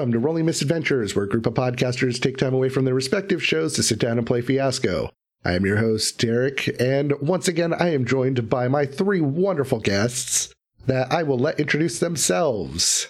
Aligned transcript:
Welcome 0.00 0.12
to 0.12 0.18
Rolling 0.18 0.46
Misadventures, 0.46 1.14
where 1.14 1.26
a 1.26 1.28
group 1.28 1.44
of 1.44 1.52
podcasters 1.52 2.18
take 2.18 2.38
time 2.38 2.54
away 2.54 2.70
from 2.70 2.86
their 2.86 2.94
respective 2.94 3.44
shows 3.44 3.74
to 3.74 3.82
sit 3.82 3.98
down 3.98 4.16
and 4.16 4.26
play 4.26 4.40
Fiasco. 4.40 5.10
I 5.44 5.52
am 5.52 5.66
your 5.66 5.76
host, 5.76 6.18
Derek, 6.18 6.74
and 6.80 7.12
once 7.20 7.48
again, 7.48 7.74
I 7.74 7.92
am 7.92 8.06
joined 8.06 8.48
by 8.48 8.66
my 8.66 8.86
three 8.86 9.20
wonderful 9.20 9.78
guests 9.78 10.54
that 10.86 11.12
I 11.12 11.22
will 11.22 11.38
let 11.38 11.60
introduce 11.60 11.98
themselves. 11.98 13.08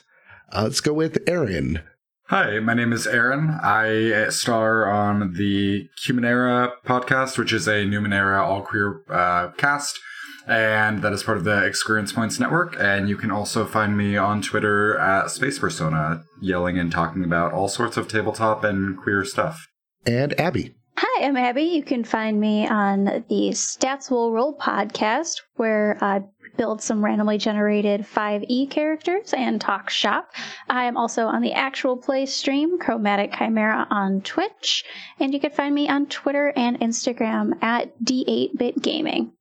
Uh, 0.52 0.64
let's 0.64 0.80
go 0.80 0.92
with 0.92 1.18
Aaron. 1.28 1.80
Hi, 2.24 2.58
my 2.58 2.74
name 2.74 2.92
is 2.92 3.06
Aaron. 3.06 3.50
I 3.62 4.28
star 4.30 4.90
on 4.90 5.34
the 5.34 5.88
Humanera 6.04 6.72
podcast, 6.84 7.38
which 7.38 7.52
is 7.52 7.68
a 7.68 7.84
Numenera 7.84 8.40
all 8.42 8.62
queer 8.62 9.02
uh, 9.08 9.52
cast, 9.52 9.96
and 10.46 11.02
that 11.02 11.12
is 11.12 11.22
part 11.22 11.38
of 11.38 11.44
the 11.44 11.64
Experience 11.64 12.12
Points 12.12 12.40
network. 12.40 12.76
And 12.78 13.08
you 13.08 13.16
can 13.16 13.30
also 13.30 13.64
find 13.64 13.96
me 13.96 14.16
on 14.16 14.42
Twitter 14.42 14.98
at 14.98 15.30
Space 15.30 15.58
Persona, 15.58 16.22
yelling 16.40 16.78
and 16.78 16.90
talking 16.90 17.24
about 17.24 17.52
all 17.52 17.68
sorts 17.68 17.96
of 17.96 18.08
tabletop 18.08 18.64
and 18.64 18.96
queer 18.96 19.24
stuff. 19.24 19.66
And 20.06 20.38
Abby. 20.40 20.74
Hi, 20.96 21.24
I'm 21.24 21.36
Abby. 21.36 21.62
You 21.62 21.82
can 21.82 22.04
find 22.04 22.38
me 22.38 22.66
on 22.68 23.04
the 23.04 23.50
Stats 23.52 24.10
Will 24.10 24.32
Roll 24.32 24.56
podcast, 24.58 25.40
where 25.54 25.96
I 26.00 26.22
build 26.56 26.82
some 26.82 27.02
randomly 27.02 27.38
generated 27.38 28.02
5e 28.02 28.70
characters 28.70 29.32
and 29.32 29.60
talk 29.60 29.88
shop. 29.88 30.30
I 30.68 30.84
am 30.84 30.96
also 30.98 31.26
on 31.26 31.40
the 31.40 31.52
actual 31.52 31.96
play 31.96 32.26
stream, 32.26 32.78
Chromatic 32.78 33.32
Chimera, 33.32 33.86
on 33.90 34.20
Twitch, 34.20 34.84
and 35.18 35.32
you 35.32 35.40
can 35.40 35.52
find 35.52 35.74
me 35.74 35.88
on 35.88 36.06
Twitter 36.06 36.52
and 36.54 36.78
Instagram 36.80 37.62
at 37.62 37.98
D8bit 38.04 38.82
Gaming. 38.82 39.32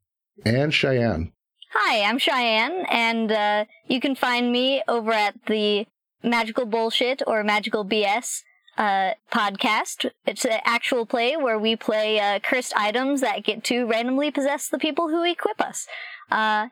And 0.46 0.74
Cheyenne. 0.74 1.32
Hi, 1.74 2.02
I'm 2.02 2.18
Cheyenne, 2.18 2.86
and 2.90 3.32
uh, 3.32 3.66
you 3.88 4.00
can 4.00 4.16
find 4.16 4.52
me 4.52 4.82
over 4.88 5.12
at 5.12 5.36
the 5.46 5.86
Magical 6.24 6.66
Bullshit 6.66 7.22
or 7.28 7.44
Magical 7.44 7.86
BS 7.86 8.42
uh, 8.78 9.12
podcast. 9.32 10.10
It's 10.26 10.46
an 10.46 10.62
actual 10.64 11.06
play 11.06 11.38
where 11.38 11.60
we 11.60 11.76
play 11.76 12.20
uh, 12.20 12.40
cursed 12.40 12.74
items 12.76 13.22
that 13.22 13.44
get 13.44 13.64
to 13.66 13.86
randomly 13.86 14.32
possess 14.32 14.68
the 14.68 14.80
people 14.80 15.10
who 15.10 15.24
equip 15.24 15.62
us. 15.62 15.86
Uh, 16.32 16.70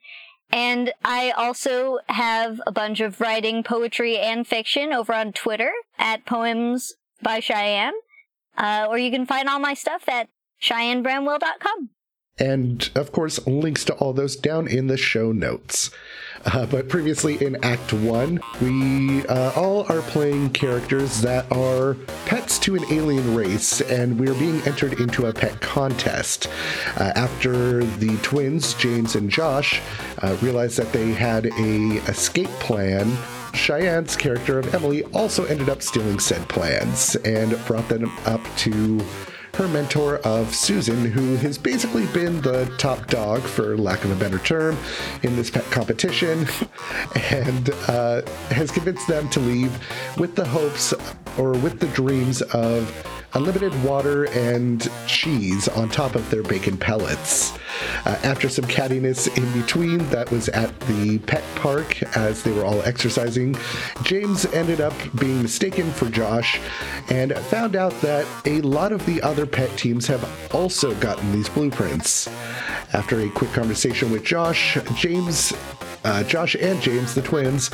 and 0.52 0.94
I 1.04 1.32
also 1.32 2.00
have 2.08 2.62
a 2.66 2.72
bunch 2.72 3.02
of 3.02 3.20
writing, 3.20 3.64
poetry, 3.64 4.18
and 4.18 4.48
fiction 4.48 4.94
over 4.94 5.14
on 5.14 5.34
Twitter 5.34 5.72
at 6.00 6.26
Poems 6.26 6.96
by 7.22 7.40
Cheyenne. 7.40 7.94
Uh, 8.58 8.88
or 8.90 8.98
you 8.98 9.12
can 9.12 9.26
find 9.26 9.50
all 9.50 9.60
my 9.60 9.74
stuff 9.74 10.08
at 10.08 10.30
CheyenneBramwell.com. 10.62 11.90
And 12.40 12.90
of 12.96 13.12
course, 13.12 13.46
links 13.48 13.84
to 13.86 13.94
all 13.96 14.14
those 14.14 14.36
down 14.36 14.68
in 14.68 14.88
the 14.88 14.98
show 14.98 15.32
notes. 15.32 15.92
Uh, 16.46 16.66
but 16.68 16.88
previously 16.88 17.44
in 17.44 17.62
Act 17.64 17.94
1, 17.94 18.40
we 18.62 19.26
uh, 19.28 19.52
all 19.56 19.92
are 19.92 20.02
playing 20.02 20.52
characters 20.52 21.22
that 21.22 21.52
are 21.52 21.96
pets 22.26 22.60
to 22.60 22.76
an 22.76 22.86
alien 22.92 23.36
race, 23.36 23.82
and 23.82 24.20
we're 24.20 24.36
being 24.36 24.62
entered 24.62 25.00
into 25.00 25.26
a 25.26 25.34
pet 25.34 25.60
contest. 25.62 26.48
Uh, 26.96 27.12
after 27.16 27.84
the 27.84 28.16
twins, 28.22 28.76
James 28.76 29.16
and 29.16 29.30
Josh, 29.30 29.82
uh, 30.20 30.38
realized 30.42 30.78
that 30.78 30.94
they 30.94 31.12
had 31.12 31.48
a 31.48 31.98
escape 32.08 32.50
plan 32.60 33.18
Cheyenne's 33.54 34.16
character 34.16 34.60
of 34.60 34.74
Emily 34.74 35.04
also 35.06 35.46
ended 35.46 35.68
up 35.68 35.82
stealing 35.82 36.20
said 36.20 36.48
plans 36.48 37.16
and 37.18 37.58
brought 37.66 37.90
them 37.90 38.12
up 38.26 38.42
to 38.58 39.04
her 39.58 39.68
mentor 39.68 40.18
of 40.18 40.54
Susan, 40.54 41.04
who 41.04 41.36
has 41.38 41.58
basically 41.58 42.06
been 42.08 42.40
the 42.42 42.72
top 42.78 43.08
dog, 43.08 43.42
for 43.42 43.76
lack 43.76 44.04
of 44.04 44.12
a 44.12 44.16
better 44.16 44.38
term, 44.38 44.78
in 45.24 45.36
this 45.36 45.50
pet 45.50 45.66
competition, 45.72 46.46
and 47.16 47.72
uh, 47.88 48.22
has 48.50 48.70
convinced 48.70 49.08
them 49.08 49.28
to 49.30 49.40
leave 49.40 49.76
with 50.18 50.36
the 50.36 50.46
hopes 50.46 50.94
or 51.40 51.54
with 51.54 51.80
the 51.80 51.88
dreams 51.88 52.44
of 52.44 53.08
unlimited 53.34 53.74
water 53.84 54.26
and 54.26 54.92
cheese 55.08 55.68
on 55.70 55.90
top 55.90 56.14
of 56.14 56.30
their 56.30 56.44
bacon 56.44 56.78
pellets. 56.78 57.58
Uh, 58.06 58.18
after 58.24 58.50
some 58.50 58.66
cattiness 58.66 59.28
in 59.38 59.62
between, 59.62 60.00
that 60.10 60.30
was 60.32 60.50
at 60.50 60.78
the 60.82 61.20
pet 61.20 61.44
park 61.56 62.02
as 62.16 62.44
they 62.44 62.52
were 62.52 62.66
all 62.66 62.82
exercising, 62.84 63.56
James 64.04 64.46
ended 64.48 64.82
up 64.82 64.94
being 65.20 65.42
mistaken 65.42 65.92
for 65.92 66.10
Josh 66.10 66.60
and 67.10 67.38
found 67.38 67.76
out 67.76 67.94
that 68.02 68.26
a 68.46 68.62
lot 68.62 68.92
of 68.92 69.06
the 69.06 69.22
other 69.22 69.46
pet 69.46 69.76
teams 69.78 70.08
have 70.08 70.54
also 70.54 70.94
gotten 70.96 71.32
these 71.32 71.50
blueprints. 71.50 72.28
After 72.94 73.20
a 73.22 73.30
quick 73.30 73.52
conversation 73.54 74.12
with 74.12 74.24
Josh, 74.24 74.78
James 74.96 75.54
uh, 76.04 76.24
Josh 76.24 76.56
and 76.56 76.82
James, 76.82 77.14
the 77.14 77.22
twins, 77.22 77.70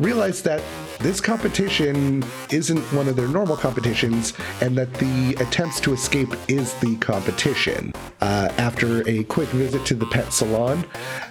realized 0.00 0.44
that 0.44 0.62
this 1.00 1.20
competition 1.20 2.24
isn't 2.50 2.80
one 2.92 3.08
of 3.08 3.16
their 3.16 3.28
normal 3.28 3.56
competitions 3.56 4.32
and 4.60 4.76
that 4.76 4.92
the 4.94 5.34
attempts 5.40 5.80
to 5.80 5.92
escape 5.92 6.34
is 6.48 6.74
the 6.74 6.96
competition. 6.96 7.92
Uh, 8.20 8.50
after 8.58 9.06
a 9.08 9.24
quick 9.24 9.48
visit 9.50 9.84
to 9.86 9.94
the 9.94 10.06
pet 10.06 10.32
salon, 10.32 10.84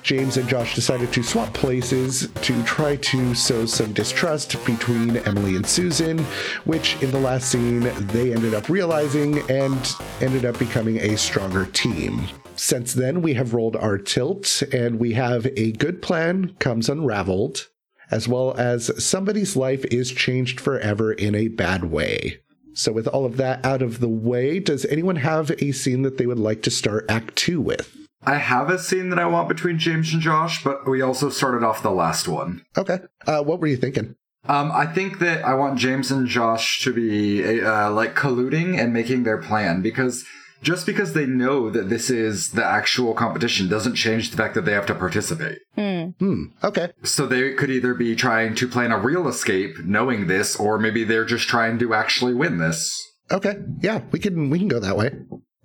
James 0.03 0.37
and 0.37 0.47
Josh 0.47 0.75
decided 0.75 1.11
to 1.13 1.23
swap 1.23 1.53
places 1.53 2.29
to 2.41 2.63
try 2.63 2.97
to 2.97 3.33
sow 3.33 3.65
some 3.65 3.93
distrust 3.93 4.63
between 4.65 5.17
Emily 5.17 5.55
and 5.55 5.65
Susan, 5.65 6.19
which 6.65 7.01
in 7.01 7.11
the 7.11 7.19
last 7.19 7.49
scene 7.49 7.81
they 8.07 8.33
ended 8.33 8.53
up 8.53 8.69
realizing 8.69 9.39
and 9.49 9.95
ended 10.21 10.45
up 10.45 10.59
becoming 10.59 10.97
a 10.99 11.17
stronger 11.17 11.65
team. 11.67 12.21
Since 12.55 12.93
then, 12.93 13.21
we 13.21 13.33
have 13.33 13.53
rolled 13.53 13.75
our 13.75 13.97
tilt 13.97 14.61
and 14.71 14.99
we 14.99 15.13
have 15.13 15.47
a 15.57 15.71
good 15.73 16.01
plan 16.01 16.55
comes 16.59 16.89
unraveled, 16.89 17.69
as 18.13 18.27
well 18.27 18.53
as 18.59 19.03
somebody's 19.03 19.55
life 19.55 19.83
is 19.85 20.11
changed 20.11 20.59
forever 20.59 21.11
in 21.11 21.33
a 21.33 21.47
bad 21.47 21.85
way. 21.85 22.37
So, 22.75 22.91
with 22.91 23.07
all 23.07 23.25
of 23.25 23.37
that 23.37 23.65
out 23.65 23.81
of 23.81 23.99
the 23.99 24.07
way, 24.07 24.59
does 24.59 24.85
anyone 24.85 25.15
have 25.17 25.49
a 25.49 25.71
scene 25.71 26.03
that 26.03 26.19
they 26.19 26.27
would 26.27 26.39
like 26.39 26.61
to 26.63 26.71
start 26.71 27.05
Act 27.09 27.35
Two 27.35 27.59
with? 27.59 27.95
I 28.23 28.35
have 28.35 28.69
a 28.69 28.77
scene 28.77 29.09
that 29.09 29.19
I 29.19 29.25
want 29.25 29.49
between 29.49 29.79
James 29.79 30.13
and 30.13 30.21
Josh, 30.21 30.63
but 30.63 30.87
we 30.87 31.01
also 31.01 31.29
started 31.29 31.65
off 31.65 31.83
the 31.83 31.91
last 31.91 32.27
one. 32.27 32.63
Okay. 32.77 32.99
Uh, 33.25 33.43
what 33.43 33.59
were 33.59 33.67
you 33.67 33.77
thinking? 33.77 34.15
Um, 34.47 34.71
I 34.71 34.85
think 34.85 35.19
that 35.19 35.43
I 35.43 35.55
want 35.55 35.79
James 35.79 36.11
and 36.11 36.27
Josh 36.27 36.83
to 36.83 36.93
be 36.93 37.61
uh, 37.61 37.91
like 37.91 38.15
colluding 38.15 38.79
and 38.79 38.93
making 38.93 39.23
their 39.23 39.39
plan 39.39 39.81
because 39.81 40.23
just 40.63 40.85
because 40.85 41.13
they 41.13 41.25
know 41.25 41.69
that 41.69 41.89
this 41.89 42.09
is 42.09 42.51
the 42.51 42.65
actual 42.65 43.13
competition 43.13 43.69
doesn't 43.69 43.95
change 43.95 44.31
the 44.31 44.37
fact 44.37 44.55
that 44.55 44.65
they 44.65 44.71
have 44.71 44.85
to 44.87 44.95
participate. 44.95 45.59
Mm. 45.77 46.15
Hmm. 46.17 46.43
Okay. 46.63 46.91
So 47.03 47.27
they 47.27 47.53
could 47.53 47.69
either 47.69 47.93
be 47.93 48.15
trying 48.15 48.55
to 48.55 48.67
plan 48.67 48.91
a 48.91 48.97
real 48.97 49.27
escape 49.27 49.79
knowing 49.83 50.27
this, 50.27 50.55
or 50.55 50.79
maybe 50.79 51.03
they're 51.03 51.25
just 51.25 51.47
trying 51.47 51.77
to 51.79 51.93
actually 51.93 52.33
win 52.33 52.57
this. 52.57 52.99
Okay. 53.31 53.57
Yeah, 53.81 54.01
we 54.11 54.19
can 54.19 54.49
we 54.49 54.59
can 54.59 54.67
go 54.67 54.79
that 54.79 54.97
way. 54.97 55.11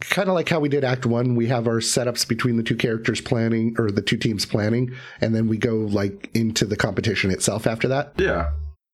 Kind 0.00 0.28
of 0.28 0.34
like 0.34 0.48
how 0.48 0.60
we 0.60 0.68
did 0.68 0.84
Act 0.84 1.06
One, 1.06 1.34
we 1.34 1.48
have 1.48 1.66
our 1.66 1.80
setups 1.80 2.26
between 2.28 2.56
the 2.56 2.62
two 2.62 2.76
characters 2.76 3.20
planning, 3.20 3.74
or 3.78 3.90
the 3.90 4.02
two 4.02 4.16
teams 4.16 4.46
planning, 4.46 4.92
and 5.20 5.34
then 5.34 5.48
we 5.48 5.58
go 5.58 5.76
like 5.76 6.30
into 6.34 6.64
the 6.64 6.76
competition 6.76 7.30
itself 7.30 7.66
after 7.66 7.88
that. 7.88 8.12
Yeah. 8.16 8.50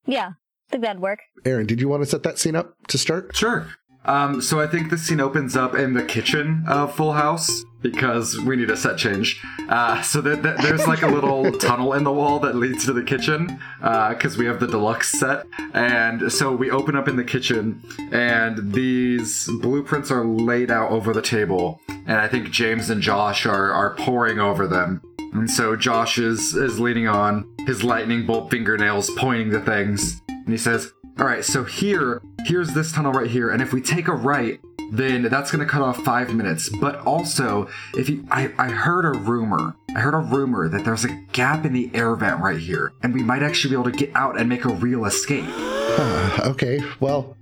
Yeah, 0.07 0.29
I 0.29 0.71
think 0.71 0.83
that'd 0.83 1.01
work. 1.01 1.19
Aaron, 1.45 1.67
did 1.67 1.79
you 1.79 1.89
want 1.89 2.01
to 2.03 2.09
set 2.09 2.23
that 2.23 2.39
scene 2.39 2.55
up 2.55 2.75
to 2.87 2.97
start? 2.97 3.35
Sure. 3.35 3.67
Um, 4.05 4.41
so 4.41 4.59
I 4.59 4.67
think 4.67 4.89
the 4.89 4.97
scene 4.97 5.19
opens 5.19 5.55
up 5.55 5.75
in 5.75 5.93
the 5.93 6.03
kitchen 6.03 6.63
of 6.67 6.95
Full 6.95 7.13
House 7.13 7.65
because 7.81 8.39
we 8.39 8.55
need 8.55 8.71
a 8.71 8.77
set 8.77 8.97
change. 8.97 9.41
Uh, 9.69 10.01
so 10.01 10.19
that 10.21 10.41
there's 10.61 10.87
like 10.87 11.03
a 11.03 11.07
little 11.07 11.51
tunnel 11.59 11.93
in 11.93 12.03
the 12.03 12.11
wall 12.11 12.39
that 12.39 12.55
leads 12.55 12.85
to 12.85 12.93
the 12.93 13.03
kitchen 13.03 13.59
because 13.79 14.35
uh, 14.35 14.39
we 14.39 14.45
have 14.45 14.59
the 14.59 14.67
deluxe 14.67 15.11
set. 15.11 15.45
And 15.73 16.31
so 16.31 16.55
we 16.55 16.71
open 16.71 16.95
up 16.95 17.07
in 17.07 17.15
the 17.15 17.23
kitchen, 17.23 17.83
and 18.11 18.73
these 18.73 19.47
blueprints 19.61 20.09
are 20.09 20.25
laid 20.25 20.71
out 20.71 20.91
over 20.91 21.13
the 21.13 21.21
table. 21.21 21.79
And 21.89 22.13
I 22.13 22.27
think 22.27 22.49
James 22.49 22.89
and 22.89 23.01
Josh 23.01 23.45
are 23.45 23.71
are 23.71 23.95
poring 23.95 24.39
over 24.39 24.67
them. 24.67 25.01
And 25.33 25.49
so 25.49 25.75
Josh 25.75 26.17
is 26.17 26.55
is 26.55 26.79
leaning 26.79 27.07
on 27.07 27.47
his 27.67 27.83
lightning 27.83 28.25
bolt 28.25 28.49
fingernails, 28.49 29.09
pointing 29.11 29.51
to 29.51 29.61
things, 29.61 30.21
and 30.27 30.49
he 30.49 30.57
says, 30.57 30.93
all 31.17 31.25
right, 31.25 31.45
so 31.45 31.63
here, 31.63 32.21
here's 32.45 32.73
this 32.73 32.91
tunnel 32.91 33.13
right 33.13 33.29
here, 33.29 33.49
and 33.49 33.61
if 33.61 33.71
we 33.71 33.81
take 33.81 34.09
a 34.09 34.13
right, 34.13 34.59
then 34.91 35.23
that's 35.23 35.51
to 35.51 35.65
cut 35.65 35.81
off 35.81 35.97
five 36.03 36.33
minutes. 36.33 36.69
But 36.81 36.99
also, 37.05 37.69
if 37.93 38.09
you, 38.09 38.27
I, 38.29 38.51
I 38.57 38.69
heard 38.69 39.05
a 39.05 39.17
rumor, 39.17 39.75
I 39.95 39.99
heard 39.99 40.13
a 40.13 40.17
rumor 40.17 40.67
that 40.67 40.83
there's 40.83 41.05
a 41.05 41.25
gap 41.31 41.65
in 41.65 41.71
the 41.71 41.89
air 41.93 42.13
vent 42.15 42.41
right 42.41 42.59
here, 42.59 42.91
and 43.01 43.13
we 43.13 43.23
might 43.23 43.43
actually 43.43 43.69
be 43.69 43.79
able 43.79 43.91
to 43.91 43.97
get 43.97 44.13
out 44.13 44.37
and 44.37 44.49
make 44.49 44.65
a 44.65 44.69
real 44.69 45.05
escape. 45.05 45.45
Okay, 46.39 46.81
well, 46.99 47.35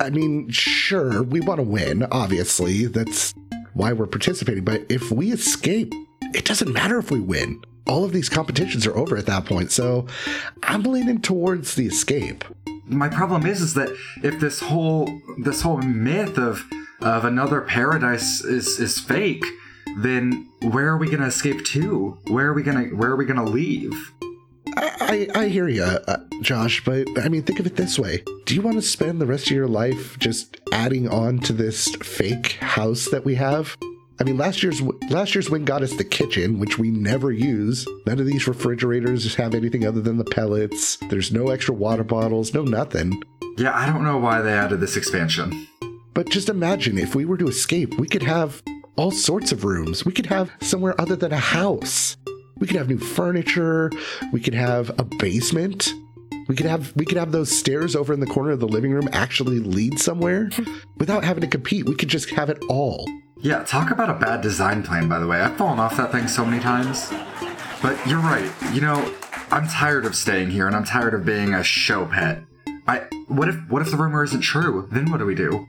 I 0.00 0.10
mean, 0.10 0.50
sure, 0.50 1.22
we 1.22 1.40
want 1.40 1.58
to 1.58 1.62
win, 1.62 2.06
obviously. 2.10 2.86
That's 2.86 3.34
why 3.72 3.92
we're 3.92 4.06
participating. 4.06 4.64
But 4.64 4.84
if 4.88 5.10
we 5.10 5.32
escape, 5.32 5.92
it 6.34 6.44
doesn't 6.44 6.72
matter 6.72 6.98
if 6.98 7.10
we 7.10 7.20
win. 7.20 7.62
All 7.86 8.04
of 8.04 8.12
these 8.12 8.28
competitions 8.28 8.86
are 8.86 8.96
over 8.96 9.16
at 9.16 9.26
that 9.26 9.46
point, 9.46 9.72
so 9.72 10.06
I'm 10.62 10.82
leaning 10.82 11.20
towards 11.20 11.74
the 11.74 11.86
escape 11.86 12.44
my 12.88 13.08
problem 13.08 13.46
is 13.46 13.60
is 13.60 13.74
that 13.74 13.88
if 14.22 14.40
this 14.40 14.60
whole 14.60 15.08
this 15.38 15.62
whole 15.62 15.78
myth 15.78 16.38
of 16.38 16.64
of 17.00 17.24
another 17.24 17.60
paradise 17.60 18.42
is 18.42 18.78
is 18.78 18.98
fake, 18.98 19.44
then 19.98 20.48
where 20.62 20.88
are 20.88 20.98
we 20.98 21.06
going 21.06 21.20
to 21.20 21.26
escape 21.26 21.64
to? 21.66 22.18
Where 22.28 22.46
are 22.46 22.54
we 22.54 22.62
going 22.62 22.90
to 22.90 22.96
where 22.96 23.10
are 23.10 23.16
we 23.16 23.24
going 23.24 23.44
to 23.44 23.50
leave? 23.50 24.12
I, 24.76 25.28
I, 25.34 25.48
hear 25.48 25.68
you, 25.68 25.82
uh, 25.82 26.18
Josh, 26.42 26.84
but 26.84 27.06
I 27.18 27.28
mean, 27.28 27.42
think 27.42 27.58
of 27.58 27.66
it 27.66 27.76
this 27.76 27.98
way. 27.98 28.22
Do 28.44 28.54
you 28.54 28.62
want 28.62 28.76
to 28.76 28.82
spend 28.82 29.20
the 29.20 29.26
rest 29.26 29.46
of 29.46 29.56
your 29.56 29.66
life 29.66 30.18
just 30.18 30.58
adding 30.72 31.08
on 31.08 31.38
to 31.40 31.52
this 31.52 31.88
fake 31.96 32.52
house 32.60 33.08
that 33.10 33.24
we 33.24 33.34
have? 33.36 33.76
I 34.20 34.24
mean, 34.24 34.36
last 34.36 34.62
year's 34.64 34.82
last 35.10 35.34
year's 35.34 35.48
win 35.48 35.64
got 35.64 35.82
us 35.82 35.94
the 35.94 36.04
kitchen, 36.04 36.58
which 36.58 36.76
we 36.76 36.90
never 36.90 37.30
use. 37.30 37.86
None 38.04 38.18
of 38.18 38.26
these 38.26 38.48
refrigerators 38.48 39.36
have 39.36 39.54
anything 39.54 39.86
other 39.86 40.00
than 40.00 40.18
the 40.18 40.24
pellets. 40.24 40.96
There's 41.08 41.30
no 41.30 41.50
extra 41.50 41.74
water 41.74 42.02
bottles, 42.02 42.52
no 42.52 42.62
nothing. 42.62 43.22
Yeah, 43.56 43.76
I 43.76 43.86
don't 43.86 44.02
know 44.02 44.18
why 44.18 44.42
they 44.42 44.52
added 44.52 44.80
this 44.80 44.96
expansion. 44.96 45.68
But 46.14 46.30
just 46.30 46.48
imagine 46.48 46.98
if 46.98 47.14
we 47.14 47.24
were 47.24 47.36
to 47.36 47.46
escape, 47.46 47.94
we 47.98 48.08
could 48.08 48.24
have 48.24 48.60
all 48.96 49.12
sorts 49.12 49.52
of 49.52 49.64
rooms. 49.64 50.04
We 50.04 50.12
could 50.12 50.26
have 50.26 50.50
somewhere 50.60 51.00
other 51.00 51.14
than 51.14 51.32
a 51.32 51.38
house. 51.38 52.16
We 52.58 52.66
could 52.66 52.76
have 52.76 52.88
new 52.88 52.98
furniture. 52.98 53.92
We 54.32 54.40
could 54.40 54.54
have 54.54 54.90
a 54.98 55.04
basement. 55.04 55.92
We 56.48 56.56
could 56.56 56.66
have 56.66 56.96
we 56.96 57.04
could 57.04 57.18
have 57.18 57.30
those 57.30 57.50
stairs 57.56 57.94
over 57.94 58.12
in 58.14 58.20
the 58.20 58.26
corner 58.26 58.50
of 58.50 58.60
the 58.60 58.66
living 58.66 58.90
room 58.90 59.08
actually 59.12 59.60
lead 59.60 60.00
somewhere 60.00 60.50
without 60.96 61.22
having 61.22 61.42
to 61.42 61.46
compete. 61.46 61.84
We 61.84 61.94
could 61.94 62.08
just 62.08 62.30
have 62.30 62.48
it 62.48 62.58
all. 62.68 63.06
Yeah, 63.40 63.62
talk 63.64 63.90
about 63.90 64.10
a 64.10 64.14
bad 64.14 64.40
design 64.40 64.82
plan, 64.82 65.08
by 65.08 65.18
the 65.18 65.26
way. 65.26 65.40
I've 65.40 65.56
fallen 65.56 65.78
off 65.78 65.96
that 65.98 66.10
thing 66.10 66.26
so 66.26 66.44
many 66.44 66.60
times. 66.60 67.12
But 67.80 68.04
you're 68.08 68.18
right. 68.18 68.50
You 68.72 68.80
know, 68.80 69.14
I'm 69.50 69.68
tired 69.68 70.04
of 70.04 70.16
staying 70.16 70.50
here 70.50 70.66
and 70.66 70.74
I'm 70.74 70.84
tired 70.84 71.14
of 71.14 71.24
being 71.24 71.54
a 71.54 71.62
show 71.62 72.06
pet. 72.06 72.42
I 72.88 73.06
what 73.28 73.48
if 73.48 73.56
what 73.68 73.82
if 73.82 73.90
the 73.90 73.98
rumor 73.98 74.24
isn't 74.24 74.40
true? 74.40 74.88
Then 74.90 75.10
what 75.10 75.18
do 75.18 75.26
we 75.26 75.34
do? 75.34 75.68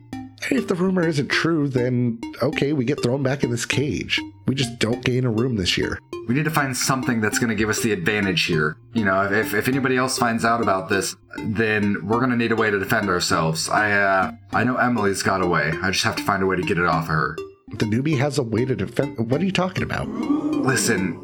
If 0.50 0.70
the 0.70 0.76
rumor 0.76 1.06
isn't 1.06 1.28
true, 1.28 1.68
then 1.68 2.22
okay, 2.42 2.72
we 2.72 2.86
get 2.86 3.04
thrown 3.04 3.22
back 3.22 3.44
in 3.44 3.52
this 3.52 3.66
cage. 3.66 4.22
We 4.50 4.56
just 4.56 4.80
don't 4.80 5.06
gain 5.06 5.26
a 5.26 5.30
room 5.30 5.58
this 5.58 5.78
year. 5.78 6.00
We 6.28 6.34
need 6.34 6.46
to 6.46 6.50
find 6.50 6.76
something 6.76 7.22
that's 7.22 7.38
going 7.38 7.50
to 7.50 7.56
give 7.56 7.70
us 7.70 7.84
the 7.84 7.92
advantage 7.92 8.46
here. 8.46 8.78
You 8.94 9.06
know, 9.06 9.32
if, 9.32 9.54
if 9.54 9.68
anybody 9.68 9.96
else 9.96 10.18
finds 10.18 10.44
out 10.44 10.60
about 10.60 10.90
this, 10.90 11.16
then 11.38 12.08
we're 12.08 12.18
going 12.18 12.32
to 12.32 12.36
need 12.36 12.52
a 12.52 12.56
way 12.56 12.72
to 12.72 12.80
defend 12.80 13.10
ourselves. 13.10 13.70
I 13.70 13.92
uh, 13.92 14.32
I 14.52 14.64
know 14.64 14.76
Emily's 14.78 15.22
got 15.22 15.44
a 15.44 15.46
way. 15.46 15.72
I 15.84 15.92
just 15.92 16.04
have 16.04 16.16
to 16.16 16.24
find 16.24 16.42
a 16.42 16.48
way 16.48 16.56
to 16.56 16.64
get 16.64 16.80
it 16.80 16.88
off 16.88 17.06
her. 17.06 17.36
The 17.78 17.86
newbie 17.86 18.18
has 18.18 18.40
a 18.40 18.44
way 18.44 18.66
to 18.66 18.76
defend. 18.76 19.30
What 19.30 19.40
are 19.40 19.46
you 19.46 19.52
talking 19.52 19.84
about? 19.84 20.08
Listen, 20.08 21.24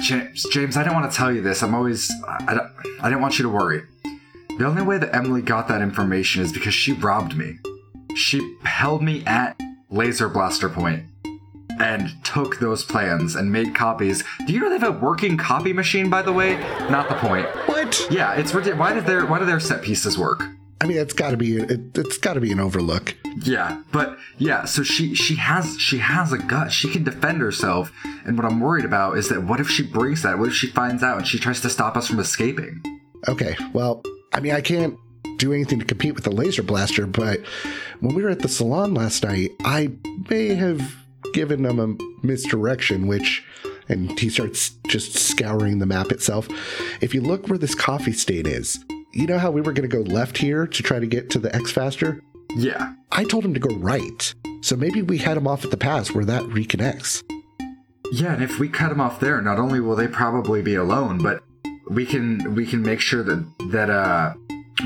James, 0.00 0.44
James, 0.52 0.76
I 0.76 0.84
don't 0.84 0.92
want 0.92 1.10
to 1.10 1.16
tell 1.16 1.32
you 1.32 1.40
this. 1.40 1.62
I'm 1.62 1.74
always, 1.74 2.12
I, 2.28 2.52
don't, 2.52 2.70
I 3.00 3.08
didn't 3.08 3.22
want 3.22 3.38
you 3.38 3.44
to 3.44 3.48
worry. 3.48 3.84
The 4.58 4.66
only 4.66 4.82
way 4.82 4.98
that 4.98 5.14
Emily 5.14 5.40
got 5.40 5.66
that 5.68 5.80
information 5.80 6.42
is 6.42 6.52
because 6.52 6.74
she 6.74 6.92
robbed 6.92 7.38
me. 7.38 7.56
She 8.16 8.58
held 8.64 9.02
me 9.02 9.24
at 9.24 9.58
laser 9.88 10.28
blaster 10.28 10.68
point 10.68 11.04
and 11.80 12.12
took 12.24 12.58
those 12.58 12.84
plans 12.84 13.34
and 13.34 13.50
made 13.50 13.74
copies. 13.74 14.24
Do 14.46 14.52
you 14.52 14.60
know 14.60 14.68
they 14.68 14.78
have 14.78 14.96
a 14.96 14.98
working 14.98 15.36
copy 15.36 15.72
machine, 15.72 16.10
by 16.10 16.22
the 16.22 16.32
way? 16.32 16.56
Not 16.90 17.08
the 17.08 17.16
point. 17.16 17.46
What? 17.66 18.06
Yeah, 18.10 18.34
it's 18.34 18.54
ridiculous. 18.54 18.78
Why 18.78 18.92
did 18.92 19.06
their 19.06 19.26
Why 19.26 19.38
do 19.38 19.44
their 19.44 19.60
set 19.60 19.82
pieces 19.82 20.18
work? 20.18 20.42
I 20.80 20.86
mean, 20.86 20.98
it's 20.98 21.14
got 21.14 21.30
to 21.30 21.36
be 21.36 21.56
it, 21.56 21.96
it's 21.96 22.18
got 22.18 22.34
to 22.34 22.40
be 22.40 22.52
an 22.52 22.60
overlook. 22.60 23.14
Yeah, 23.42 23.82
but 23.92 24.18
yeah, 24.38 24.66
so 24.66 24.82
she 24.82 25.14
she 25.14 25.36
has 25.36 25.78
she 25.80 25.98
has 25.98 26.32
a 26.32 26.38
gut. 26.38 26.70
She 26.72 26.90
can 26.90 27.04
defend 27.04 27.40
herself. 27.40 27.92
And 28.24 28.36
what 28.36 28.44
I'm 28.44 28.60
worried 28.60 28.84
about 28.84 29.16
is 29.16 29.28
that 29.30 29.44
what 29.44 29.60
if 29.60 29.70
she 29.70 29.82
breaks 29.82 30.22
that? 30.22 30.38
What 30.38 30.48
if 30.48 30.54
she 30.54 30.66
finds 30.66 31.02
out 31.02 31.18
and 31.18 31.26
she 31.26 31.38
tries 31.38 31.60
to 31.62 31.70
stop 31.70 31.96
us 31.96 32.08
from 32.08 32.18
escaping? 32.18 32.82
Okay, 33.28 33.56
well, 33.72 34.02
I 34.32 34.40
mean, 34.40 34.52
I 34.52 34.60
can't 34.60 34.98
do 35.38 35.52
anything 35.52 35.78
to 35.78 35.84
compete 35.84 36.14
with 36.14 36.24
the 36.24 36.30
laser 36.30 36.62
blaster, 36.62 37.06
but 37.06 37.40
when 38.00 38.14
we 38.14 38.22
were 38.22 38.30
at 38.30 38.40
the 38.40 38.48
salon 38.48 38.94
last 38.94 39.24
night, 39.24 39.52
I 39.64 39.92
may 40.30 40.54
have 40.54 41.05
given 41.36 41.62
them 41.62 41.78
a 41.78 42.26
misdirection, 42.26 43.06
which, 43.06 43.44
and 43.90 44.18
he 44.18 44.30
starts 44.30 44.70
just 44.88 45.18
scouring 45.18 45.78
the 45.78 45.84
map 45.84 46.10
itself. 46.10 46.48
If 47.02 47.12
you 47.12 47.20
look 47.20 47.46
where 47.48 47.58
this 47.58 47.74
coffee 47.74 48.14
stain 48.14 48.46
is, 48.46 48.82
you 49.12 49.26
know 49.26 49.36
how 49.36 49.50
we 49.50 49.60
were 49.60 49.74
going 49.74 49.88
to 49.88 49.96
go 49.96 50.00
left 50.10 50.38
here 50.38 50.66
to 50.66 50.82
try 50.82 50.98
to 50.98 51.06
get 51.06 51.28
to 51.30 51.38
the 51.38 51.54
X 51.54 51.70
Faster? 51.70 52.22
Yeah. 52.56 52.94
I 53.12 53.24
told 53.24 53.44
him 53.44 53.52
to 53.52 53.60
go 53.60 53.76
right. 53.76 54.34
So 54.62 54.76
maybe 54.76 55.02
we 55.02 55.18
head 55.18 55.36
him 55.36 55.46
off 55.46 55.62
at 55.62 55.70
the 55.70 55.76
pass 55.76 56.10
where 56.10 56.24
that 56.24 56.42
reconnects. 56.44 57.22
Yeah, 58.12 58.32
and 58.32 58.42
if 58.42 58.58
we 58.58 58.70
cut 58.70 58.90
him 58.90 59.02
off 59.02 59.20
there, 59.20 59.42
not 59.42 59.58
only 59.58 59.78
will 59.78 59.94
they 59.94 60.08
probably 60.08 60.62
be 60.62 60.74
alone, 60.74 61.22
but 61.22 61.42
we 61.90 62.06
can 62.06 62.54
we 62.54 62.64
can 62.64 62.80
make 62.80 63.00
sure 63.00 63.22
that 63.22 63.44
that 63.72 63.90
uh 63.90 64.32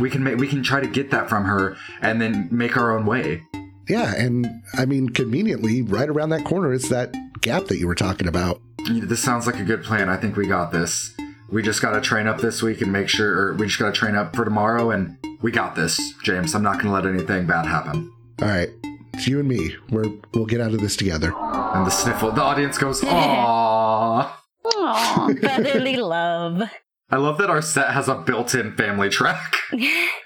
we 0.00 0.10
can 0.10 0.24
make 0.24 0.36
we 0.36 0.48
can 0.48 0.64
try 0.64 0.80
to 0.80 0.88
get 0.88 1.12
that 1.12 1.28
from 1.28 1.44
her 1.44 1.76
and 2.02 2.20
then 2.20 2.48
make 2.50 2.76
our 2.76 2.96
own 2.96 3.06
way. 3.06 3.42
Yeah, 3.90 4.14
and 4.16 4.62
I 4.78 4.84
mean 4.86 5.08
conveniently, 5.08 5.82
right 5.82 6.08
around 6.08 6.28
that 6.28 6.44
corner 6.44 6.72
is 6.72 6.88
that 6.90 7.12
gap 7.40 7.64
that 7.64 7.78
you 7.78 7.88
were 7.88 7.96
talking 7.96 8.28
about. 8.28 8.60
This 8.88 9.20
sounds 9.20 9.46
like 9.46 9.58
a 9.58 9.64
good 9.64 9.82
plan. 9.82 10.08
I 10.08 10.16
think 10.16 10.36
we 10.36 10.46
got 10.46 10.70
this. 10.70 11.12
We 11.50 11.60
just 11.60 11.82
got 11.82 11.90
to 11.94 12.00
train 12.00 12.28
up 12.28 12.40
this 12.40 12.62
week 12.62 12.82
and 12.82 12.92
make 12.92 13.08
sure, 13.08 13.36
or 13.36 13.54
we 13.54 13.66
just 13.66 13.80
got 13.80 13.92
to 13.92 13.98
train 13.98 14.14
up 14.14 14.36
for 14.36 14.44
tomorrow, 14.44 14.92
and 14.92 15.18
we 15.42 15.50
got 15.50 15.74
this, 15.74 15.98
James. 16.22 16.54
I'm 16.54 16.62
not 16.62 16.74
going 16.74 16.86
to 16.86 16.92
let 16.92 17.04
anything 17.04 17.46
bad 17.48 17.66
happen. 17.66 18.12
All 18.40 18.46
right, 18.48 18.70
it's 19.14 19.26
you 19.26 19.40
and 19.40 19.48
me. 19.48 19.74
We're 19.90 20.08
we'll 20.34 20.46
get 20.46 20.60
out 20.60 20.72
of 20.72 20.80
this 20.80 20.94
together. 20.94 21.34
And 21.36 21.84
the 21.84 21.90
sniffle, 21.90 22.30
the 22.30 22.42
audience 22.42 22.78
goes, 22.78 23.00
"Aww." 23.02 24.30
Aww. 24.64 25.40
Brotherly 25.40 25.96
love. 26.16 26.62
I 27.10 27.16
love 27.16 27.38
that 27.38 27.50
our 27.50 27.62
set 27.62 27.90
has 27.90 28.08
a 28.08 28.14
built-in 28.14 28.76
family 28.76 29.08
track. 29.08 29.56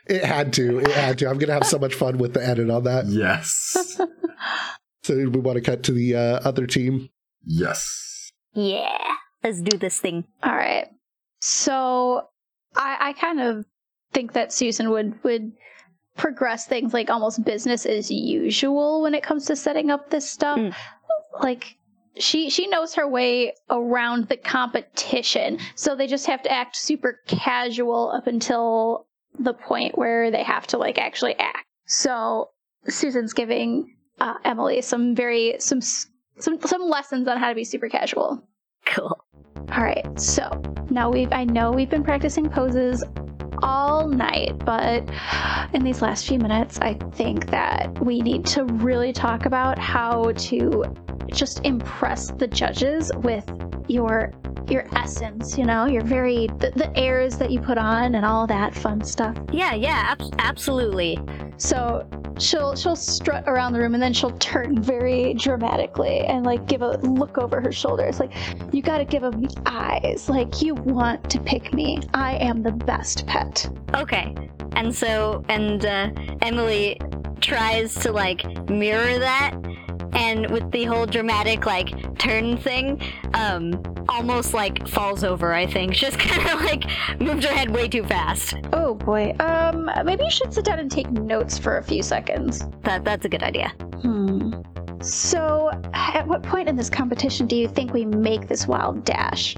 It 0.06 0.22
had 0.22 0.52
to. 0.54 0.80
It 0.80 0.90
had 0.90 1.16
to. 1.20 1.30
I'm 1.30 1.38
gonna 1.38 1.54
have 1.54 1.64
so 1.64 1.78
much 1.78 1.94
fun 1.94 2.18
with 2.18 2.34
the 2.34 2.46
edit 2.46 2.68
on 2.68 2.84
that. 2.84 3.06
Yes. 3.06 3.98
So 5.02 5.16
we 5.16 5.26
want 5.26 5.56
to 5.56 5.62
cut 5.62 5.82
to 5.84 5.92
the 5.92 6.14
uh, 6.14 6.40
other 6.44 6.66
team. 6.66 7.08
yes. 7.46 8.30
Yeah. 8.52 8.98
Let's 9.42 9.62
do 9.62 9.78
this 9.78 9.98
thing. 9.98 10.24
All 10.42 10.54
right. 10.54 10.88
So 11.40 12.28
I, 12.76 12.96
I 13.00 13.12
kind 13.14 13.40
of 13.40 13.64
think 14.12 14.32
that 14.34 14.52
Susan 14.52 14.90
would 14.90 15.22
would 15.24 15.52
progress 16.16 16.66
things 16.66 16.92
like 16.92 17.10
almost 17.10 17.44
business 17.44 17.84
as 17.86 18.10
usual 18.10 19.02
when 19.02 19.14
it 19.14 19.22
comes 19.22 19.46
to 19.46 19.56
setting 19.56 19.90
up 19.90 20.10
this 20.10 20.28
stuff. 20.28 20.58
Mm. 20.58 20.74
Like 21.42 21.76
she 22.18 22.50
she 22.50 22.66
knows 22.66 22.94
her 22.94 23.08
way 23.08 23.54
around 23.70 24.28
the 24.28 24.36
competition, 24.36 25.58
so 25.74 25.94
they 25.94 26.06
just 26.06 26.26
have 26.26 26.42
to 26.42 26.52
act 26.52 26.76
super 26.76 27.20
casual 27.26 28.10
up 28.10 28.26
until 28.26 29.06
the 29.38 29.54
point 29.54 29.98
where 29.98 30.30
they 30.30 30.42
have 30.42 30.66
to 30.68 30.78
like 30.78 30.98
actually 30.98 31.34
act. 31.38 31.66
So 31.86 32.50
Susan's 32.88 33.32
giving 33.32 33.94
uh, 34.20 34.34
Emily 34.44 34.80
some 34.82 35.14
very 35.14 35.56
some 35.58 35.80
some 35.80 36.60
some 36.60 36.82
lessons 36.82 37.28
on 37.28 37.38
how 37.38 37.48
to 37.48 37.54
be 37.54 37.64
super 37.64 37.88
casual. 37.88 38.46
Cool. 38.86 39.18
All 39.72 39.82
right, 39.82 40.06
so 40.20 40.62
now 40.90 41.10
we've 41.10 41.32
I 41.32 41.44
know 41.44 41.72
we've 41.72 41.90
been 41.90 42.04
practicing 42.04 42.48
poses 42.48 43.02
all 43.62 44.06
night, 44.06 44.58
but 44.64 45.08
in 45.72 45.82
these 45.82 46.02
last 46.02 46.28
few 46.28 46.38
minutes, 46.38 46.78
I 46.80 46.94
think 47.12 47.50
that 47.50 47.98
we 48.04 48.20
need 48.20 48.44
to 48.46 48.64
really 48.64 49.12
talk 49.12 49.46
about 49.46 49.78
how 49.78 50.32
to 50.32 50.84
just 51.34 51.64
impress 51.64 52.30
the 52.30 52.46
judges 52.46 53.10
with 53.16 53.50
your 53.88 54.32
your 54.68 54.86
essence, 54.96 55.58
you 55.58 55.64
know, 55.66 55.84
your 55.84 56.02
very 56.02 56.46
the, 56.58 56.72
the 56.74 56.90
airs 56.96 57.36
that 57.36 57.50
you 57.50 57.60
put 57.60 57.76
on 57.76 58.14
and 58.14 58.24
all 58.24 58.46
that 58.46 58.74
fun 58.74 59.04
stuff. 59.04 59.36
Yeah, 59.52 59.74
yeah, 59.74 60.16
ab- 60.18 60.34
absolutely. 60.38 61.18
So 61.58 62.08
she'll 62.38 62.74
she'll 62.74 62.96
strut 62.96 63.44
around 63.46 63.74
the 63.74 63.80
room 63.80 63.92
and 63.94 64.02
then 64.02 64.12
she'll 64.14 64.36
turn 64.38 64.80
very 64.80 65.34
dramatically 65.34 66.20
and 66.20 66.46
like 66.46 66.66
give 66.66 66.80
a 66.82 66.96
look 66.98 67.38
over 67.38 67.60
her 67.60 67.70
shoulders 67.70 68.18
like 68.18 68.32
you 68.72 68.82
got 68.82 68.98
to 68.98 69.04
give 69.04 69.22
them 69.22 69.40
the 69.40 69.62
eyes 69.66 70.28
like 70.28 70.60
you 70.60 70.74
want 70.74 71.30
to 71.30 71.38
pick 71.38 71.72
me 71.72 72.00
i 72.12 72.34
am 72.38 72.60
the 72.64 72.72
best 72.72 73.24
pet 73.28 73.70
Okay. 73.94 74.34
And 74.76 74.94
so, 74.94 75.44
and 75.48 75.84
uh, 75.84 76.10
Emily 76.42 77.00
tries 77.40 77.94
to 77.96 78.12
like 78.12 78.44
mirror 78.68 79.18
that, 79.18 79.54
and 80.14 80.50
with 80.50 80.70
the 80.70 80.84
whole 80.84 81.06
dramatic 81.06 81.66
like 81.66 82.18
turn 82.18 82.56
thing, 82.56 83.00
um, 83.34 83.82
almost 84.08 84.54
like 84.54 84.86
falls 84.88 85.24
over. 85.24 85.52
I 85.54 85.66
think 85.66 85.92
just 86.06 86.18
kind 86.18 86.48
of 86.50 86.60
like 86.64 86.84
moved 87.20 87.44
her 87.44 87.52
head 87.54 87.70
way 87.70 87.88
too 87.88 88.04
fast. 88.04 88.54
oh 88.72 88.94
boy 88.94 89.34
um 89.40 89.90
maybe 90.04 90.24
you 90.24 90.30
should 90.30 90.52
sit 90.52 90.64
down 90.64 90.78
and 90.78 90.90
take 90.90 91.10
notes 91.10 91.58
for 91.58 91.78
a 91.78 91.82
few 91.82 92.02
seconds 92.02 92.62
That 92.82 93.04
that's 93.04 93.24
a 93.24 93.28
good 93.28 93.42
idea. 93.42 93.70
hmm 94.02 94.52
so 95.04 95.70
at 95.92 96.26
what 96.26 96.42
point 96.42 96.68
in 96.68 96.76
this 96.76 96.90
competition 96.90 97.46
do 97.46 97.56
you 97.56 97.68
think 97.68 97.92
we 97.92 98.04
make 98.04 98.48
this 98.48 98.66
wild 98.66 99.04
dash 99.04 99.56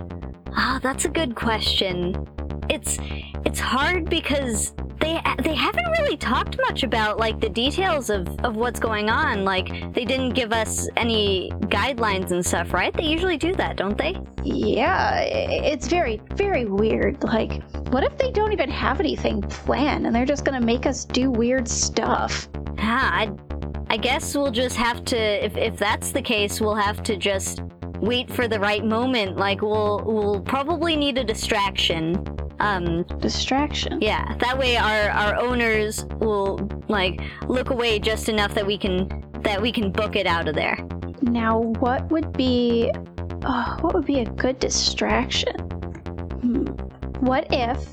Ah, 0.59 0.81
that's 0.83 1.05
a 1.05 1.09
good 1.11 1.35
question. 1.35 2.27
It's 2.71 2.99
it's 3.45 3.61
hard 3.61 4.09
because 4.09 4.73
they 5.01 5.21
they 5.43 5.55
haven't 5.55 5.91
really 5.99 6.17
talked 6.17 6.57
much 6.63 6.83
about 6.83 7.19
like 7.19 7.41
the 7.41 7.51
details 7.51 8.09
of 8.09 8.27
of 8.43 8.57
what's 8.57 8.81
going 8.81 9.11
on. 9.11 9.45
Like 9.45 9.93
they 9.93 10.07
didn't 10.07 10.31
give 10.31 10.53
us 10.55 10.89
any 10.97 11.51
guidelines 11.67 12.31
and 12.31 12.45
stuff, 12.45 12.73
right? 12.73 12.93
They 12.95 13.05
usually 13.05 13.37
do 13.37 13.55
that, 13.57 13.77
don't 13.77 13.99
they? 13.99 14.17
yeah 14.49 15.19
it's 15.23 15.89
very 15.89 16.21
very 16.35 16.67
weird 16.67 17.21
like 17.25 17.61
what 17.89 18.05
if 18.05 18.17
they 18.17 18.31
don't 18.31 18.53
even 18.53 18.71
have 18.71 19.01
anything 19.01 19.43
planned 19.43 20.07
and 20.07 20.15
they're 20.15 20.25
just 20.25 20.45
gonna 20.45 20.61
make 20.61 20.87
us 20.87 21.05
do 21.05 21.33
weird 21.33 21.67
stuff 21.67 22.49
Yeah, 22.79 23.11
I, 23.13 23.33
I 23.89 23.97
guess 23.97 24.35
we'll 24.35 24.51
just 24.51 24.77
have 24.77 25.05
to. 25.07 25.17
If 25.17 25.57
if 25.57 25.77
that's 25.77 26.11
the 26.13 26.23
case, 26.23 26.61
we'll 26.61 26.75
have 26.75 27.03
to 27.05 27.17
just 27.17 27.63
wait 28.01 28.31
for 28.31 28.49
the 28.49 28.59
right 28.59 28.85
moment. 28.85 29.37
Like 29.37 29.63
we'll 29.63 30.03
we'll 30.05 30.41
probably 30.41 30.97
need 30.97 31.19
a 31.19 31.25
distraction. 31.25 32.25
Um, 32.59 33.03
Distraction. 33.21 34.01
yeah, 34.01 34.35
that 34.39 34.59
way 34.59 34.77
our 34.77 35.11
our 35.11 35.37
owners 35.41 36.07
will 36.21 36.69
like 36.89 37.21
look 37.49 37.71
away 37.71 37.99
just 37.99 38.29
enough 38.31 38.55
that 38.55 38.67
we 38.67 38.79
can 38.79 39.09
that 39.43 39.61
we 39.61 39.71
can 39.71 39.93
book 39.93 40.17
it 40.17 40.27
out 40.27 40.49
of 40.49 40.55
there. 40.55 40.79
Now, 41.23 41.59
what 41.59 42.11
would 42.11 42.33
be, 42.33 42.91
oh, 43.45 43.77
what 43.81 43.95
would 43.95 44.07
be 44.07 44.21
a 44.21 44.25
good 44.25 44.59
distraction? 44.59 45.55
Hmm. 46.41 46.65
What 47.21 47.47
if 47.51 47.87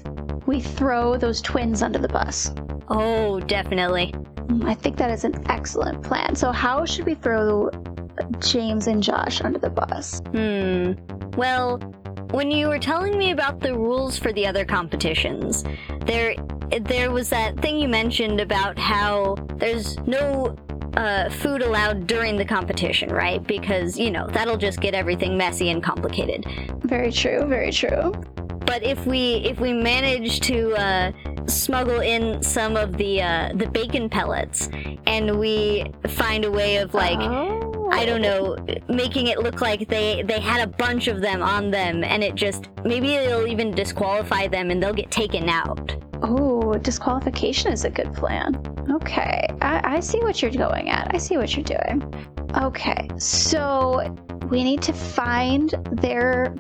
we 0.46 0.60
throw 0.60 1.18
those 1.18 1.42
twins 1.42 1.82
under 1.82 2.00
the 2.00 2.08
bus? 2.08 2.54
Oh, 2.90 3.40
definitely. 3.42 4.08
Hmm, 4.50 4.66
I 4.66 4.76
think 4.76 4.98
that 4.98 5.10
is 5.10 5.24
an 5.24 5.42
excellent 5.50 6.04
plan. 6.04 6.36
So, 6.36 6.52
how 6.52 6.86
should 6.86 7.06
we 7.06 7.16
throw 7.16 7.70
James 8.40 8.88
and 8.88 9.02
Josh 9.02 9.42
under 9.42 9.60
the 9.60 9.70
bus? 9.70 10.20
Hmm. 10.32 10.94
Well, 11.38 11.78
when 12.32 12.52
you 12.52 12.68
were 12.68 12.80
telling 12.80 13.18
me 13.18 13.32
about 13.32 13.60
the 13.60 13.74
rules 13.78 14.18
for 14.18 14.34
the 14.34 14.46
other 14.48 14.66
competitions, 14.66 15.64
there 16.06 16.36
there 16.82 17.12
was 17.12 17.30
that 17.30 17.60
thing 17.60 17.78
you 17.78 17.88
mentioned 17.88 18.40
about 18.40 18.78
how 18.80 19.36
there's 19.58 19.98
no 20.00 20.56
uh, 20.98 21.30
food 21.30 21.62
allowed 21.62 22.08
during 22.08 22.36
the 22.38 22.46
competition, 22.46 23.10
right? 23.10 23.46
Because 23.46 23.98
you 23.98 24.12
know 24.12 24.28
that'll 24.28 24.58
just 24.58 24.82
get 24.82 24.94
everything 24.94 25.38
messy 25.38 25.70
and 25.70 25.84
complicated. 25.84 26.46
Very 26.84 27.12
true. 27.12 27.46
Very 27.46 27.72
true. 27.72 28.14
But 28.74 28.82
if 28.82 29.06
we 29.06 29.36
if 29.46 29.60
we 29.60 29.72
manage 29.72 30.40
to 30.40 30.74
uh, 30.74 31.12
smuggle 31.46 32.00
in 32.00 32.42
some 32.42 32.76
of 32.76 32.98
the 32.98 33.22
uh, 33.22 33.52
the 33.54 33.68
bacon 33.68 34.10
pellets, 34.10 34.68
and 35.06 35.38
we 35.38 35.86
find 36.08 36.44
a 36.44 36.50
way 36.50 36.78
of 36.78 36.96
like 36.96 37.20
Oh. 37.20 37.92
I 37.92 38.04
don't 38.04 38.24
know, 38.24 38.58
making 38.90 39.28
it 39.28 39.38
look 39.38 39.62
like 39.62 39.88
they 39.90 40.24
they 40.24 40.40
had 40.40 40.68
a 40.68 40.72
bunch 40.86 41.08
of 41.08 41.22
them 41.22 41.44
on 41.44 41.70
them, 41.70 42.04
and 42.04 42.24
it 42.24 42.34
just 42.34 42.68
maybe 42.84 43.14
it'll 43.14 43.46
even 43.46 43.70
disqualify 43.76 44.48
them, 44.48 44.72
and 44.72 44.82
they'll 44.82 44.92
get 44.92 45.12
taken 45.12 45.50
out. 45.50 45.96
Oh, 46.24 46.74
disqualification 46.76 47.72
is 47.74 47.84
a 47.84 47.90
good 47.90 48.14
plan. 48.14 48.56
Okay, 48.90 49.46
I, 49.62 49.96
I 49.96 50.00
see 50.00 50.20
what 50.22 50.42
you're 50.42 50.52
going 50.52 50.90
at. 50.90 51.14
I 51.14 51.18
see 51.18 51.38
what 51.38 51.56
you're 51.56 51.66
doing. 51.66 52.02
Okay, 52.56 53.10
so 53.18 54.16
we 54.50 54.64
need 54.64 54.82
to 54.84 54.94
find 54.94 55.74
their 55.92 56.56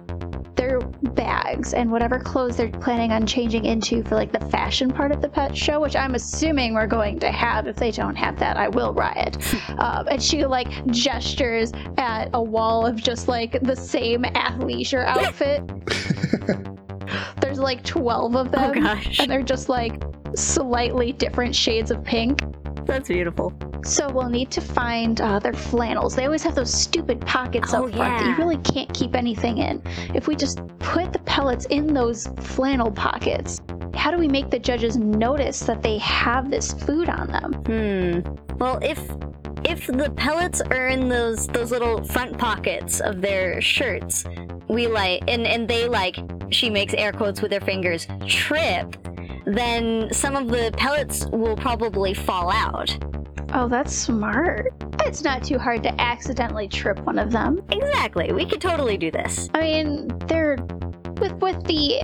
their 0.56 0.80
bags 0.80 1.74
and 1.74 1.92
whatever 1.92 2.20
clothes 2.20 2.58
they're 2.58 2.70
planning 2.70 3.12
on 3.12 3.26
changing 3.26 3.66
into 3.66 4.04
for 4.04 4.16
like 4.16 4.32
the 4.32 4.46
fashion 4.50 4.90
part 4.90 5.12
of 5.12 5.22
the 5.22 5.30
pet 5.30 5.56
show, 5.58 5.80
which 5.80 5.96
I'm 5.96 6.16
assuming 6.16 6.74
we're 6.74 6.88
going 6.88 7.20
to 7.20 7.32
have. 7.32 7.68
If 7.68 7.78
they 7.78 7.92
don't 7.92 8.16
have 8.16 8.38
that, 8.40 8.58
I 8.58 8.68
will 8.68 8.94
riot. 8.94 9.38
um, 9.80 10.08
and 10.10 10.22
she 10.22 10.46
like 10.46 10.86
gestures 10.88 11.72
at 11.98 12.30
a 12.34 12.42
wall 12.42 12.86
of 12.86 13.02
just 13.02 13.28
like 13.28 13.62
the 13.62 13.76
same 13.76 14.24
athleisure 14.24 15.06
outfit. 15.06 15.64
Like 17.64 17.84
12 17.84 18.36
of 18.36 18.52
them 18.52 18.72
Oh 18.72 18.74
gosh, 18.82 19.20
and 19.20 19.32
they're 19.32 19.42
just 19.42 19.70
like 19.70 20.02
slightly 20.36 21.12
different 21.14 21.56
shades 21.56 21.90
of 21.92 22.04
pink. 22.04 22.42
that's 22.86 23.08
beautiful. 23.08 23.54
So 23.86 24.10
we'll 24.12 24.30
need 24.30 24.50
to 24.52 24.62
find 24.62 25.20
uh, 25.22 25.40
their 25.40 25.54
flannels. 25.54 26.16
They 26.16 26.26
always 26.26 26.44
have 26.44 26.56
those 26.56 26.74
stupid 26.74 27.20
pockets 27.22 27.74
Oh, 27.74 27.86
up 27.88 27.94
front 27.96 28.20
that 28.20 28.26
you 28.30 28.36
really 28.38 28.58
can't 28.58 28.92
keep 28.94 29.16
anything 29.16 29.58
in. 29.60 29.82
If 30.14 30.28
we 30.28 30.36
just 30.36 30.60
put 30.80 31.12
the 31.14 31.20
pellets 31.20 31.66
in 31.66 31.94
those 31.94 32.28
flannel 32.40 32.92
pockets, 32.92 33.62
how 33.94 34.10
do 34.12 34.18
we 34.18 34.28
make 34.28 34.50
the 34.50 34.60
judges 34.60 34.98
notice 34.98 35.60
that 35.62 35.82
they 35.82 35.98
have 36.00 36.50
this 36.50 36.74
food 36.74 37.10
on 37.10 37.28
them? 37.28 37.54
Hmm. 37.66 38.56
Well, 38.58 38.80
if 38.82 39.00
if 39.66 39.88
the 39.88 40.12
pellets 40.18 40.60
are 40.62 40.88
in 40.88 41.08
those 41.10 41.48
those 41.48 41.72
little 41.72 42.04
front 42.04 42.38
pockets 42.38 43.00
of 43.02 43.22
their 43.22 43.62
shirts, 43.62 44.26
we 44.74 44.88
like 44.88 45.24
and 45.28 45.46
and 45.46 45.68
they 45.68 45.88
like 45.88 46.18
she 46.50 46.70
makes 46.70 46.94
air 46.96 47.12
quotes 47.12 47.42
with 47.42 47.52
her 47.52 47.62
fingers 47.62 48.08
trip, 48.28 48.96
then 49.46 50.12
some 50.12 50.36
of 50.36 50.50
the 50.50 50.74
pellets 50.78 51.26
will 51.28 51.56
probably 51.56 52.14
fall 52.14 52.52
out. 52.52 52.96
Oh, 53.54 53.68
that's 53.68 53.94
smart. 53.94 54.68
It's 55.06 55.24
not 55.24 55.44
too 55.44 55.60
hard 55.60 55.84
to 55.84 56.02
accidentally 56.02 56.68
trip 56.68 57.00
one 57.02 57.20
of 57.20 57.32
them. 57.32 57.62
Exactly. 57.70 58.32
We 58.34 58.46
could 58.46 58.62
totally 58.62 58.98
do 58.98 59.12
this. 59.12 59.50
I 59.54 59.62
mean, 59.62 60.08
they're 60.28 60.58
with 61.20 61.34
with 61.34 61.64
the 61.66 62.04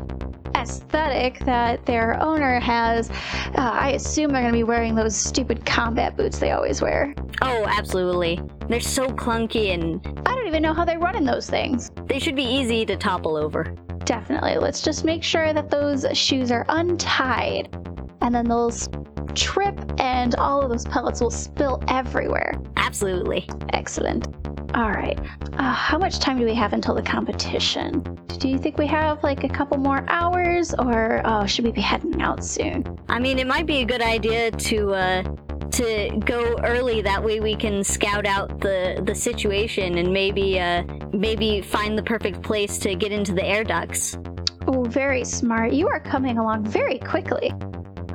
aesthetic 0.56 1.40
that 1.40 1.86
their 1.86 2.22
owner 2.22 2.60
has. 2.60 3.10
Uh, 3.10 3.72
I 3.74 3.92
assume 3.92 4.32
they're 4.32 4.42
going 4.42 4.54
to 4.54 4.58
be 4.58 4.64
wearing 4.64 4.96
those 4.96 5.16
stupid 5.16 5.66
combat 5.66 6.18
boots 6.18 6.40
they 6.40 6.52
always 6.52 6.82
wear. 6.82 7.14
Oh, 7.42 7.66
absolutely. 7.68 8.42
They're 8.68 8.80
so 8.80 9.08
clunky 9.08 9.74
and 9.74 10.02
I 10.26 10.36
don't 10.36 10.48
even 10.48 10.62
know 10.62 10.74
how 10.74 10.86
they 10.86 10.98
run 10.98 11.16
in 11.16 11.24
those 11.26 11.50
things. 11.50 11.92
they 12.08 12.20
should 12.20 12.36
be 12.36 12.44
easy 12.44 12.86
to 12.86 12.98
topple 12.98 13.38
over. 13.38 13.76
Definitely. 14.04 14.58
Let's 14.58 14.82
just 14.82 15.06
make 15.06 15.24
sure 15.24 15.54
that 15.54 15.70
those 15.70 16.06
shoes 16.18 16.52
are 16.52 16.66
untied, 16.70 17.70
and 18.22 18.34
then 18.34 18.46
they'll 18.48 18.72
trip, 19.36 19.80
and 20.00 20.34
all 20.36 20.62
of 20.62 20.70
those 20.70 20.86
pellets 20.86 21.22
will 21.22 21.30
spill 21.30 21.82
everywhere. 21.88 22.60
Absolutely. 22.76 23.48
Excellent. 23.74 24.28
All 24.74 24.92
right. 24.92 25.20
Uh, 25.54 25.74
how 25.74 25.98
much 26.00 26.20
time 26.20 26.40
do 26.40 26.46
we 26.46 26.56
have 26.56 26.74
until 26.74 26.96
the 26.96 27.04
competition? 27.04 28.02
Do 28.40 28.48
you 28.48 28.58
think 28.58 28.78
we 28.78 28.88
have 28.88 28.99
like 29.24 29.44
a 29.44 29.50
couple 29.50 29.78
more 29.78 30.04
hours, 30.08 30.74
or 30.80 31.22
oh, 31.26 31.46
should 31.46 31.66
we 31.66 31.72
be 31.72 31.82
heading 31.82 32.22
out 32.22 32.44
soon? 32.44 33.00
I 33.10 33.20
mean, 33.20 33.38
it 33.40 33.48
might 33.48 33.66
be 33.66 33.82
a 33.82 33.86
good 33.86 34.02
idea 34.02 34.52
to 34.52 34.94
uh, 34.94 35.24
to 35.72 36.20
go 36.26 36.56
early. 36.64 37.02
That 37.02 37.24
way, 37.24 37.40
we 37.40 37.56
can 37.56 37.84
scout 37.84 38.26
out 38.26 38.60
the 38.60 39.02
the 39.06 39.14
situation 39.14 39.98
and 39.98 40.12
maybe 40.12 40.60
uh, 40.60 40.84
maybe 41.14 41.62
find 41.62 41.98
the 41.98 42.04
perfect 42.04 42.42
place 42.42 42.78
to 42.80 42.96
get 42.96 43.12
into 43.12 43.34
the 43.34 43.46
air 43.46 43.64
ducts. 43.64 44.18
Oh, 44.68 44.84
very 44.84 45.24
smart. 45.24 45.74
You 45.74 45.88
are 45.88 46.00
coming 46.00 46.38
along 46.38 46.66
very 46.66 47.00
quickly. 47.00 47.54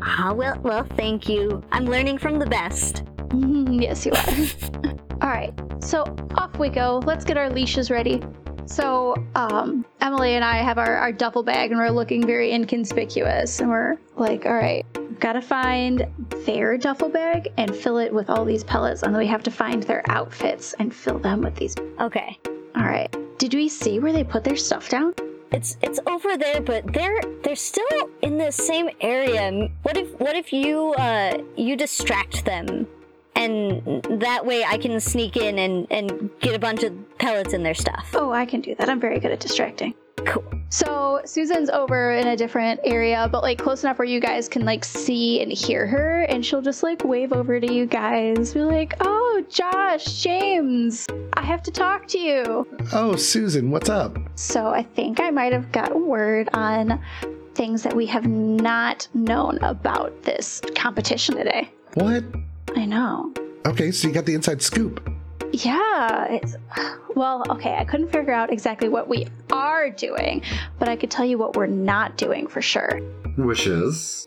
Ah, 0.03 0.33
well, 0.35 0.59
well, 0.63 0.85
thank 0.97 1.29
you. 1.29 1.63
I'm 1.73 1.87
learning 1.87 2.19
from 2.19 2.39
the 2.39 2.47
best. 2.47 3.05
Yes, 3.35 4.07
you 4.07 4.13
are. 4.13 4.91
All 5.23 5.31
right, 5.31 5.53
so 5.81 6.03
off 6.37 6.59
we 6.59 6.69
go. 6.69 7.01
Let's 7.05 7.25
get 7.25 7.37
our 7.37 7.51
leashes 7.51 7.91
ready. 7.91 8.23
So, 8.67 9.15
um, 9.35 9.85
Emily 10.01 10.35
and 10.35 10.45
I 10.45 10.57
have 10.57 10.79
our, 10.79 10.97
our 10.97 11.13
duffel 11.13 11.43
bag 11.43 11.71
and 11.71 11.79
we're 11.79 11.91
looking 11.91 12.27
very 12.27 12.53
inconspicuous. 12.53 13.61
And 13.61 13.71
we're 13.71 13.97
like, 14.17 14.47
all 14.47 14.55
right, 14.55 14.85
we've 14.97 15.21
got 15.21 15.35
to 15.35 15.43
find 15.43 16.07
their 16.47 16.77
duffel 16.79 17.09
bag 17.09 17.53
and 17.59 17.75
fill 17.75 17.99
it 17.99 18.13
with 18.13 18.31
all 18.31 18.45
these 18.45 18.65
pellets. 18.65 19.03
And 19.03 19.15
then 19.15 19.21
we 19.21 19.27
have 19.27 19.43
to 19.45 19.51
find 19.51 19.83
their 19.83 20.03
outfits 20.11 20.75
and 20.79 20.95
fill 20.95 21.19
them 21.19 21.43
with 21.43 21.55
these. 21.57 21.75
Okay. 22.01 22.39
All 22.77 22.85
right. 22.85 23.15
Did 23.39 23.55
we 23.55 23.69
see 23.69 23.99
where 23.99 24.13
they 24.13 24.25
put 24.25 24.45
their 24.45 24.57
stuff 24.57 24.89
down? 24.89 25.15
It's 25.53 25.77
it's 25.83 26.01
over 26.09 26.37
there, 26.37 26.61
but 26.61 26.93
they're 26.93 27.21
they're 27.45 27.55
still 27.55 28.11
in 28.23 28.39
the 28.39 28.51
same 28.51 28.91
area. 29.01 29.69
What 29.83 29.97
if 29.97 30.09
what 30.19 30.35
if 30.35 30.53
you 30.53 30.95
uh 30.95 31.39
you 31.57 31.77
distract 31.77 32.45
them, 32.45 32.89
and 33.37 34.03
that 34.21 34.45
way 34.45 34.65
I 34.65 34.79
can 34.79 34.99
sneak 35.01 35.37
in 35.37 35.59
and 35.59 35.87
and 35.91 36.31
get 36.41 36.55
a 36.55 36.59
bunch 36.59 36.83
of 36.83 36.93
pellets 37.19 37.53
in 37.53 37.63
their 37.63 37.75
stuff. 37.75 38.11
Oh, 38.15 38.33
I 38.33 38.47
can 38.47 38.61
do 38.61 38.75
that. 38.77 38.89
I'm 38.89 39.01
very 39.01 39.19
good 39.19 39.31
at 39.33 39.41
distracting. 39.41 39.95
Cool. 40.25 40.45
So 40.71 41.21
Susan's 41.25 41.69
over 41.71 42.13
in 42.13 42.29
a 42.29 42.37
different 42.37 42.81
area, 42.83 43.29
but 43.31 43.43
like 43.43 43.59
close 43.59 43.85
enough 43.85 43.99
where 43.99 44.09
you 44.09 44.21
guys 44.21 44.49
can 44.49 44.65
like 44.65 44.85
see 44.85 45.43
and 45.43 45.53
hear 45.53 45.87
her, 45.87 46.23
and 46.23 46.45
she'll 46.45 46.63
just 46.63 46.83
like 46.83 47.05
wave 47.05 47.33
over 47.33 47.61
to 47.61 47.73
you 47.73 47.87
guys, 47.87 48.55
be 48.55 48.63
like, 48.63 48.95
"Oh, 49.01 49.45
Josh, 49.49 50.23
James, 50.23 51.07
I 51.35 51.43
have 51.43 51.63
to 51.65 51.71
talk 51.71 52.07
to 52.09 52.19
you." 52.19 52.67
Oh, 52.93 53.17
Susan, 53.17 53.71
what's 53.71 53.91
up? 53.91 54.19
So 54.35 54.69
I 54.69 54.83
think 54.83 55.21
I 55.21 55.31
might 55.31 55.53
have 55.53 55.71
got 55.73 55.95
word 55.95 56.49
on 56.55 57.01
things 57.55 57.83
that 57.83 57.95
we 57.95 58.07
have 58.07 58.27
not 58.27 59.07
known 59.15 59.59
about 59.63 60.23
this 60.23 60.61
competition 60.75 61.37
today. 61.37 61.71
What? 61.95 62.25
I 62.77 62.85
know. 62.85 63.33
Okay, 63.67 63.91
so 63.91 64.09
you 64.09 64.15
got 64.15 64.27
the 64.27 64.35
inside 64.35 64.63
scoop. 64.63 65.09
Yeah, 65.53 66.27
it's 66.31 66.57
well, 67.15 67.45
okay, 67.51 67.77
I 67.77 67.85
couldn't 67.85 68.11
figure 68.11 68.33
out 68.33 68.53
exactly 68.53 68.89
what 68.89 69.09
we 69.09 69.29
are 69.53 69.89
doing, 69.91 70.43
but 70.81 70.89
I 70.89 70.97
could 70.97 71.11
tell 71.13 71.25
you 71.25 71.39
what 71.39 71.55
we're 71.55 71.67
not 71.67 72.17
doing 72.17 72.49
for 72.49 72.61
sure. 72.61 72.99
Which 73.37 73.67
is 73.69 74.25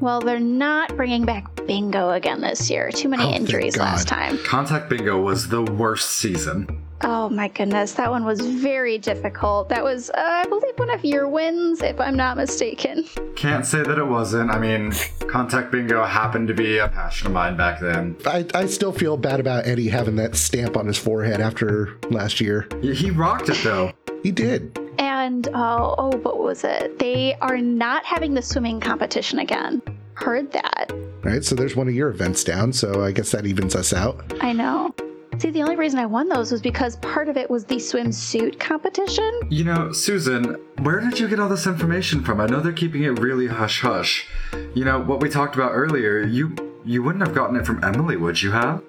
Well, 0.00 0.20
they're 0.20 0.40
not 0.40 0.96
bringing 0.96 1.24
back 1.26 1.44
bingo 1.66 2.10
again 2.10 2.40
this 2.40 2.70
year. 2.70 2.90
Too 2.90 3.10
many 3.10 3.24
Oh, 3.24 3.30
injuries 3.32 3.76
last 3.76 4.08
time. 4.08 4.38
Contact 4.44 4.88
Bingo 4.88 5.20
was 5.20 5.48
the 5.48 5.62
worst 5.62 6.10
season. 6.16 6.66
Oh 7.02 7.30
my 7.30 7.48
goodness, 7.48 7.92
that 7.94 8.10
one 8.10 8.24
was 8.24 8.40
very 8.40 8.98
difficult. 8.98 9.68
That 9.70 9.82
was, 9.82 10.10
uh, 10.10 10.14
I 10.16 10.44
believe, 10.46 10.78
one 10.78 10.90
of 10.90 11.04
your 11.04 11.28
wins, 11.28 11.80
if 11.80 11.98
I'm 11.98 12.16
not 12.16 12.36
mistaken. 12.36 13.04
Can't 13.36 13.64
say 13.64 13.82
that 13.82 13.98
it 13.98 14.04
wasn't. 14.04 14.50
I 14.50 14.58
mean, 14.58 14.92
Contact 15.28 15.70
Bingo 15.70 16.04
happened 16.04 16.48
to 16.48 16.54
be 16.54 16.76
a 16.78 16.88
passion 16.88 17.28
of 17.28 17.32
mine 17.32 17.56
back 17.56 17.80
then. 17.80 18.16
I, 18.26 18.44
I 18.54 18.66
still 18.66 18.92
feel 18.92 19.16
bad 19.16 19.40
about 19.40 19.66
Eddie 19.66 19.88
having 19.88 20.16
that 20.16 20.36
stamp 20.36 20.76
on 20.76 20.86
his 20.86 20.98
forehead 20.98 21.40
after 21.40 21.96
last 22.10 22.40
year. 22.40 22.68
He 22.82 22.94
he 22.94 23.10
rocked 23.10 23.48
it 23.48 23.58
though. 23.64 23.92
He 24.22 24.30
did. 24.30 24.78
And 24.98 25.48
oh, 25.54 25.94
oh, 25.96 26.16
what 26.18 26.38
was 26.38 26.64
it? 26.64 26.98
They 26.98 27.34
are 27.40 27.56
not 27.56 28.04
having 28.04 28.34
the 28.34 28.42
swimming 28.42 28.80
competition 28.80 29.38
again. 29.38 29.80
Heard 30.14 30.52
that. 30.52 30.90
All 30.90 31.30
right, 31.30 31.42
so 31.42 31.54
there's 31.54 31.74
one 31.76 31.88
of 31.88 31.94
your 31.94 32.10
events 32.10 32.44
down, 32.44 32.74
so 32.74 33.02
I 33.02 33.12
guess 33.12 33.30
that 33.30 33.46
evens 33.46 33.74
us 33.74 33.94
out. 33.94 34.22
I 34.42 34.52
know. 34.52 34.94
See, 35.40 35.48
the 35.48 35.62
only 35.62 35.76
reason 35.76 35.98
I 35.98 36.04
won 36.04 36.28
those 36.28 36.52
was 36.52 36.60
because 36.60 36.96
part 36.96 37.26
of 37.26 37.38
it 37.38 37.48
was 37.48 37.64
the 37.64 37.76
swimsuit 37.76 38.60
competition. 38.60 39.40
You 39.48 39.64
know, 39.64 39.90
Susan, 39.90 40.56
where 40.82 41.00
did 41.00 41.18
you 41.18 41.28
get 41.28 41.40
all 41.40 41.48
this 41.48 41.66
information 41.66 42.22
from? 42.22 42.42
I 42.42 42.46
know 42.46 42.60
they're 42.60 42.74
keeping 42.74 43.04
it 43.04 43.18
really 43.18 43.46
hush 43.46 43.80
hush. 43.80 44.28
You 44.74 44.84
know, 44.84 45.00
what 45.00 45.22
we 45.22 45.30
talked 45.30 45.54
about 45.54 45.72
earlier, 45.72 46.20
you 46.20 46.54
you 46.84 47.02
wouldn't 47.02 47.24
have 47.24 47.34
gotten 47.34 47.56
it 47.56 47.64
from 47.64 47.82
Emily, 47.82 48.18
would 48.18 48.42
you 48.42 48.50
have? 48.50 48.82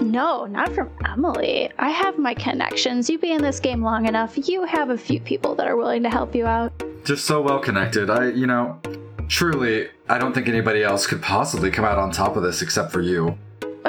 No, 0.00 0.46
not 0.46 0.72
from 0.72 0.88
Emily. 1.04 1.70
I 1.78 1.90
have 1.90 2.16
my 2.16 2.32
connections. 2.32 3.10
You 3.10 3.18
be 3.18 3.32
in 3.32 3.42
this 3.42 3.60
game 3.60 3.82
long 3.82 4.06
enough, 4.06 4.48
you 4.48 4.64
have 4.64 4.88
a 4.88 4.96
few 4.96 5.20
people 5.20 5.54
that 5.56 5.66
are 5.66 5.76
willing 5.76 6.02
to 6.04 6.10
help 6.10 6.34
you 6.34 6.46
out. 6.46 6.72
Just 7.04 7.26
so 7.26 7.42
well 7.42 7.58
connected. 7.58 8.08
I, 8.08 8.30
you 8.30 8.46
know, 8.46 8.80
truly, 9.28 9.88
I 10.08 10.16
don't 10.16 10.32
think 10.32 10.48
anybody 10.48 10.82
else 10.82 11.06
could 11.06 11.20
possibly 11.20 11.70
come 11.70 11.84
out 11.84 11.98
on 11.98 12.12
top 12.12 12.34
of 12.34 12.42
this 12.42 12.62
except 12.62 12.92
for 12.92 13.02
you. 13.02 13.36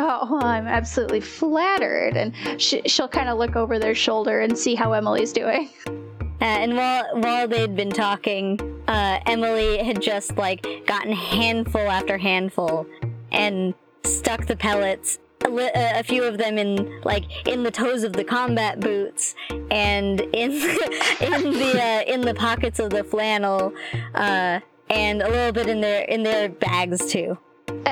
Oh, 0.01 0.29
well, 0.31 0.45
I'm 0.45 0.65
absolutely 0.65 1.19
flattered. 1.19 2.15
And 2.15 2.33
sh- 2.59 2.75
she'll 2.85 3.09
kind 3.09 3.27
of 3.27 3.37
look 3.37 3.57
over 3.57 3.77
their 3.77 3.93
shoulder 3.93 4.39
and 4.39 4.57
see 4.57 4.73
how 4.73 4.93
Emily's 4.93 5.33
doing. 5.33 5.69
Uh, 6.41 6.45
and 6.45 6.77
while 6.77 7.03
while 7.19 7.47
they'd 7.49 7.75
been 7.75 7.89
talking, 7.91 8.57
uh, 8.87 9.19
Emily 9.25 9.77
had 9.83 10.01
just 10.01 10.37
like 10.37 10.65
gotten 10.87 11.11
handful 11.11 11.81
after 11.81 12.17
handful 12.17 12.85
and 13.33 13.73
stuck 14.05 14.45
the 14.45 14.55
pellets, 14.55 15.19
a, 15.43 15.49
li- 15.49 15.69
uh, 15.75 15.99
a 15.99 16.03
few 16.03 16.23
of 16.23 16.37
them 16.37 16.57
in 16.57 17.01
like 17.03 17.25
in 17.45 17.63
the 17.63 17.71
toes 17.71 18.03
of 18.03 18.13
the 18.13 18.23
combat 18.23 18.79
boots 18.79 19.35
and 19.69 20.21
in 20.21 20.51
in 21.19 21.51
the 21.51 21.73
uh, 21.77 22.03
in 22.13 22.21
the 22.21 22.33
pockets 22.35 22.79
of 22.79 22.89
the 22.89 23.03
flannel, 23.03 23.73
uh, 24.15 24.61
and 24.89 25.21
a 25.21 25.27
little 25.27 25.51
bit 25.51 25.67
in 25.67 25.81
their 25.81 26.03
in 26.05 26.23
their 26.23 26.47
bags 26.47 27.05
too. 27.11 27.37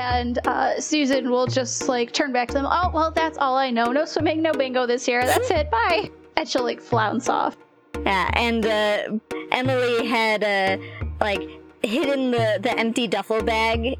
And 0.09 0.39
uh, 0.47 0.79
Susan 0.79 1.29
will 1.29 1.47
just 1.47 1.89
like 1.89 2.13
turn 2.13 2.31
back 2.31 2.47
to 2.49 2.53
them. 2.53 2.65
Oh, 2.67 2.89
well, 2.93 3.11
that's 3.11 3.37
all 3.37 3.57
I 3.57 3.69
know. 3.69 3.91
No 3.91 4.05
swimming, 4.05 4.41
no 4.41 4.53
bingo 4.53 4.85
this 4.85 5.07
year. 5.07 5.25
That's 5.25 5.51
it. 5.51 5.69
Bye. 5.69 6.09
And 6.37 6.47
she'll 6.47 6.63
like 6.63 6.81
flounce 6.81 7.29
off. 7.29 7.57
Yeah, 8.05 8.29
and 8.33 8.65
uh, 8.65 9.35
Emily 9.51 10.07
had 10.07 10.43
uh, 10.43 10.77
like 11.19 11.41
hidden 11.83 12.31
the, 12.31 12.59
the 12.61 12.77
empty 12.77 13.07
duffel 13.07 13.43
bag 13.43 13.97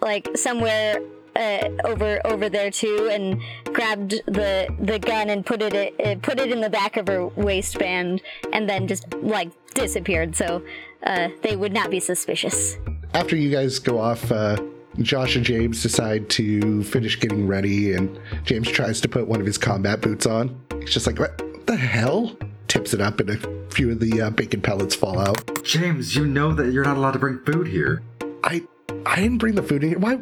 like 0.00 0.28
somewhere 0.36 1.00
uh, 1.36 1.68
over 1.84 2.20
over 2.26 2.48
there 2.48 2.70
too, 2.70 3.08
and 3.10 3.40
grabbed 3.72 4.10
the 4.26 4.68
the 4.80 4.98
gun 4.98 5.30
and 5.30 5.46
put 5.46 5.62
it 5.62 5.94
uh, 6.04 6.16
put 6.22 6.38
it 6.38 6.50
in 6.50 6.60
the 6.60 6.70
back 6.70 6.96
of 6.96 7.06
her 7.08 7.28
waistband, 7.28 8.20
and 8.52 8.68
then 8.68 8.86
just 8.86 9.12
like 9.14 9.50
disappeared, 9.74 10.34
so 10.36 10.62
uh, 11.04 11.28
they 11.42 11.56
would 11.56 11.72
not 11.72 11.90
be 11.90 12.00
suspicious. 12.00 12.76
After 13.14 13.36
you 13.36 13.50
guys 13.50 13.78
go 13.78 13.98
off, 13.98 14.30
uh, 14.30 14.56
Josh 15.00 15.36
and 15.36 15.44
James 15.44 15.82
decide 15.82 16.28
to 16.30 16.82
finish 16.84 17.18
getting 17.20 17.46
ready, 17.46 17.92
and 17.92 18.18
James 18.44 18.70
tries 18.70 19.00
to 19.02 19.08
put 19.08 19.26
one 19.26 19.40
of 19.40 19.46
his 19.46 19.58
combat 19.58 20.00
boots 20.00 20.26
on. 20.26 20.58
He's 20.80 20.92
just 20.92 21.06
like, 21.06 21.18
what 21.18 21.42
the 21.66 21.76
hell? 21.76 22.36
Tips 22.68 22.94
it 22.94 23.00
up, 23.00 23.20
and 23.20 23.30
a 23.30 23.70
few 23.70 23.90
of 23.92 24.00
the 24.00 24.22
uh, 24.22 24.30
bacon 24.30 24.60
pellets 24.60 24.94
fall 24.94 25.18
out. 25.18 25.64
James, 25.64 26.16
you 26.16 26.26
know 26.26 26.52
that 26.52 26.72
you're 26.72 26.84
not 26.84 26.96
allowed 26.96 27.12
to 27.12 27.18
bring 27.18 27.38
food 27.40 27.68
here. 27.68 28.02
I 28.42 28.62
I 29.04 29.16
didn't 29.16 29.38
bring 29.38 29.54
the 29.54 29.62
food 29.62 29.84
in 29.84 29.90
here. 29.90 29.98
Why 29.98 30.16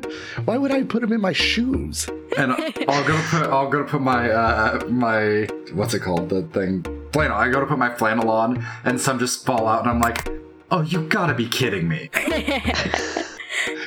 why 0.45 0.59
would 0.59 0.71
I 0.71 0.83
put 0.83 1.01
them 1.01 1.13
in 1.13 1.21
my 1.21 1.33
shoes? 1.33 2.09
And 2.37 2.53
I'll 2.53 3.05
go 3.07 3.23
put 3.31 3.43
I'll 3.45 3.71
go 3.71 3.79
to 3.79 3.85
put 3.85 4.03
my 4.03 4.31
uh 4.31 4.85
my 4.89 5.49
what's 5.73 5.95
it 5.95 6.01
called 6.01 6.29
the 6.29 6.43
thing 6.43 6.85
flannel. 7.15 7.37
I 7.37 7.49
go 7.49 7.61
to 7.61 7.67
put 7.67 7.79
my 7.79 7.95
flannel 7.95 8.29
on, 8.29 8.67
and 8.85 9.01
some 9.01 9.19
just 9.19 9.47
fall 9.47 9.69
out, 9.69 9.83
and 9.83 9.89
I'm 9.91 10.01
like, 10.01 10.29
oh, 10.71 10.83
you 10.83 11.07
gotta 11.09 11.33
be 11.33 11.49
kidding 11.49 11.89
me. 11.89 12.11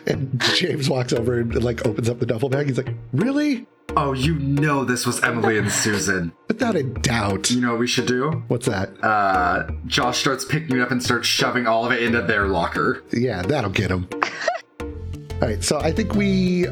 And 0.05 0.41
James 0.55 0.89
walks 0.89 1.13
over 1.13 1.39
and 1.39 1.63
like 1.63 1.85
opens 1.85 2.09
up 2.09 2.19
the 2.19 2.25
duffel 2.25 2.49
bag. 2.49 2.67
He's 2.67 2.77
like, 2.77 2.93
really? 3.13 3.67
Oh, 3.95 4.13
you 4.13 4.35
know 4.35 4.83
this 4.83 5.05
was 5.05 5.23
Emily 5.23 5.57
and 5.57 5.71
Susan. 5.71 6.31
Without 6.47 6.75
a 6.75 6.83
doubt. 6.83 7.49
You 7.49 7.61
know 7.61 7.71
what 7.71 7.79
we 7.79 7.87
should 7.87 8.05
do? 8.05 8.43
What's 8.47 8.67
that? 8.67 8.89
Uh, 9.03 9.69
Josh 9.87 10.19
starts 10.19 10.45
picking 10.45 10.77
it 10.77 10.81
up 10.81 10.91
and 10.91 11.01
starts 11.01 11.27
shoving 11.27 11.67
all 11.67 11.85
of 11.85 11.91
it 11.91 12.03
into 12.03 12.21
their 12.21 12.47
locker. 12.47 13.03
Yeah, 13.11 13.41
that'll 13.41 13.71
get 13.71 13.89
him. 13.89 14.07
All 14.79 15.47
right, 15.47 15.63
so 15.63 15.79
I 15.79 15.91
think 15.91 16.15
we 16.15 16.67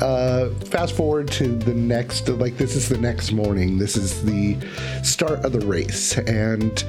uh, 0.00 0.50
fast 0.66 0.94
forward 0.96 1.28
to 1.28 1.48
the 1.56 1.74
next, 1.74 2.28
like, 2.28 2.56
this 2.56 2.76
is 2.76 2.88
the 2.88 2.98
next 2.98 3.32
morning. 3.32 3.78
This 3.78 3.96
is 3.96 4.24
the 4.24 4.56
start 5.02 5.44
of 5.44 5.52
the 5.52 5.60
race. 5.60 6.18
And 6.18 6.84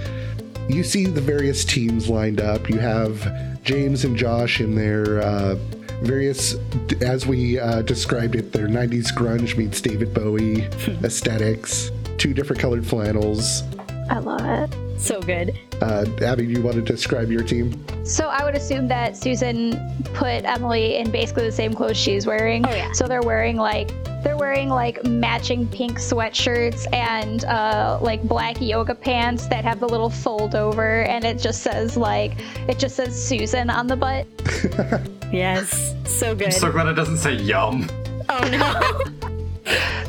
you 0.69 0.83
see 0.83 1.05
the 1.05 1.21
various 1.21 1.65
teams 1.65 2.07
lined 2.07 2.39
up. 2.39 2.69
You 2.69 2.77
have 2.77 3.61
James 3.63 4.05
and 4.05 4.15
Josh 4.15 4.61
in 4.61 4.75
their 4.75 5.19
uh, 5.21 5.55
various, 6.01 6.55
as 7.01 7.25
we 7.25 7.59
uh, 7.59 7.81
described 7.81 8.35
it, 8.35 8.51
their 8.53 8.67
90s 8.67 9.11
grunge 9.13 9.57
meets 9.57 9.81
David 9.81 10.13
Bowie 10.13 10.63
aesthetics, 11.03 11.91
two 12.17 12.33
different 12.33 12.61
colored 12.61 12.85
flannels. 12.85 13.63
I 14.09 14.19
love 14.19 14.45
it. 14.45 14.88
So 14.99 15.21
good. 15.21 15.57
Uh, 15.81 16.05
Abby, 16.21 16.45
you 16.45 16.61
want 16.61 16.75
to 16.75 16.81
describe 16.81 17.31
your 17.31 17.41
team? 17.41 17.83
So 18.05 18.27
I 18.27 18.43
would 18.43 18.53
assume 18.53 18.87
that 18.89 19.15
Susan 19.15 19.79
put 20.13 20.43
Emily 20.43 20.97
in 20.97 21.09
basically 21.09 21.45
the 21.45 21.51
same 21.53 21.73
clothes 21.73 21.97
she's 21.97 22.27
wearing. 22.27 22.65
Oh, 22.67 22.69
yeah. 22.75 22.91
So 22.91 23.07
they're 23.07 23.21
wearing 23.21 23.55
like 23.55 23.91
they're 24.23 24.35
wearing 24.37 24.67
like 24.67 25.01
matching 25.05 25.65
pink 25.69 25.97
sweatshirts 25.97 26.85
and 26.93 27.45
uh, 27.45 27.97
like 28.01 28.21
black 28.23 28.59
yoga 28.59 28.93
pants 28.93 29.47
that 29.47 29.63
have 29.63 29.79
the 29.79 29.87
little 29.87 30.09
fold 30.09 30.53
over, 30.53 31.03
and 31.03 31.23
it 31.23 31.39
just 31.39 31.63
says 31.63 31.95
like 31.95 32.33
it 32.67 32.77
just 32.77 32.97
says 32.97 33.15
Susan 33.19 33.69
on 33.69 33.87
the 33.87 33.95
butt. 33.95 34.27
Yes, 35.31 35.93
so 36.05 36.33
good. 36.33 36.51
So 36.51 36.71
glad 36.71 36.87
it 36.87 36.93
doesn't 36.93 37.17
say 37.17 37.33
yum. 37.35 37.87
oh 38.29 38.49
no. 38.49 39.28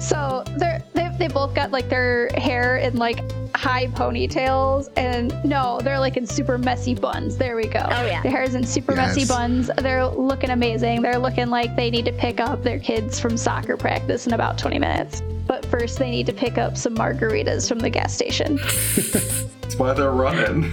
So 0.01 0.43
they're 0.57 0.83
they, 0.95 1.11
they 1.19 1.29
both 1.29 1.55
got 1.55 1.71
like 1.71 1.89
their 1.89 2.29
hair 2.37 2.79
in 2.79 2.97
like 2.97 3.21
high 3.55 3.89
ponytails 3.89 4.89
and 4.97 5.35
no 5.45 5.81
they're 5.83 5.99
like 5.99 6.17
in 6.17 6.27
super 6.27 6.57
messy 6.57 6.95
buns 6.95 7.37
there 7.37 7.57
we 7.57 7.67
go 7.67 7.81
Oh, 7.85 8.07
yeah. 8.07 8.23
their 8.23 8.31
hair's 8.31 8.55
in 8.55 8.65
super 8.65 8.95
messy 8.95 9.27
buns 9.27 9.71
they're 9.79 10.07
looking 10.07 10.51
amazing 10.51 11.03
they're 11.03 11.19
looking 11.19 11.49
like 11.49 11.75
they 11.77 11.91
need 11.91 12.05
to 12.07 12.13
pick 12.13 12.41
up 12.41 12.63
their 12.63 12.79
kids 12.79 13.19
from 13.21 13.37
soccer 13.37 13.77
practice 13.77 14.27
in 14.27 14.33
about 14.33 14.57
20 14.57 14.79
minutes 14.79 15.21
but 15.47 15.67
first 15.67 15.99
they 15.99 16.11
need 16.11 16.27
to 16.27 16.33
pick 16.33 16.57
up 16.59 16.77
some 16.77 16.95
margaritas 16.95 17.69
from 17.69 17.81
the 17.81 17.91
gas 17.91 18.15
station 18.15 18.57
That's 18.97 19.77
why 19.77 19.93
they're 19.95 20.11
running. 20.13 20.73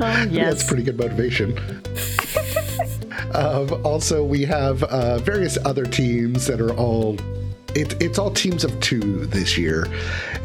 Oh, 0.00 0.26
That's 0.30 0.64
pretty 0.64 0.82
good 0.84 0.96
motivation. 0.98 1.56
um, 3.34 3.80
also, 3.84 4.24
we 4.24 4.44
have 4.44 4.82
uh, 4.84 5.18
various 5.18 5.56
other 5.64 5.84
teams 5.84 6.46
that 6.46 6.60
are 6.60 6.72
all. 6.74 7.16
It, 7.74 8.00
it's 8.02 8.18
all 8.18 8.30
teams 8.30 8.64
of 8.64 8.78
two 8.80 9.26
this 9.26 9.56
year, 9.56 9.86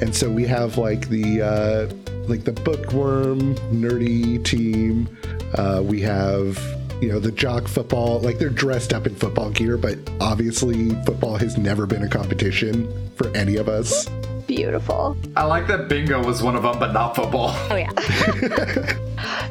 and 0.02 0.16
so 0.16 0.30
we 0.30 0.46
have 0.46 0.78
like 0.78 1.10
the 1.10 1.42
uh, 1.42 2.14
like 2.28 2.44
the 2.44 2.54
bookworm 2.54 3.56
nerdy 3.72 4.44
team. 4.44 5.10
Uh, 5.56 5.82
we 5.84 6.02
have 6.02 6.58
you 7.02 7.10
know 7.10 7.20
the 7.20 7.32
jock 7.32 7.68
football. 7.68 8.20
Like 8.20 8.40
they're 8.40 8.50
dressed 8.50 8.94
up 8.94 9.08
in 9.08 9.16
football 9.16 9.50
gear, 9.50 9.78
but 9.78 9.98
obviously 10.22 10.90
football 11.04 11.36
has 11.38 11.58
never 11.58 11.86
been 11.86 12.04
a 12.04 12.10
competition 12.10 13.12
for 13.16 13.36
any 13.36 13.58
of 13.58 13.68
us. 13.68 14.08
beautiful 14.48 15.18
I 15.36 15.44
like 15.44 15.68
that 15.68 15.90
bingo 15.90 16.24
was 16.24 16.42
one 16.42 16.56
of 16.56 16.64
them, 16.64 16.80
but 16.80 16.94
not 16.94 17.16
football. 17.16 17.52
Oh 17.70 17.76
yeah. 17.76 17.92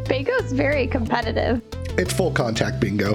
bingo's 0.09 0.53
very 0.53 0.87
competitive 0.87 1.61
It's 1.99 2.13
full 2.13 2.31
contact 2.31 2.79
bingo. 2.81 3.15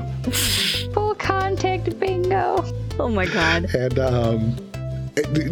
full 0.94 1.16
contact 1.16 2.00
bingo. 2.00 2.66
Oh 3.00 3.10
my 3.10 3.26
god. 3.26 3.74
and 3.76 4.00
um, 4.00 4.56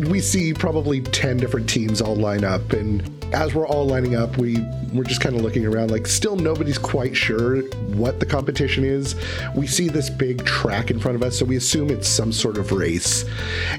we 0.09 0.19
see 0.19 0.53
probably 0.53 1.01
10 1.01 1.37
different 1.37 1.69
teams 1.69 2.01
all 2.01 2.15
line 2.15 2.43
up. 2.43 2.73
And 2.73 3.03
as 3.33 3.53
we're 3.53 3.67
all 3.67 3.85
lining 3.85 4.15
up 4.15 4.37
we 4.37 4.57
we're 4.91 5.03
just 5.03 5.21
kind 5.21 5.35
of 5.35 5.43
looking 5.43 5.63
around 5.65 5.91
like 5.91 6.07
still 6.07 6.35
nobody's 6.35 6.79
quite 6.79 7.15
sure 7.15 7.61
what 7.93 8.19
the 8.19 8.25
competition 8.25 8.83
is. 8.83 9.15
We 9.55 9.67
see 9.67 9.87
this 9.89 10.09
big 10.09 10.43
track 10.45 10.89
in 10.89 10.99
front 10.99 11.15
of 11.15 11.21
us 11.21 11.37
so 11.37 11.45
we 11.45 11.55
assume 11.55 11.91
it's 11.91 12.07
some 12.07 12.31
sort 12.31 12.57
of 12.57 12.71
race. 12.71 13.25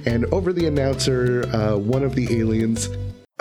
And 0.07 0.27
over 0.27 0.53
the 0.53 0.67
announcer 0.67 1.45
uh, 1.53 1.77
one 1.77 2.05
of 2.05 2.15
the 2.15 2.39
aliens 2.39 2.89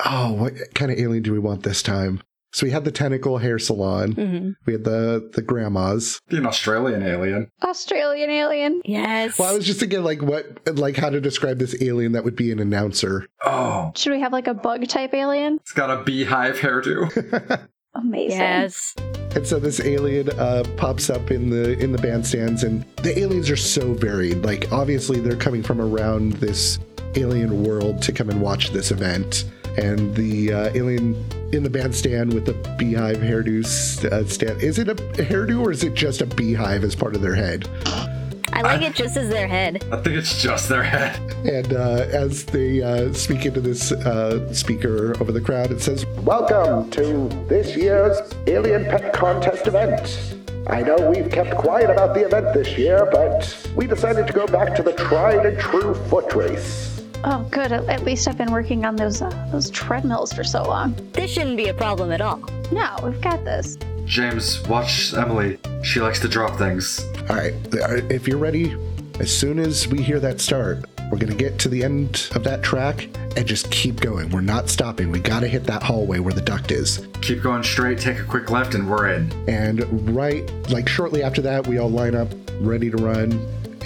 oh 0.06 0.34
what 0.34 0.54
kind 0.74 0.91
of 0.91 0.98
alien 0.98 1.22
do 1.22 1.32
we 1.34 1.39
want 1.39 1.62
this 1.62 1.84
time 1.84 2.22
so 2.51 2.65
we 2.65 2.71
had 2.71 2.83
the 2.85 2.91
tentacle 2.91 3.38
hair 3.38 3.59
salon 3.59 4.12
hmm 4.13 4.49
we 4.65 4.73
had 4.73 4.83
the 4.83 5.29
the 5.35 5.41
grandmas 5.41 6.19
Be 6.29 6.38
an 6.38 6.45
Australian 6.45 7.03
alien. 7.03 7.49
australian 7.63 8.29
alien 8.29 8.81
Yes. 8.85 9.38
well 9.39 9.51
i 9.51 9.55
was 9.55 9.65
just 9.65 9.79
thinking 9.79 10.03
like 10.03 10.21
what 10.21 10.45
like 10.77 10.95
how 10.97 11.09
to 11.09 11.21
describe 11.21 11.59
this 11.59 11.75
alien 11.81 12.12
that 12.13 12.23
would 12.23 12.35
be 12.35 12.51
an 12.51 12.59
announcer 12.59 13.27
Oh, 13.45 13.91
should 13.95 14.12
we 14.13 14.19
have 14.21 14.33
like 14.33 14.47
a 14.47 14.53
bug 14.53 14.88
type 14.88 15.13
alien 15.13 15.55
it's 15.62 15.71
got 15.73 15.89
a 15.89 16.03
beehive 16.03 16.57
hairdo. 16.57 17.67
amazing 17.95 18.38
yes. 18.39 18.95
And 19.35 19.45
so 19.45 19.59
this 19.59 19.79
alien 19.79 20.29
uh, 20.39 20.63
pops 20.77 21.09
up 21.09 21.29
in 21.31 21.49
the 21.51 21.77
in 21.79 21.91
the 21.91 21.99
bandstands, 21.99 22.63
and 22.63 22.83
the 23.03 23.17
aliens 23.19 23.49
are 23.51 23.55
so 23.55 23.93
varied. 23.93 24.43
Like 24.43 24.71
obviously 24.71 25.19
they're 25.19 25.35
coming 25.35 25.62
from 25.62 25.79
around 25.79 26.33
this 26.33 26.79
alien 27.15 27.63
world 27.63 28.01
to 28.03 28.12
come 28.12 28.29
and 28.31 28.41
watch 28.41 28.71
this 28.71 28.89
event. 28.89 29.45
And 29.80 30.13
the 30.13 30.54
uh, 30.54 30.72
alien 30.76 31.15
in 31.54 31.63
the 31.63 31.70
bandstand 31.70 32.34
with 32.34 32.46
the 32.46 32.54
beehive 32.78 33.18
hairdo 33.18 33.63
uh, 34.12 34.26
stand. 34.28 34.62
Is 34.62 34.78
it 34.78 34.89
a 34.89 34.96
hairdo 34.96 35.62
or 35.62 35.72
is 35.72 35.84
it 35.84 35.94
just 35.94 36.22
a 36.22 36.26
beehive 36.26 36.84
as 36.84 36.96
part 36.96 37.15
of 37.15 37.22
their 37.22 37.34
head? 37.34 37.68
I 38.52 38.62
like 38.62 38.82
it 38.82 38.94
just 38.94 39.15
as 39.15 39.30
their 39.30 39.48
head. 39.48 39.86
I 39.89 40.02
think 40.02 40.18
it's 40.18 40.42
just 40.42 40.68
their 40.68 40.84
head. 40.84 41.18
And 41.46 41.72
uh, 41.72 42.08
as 42.12 42.44
they 42.44 42.82
uh, 42.82 43.13
speak 43.13 43.46
into 43.46 43.62
this 43.62 43.94
uh, 43.94 44.54
speaker 44.54 45.15
over 45.22 45.32
the 45.32 45.39
crowd, 45.39 45.72
it 45.72 45.82
says, 45.82 46.06
Welcome 46.24 46.92
to 46.92 47.30
this 47.48 47.78
year's 47.78 48.18
Alien 48.48 48.84
Pet 48.84 49.13
Contest 49.13 49.68
event. 49.68 50.36
I 50.68 50.82
know 50.82 51.10
we've 51.10 51.32
kept 51.32 51.56
quiet 51.56 51.89
about 51.89 52.13
the 52.13 52.26
event 52.26 52.54
this 52.54 52.78
year, 52.78 53.08
but 53.12 53.68
we 53.76 53.88
decided 53.88 54.28
to 54.28 54.34
go 54.34 54.46
back 54.46 54.76
to 54.76 54.84
the 54.84 54.94
tried 54.94 55.46
and 55.46 55.58
true 55.58 55.96
foot 56.10 56.34
race. 56.34 56.88
Oh, 57.23 57.47
good. 57.51 57.71
At, 57.71 57.86
at 57.86 58.03
least 58.03 58.27
I've 58.27 58.38
been 58.38 58.51
working 58.51 58.86
on 58.86 58.95
those 58.95 59.21
uh, 59.21 59.29
those 59.51 59.69
treadmills 59.69 60.32
for 60.32 60.43
so 60.43 60.63
long. 60.63 60.95
This 61.13 61.32
shouldn't 61.32 61.58
be 61.58 61.67
a 61.67 61.73
problem 61.73 62.12
at 62.12 62.21
all. 62.21 62.38
No, 62.71 62.95
we've 63.03 63.19
got 63.21 63.43
this. 63.43 63.77
James, 64.05 64.62
watch 64.67 65.13
Emily. 65.13 65.60
She 65.84 65.99
likes 65.99 66.19
to 66.21 66.27
drop 66.27 66.58
things. 66.58 67.05
All 67.29 67.36
right, 67.36 67.53
if 68.10 68.27
you're 68.27 68.38
ready, 68.38 68.75
as 69.19 69.36
soon 69.36 69.60
as 69.60 69.88
we 69.88 70.01
hear 70.01 70.19
that 70.19 70.39
start, 70.41 70.86
we're 71.12 71.17
going 71.17 71.32
to 71.32 71.38
get 71.38 71.60
to 71.60 71.69
the 71.69 71.84
end 71.84 72.29
of 72.36 72.43
that 72.43 72.63
track 72.63 73.10
and 73.36 73.45
just 73.45 73.69
keep 73.71 73.99
going. 73.99 74.29
We're 74.29 74.41
not 74.41 74.69
stopping. 74.69 75.12
We 75.12 75.19
got 75.19 75.41
to 75.41 75.47
hit 75.47 75.65
that 75.65 75.84
hallway 75.84 76.19
where 76.19 76.34
the 76.34 76.41
duct 76.41 76.71
is. 76.71 77.08
Keep 77.21 77.41
going 77.41 77.63
straight, 77.63 77.99
take 77.99 78.19
a 78.19 78.23
quick 78.23 78.49
left, 78.49 78.75
and 78.75 78.89
we're 78.89 79.13
in. 79.13 79.32
And 79.49 80.15
right, 80.15 80.49
like 80.69 80.88
shortly 80.88 81.21
after 81.23 81.41
that, 81.41 81.67
we 81.67 81.79
all 81.79 81.89
line 81.89 82.15
up 82.15 82.29
ready 82.62 82.89
to 82.89 82.97
run, 82.97 83.32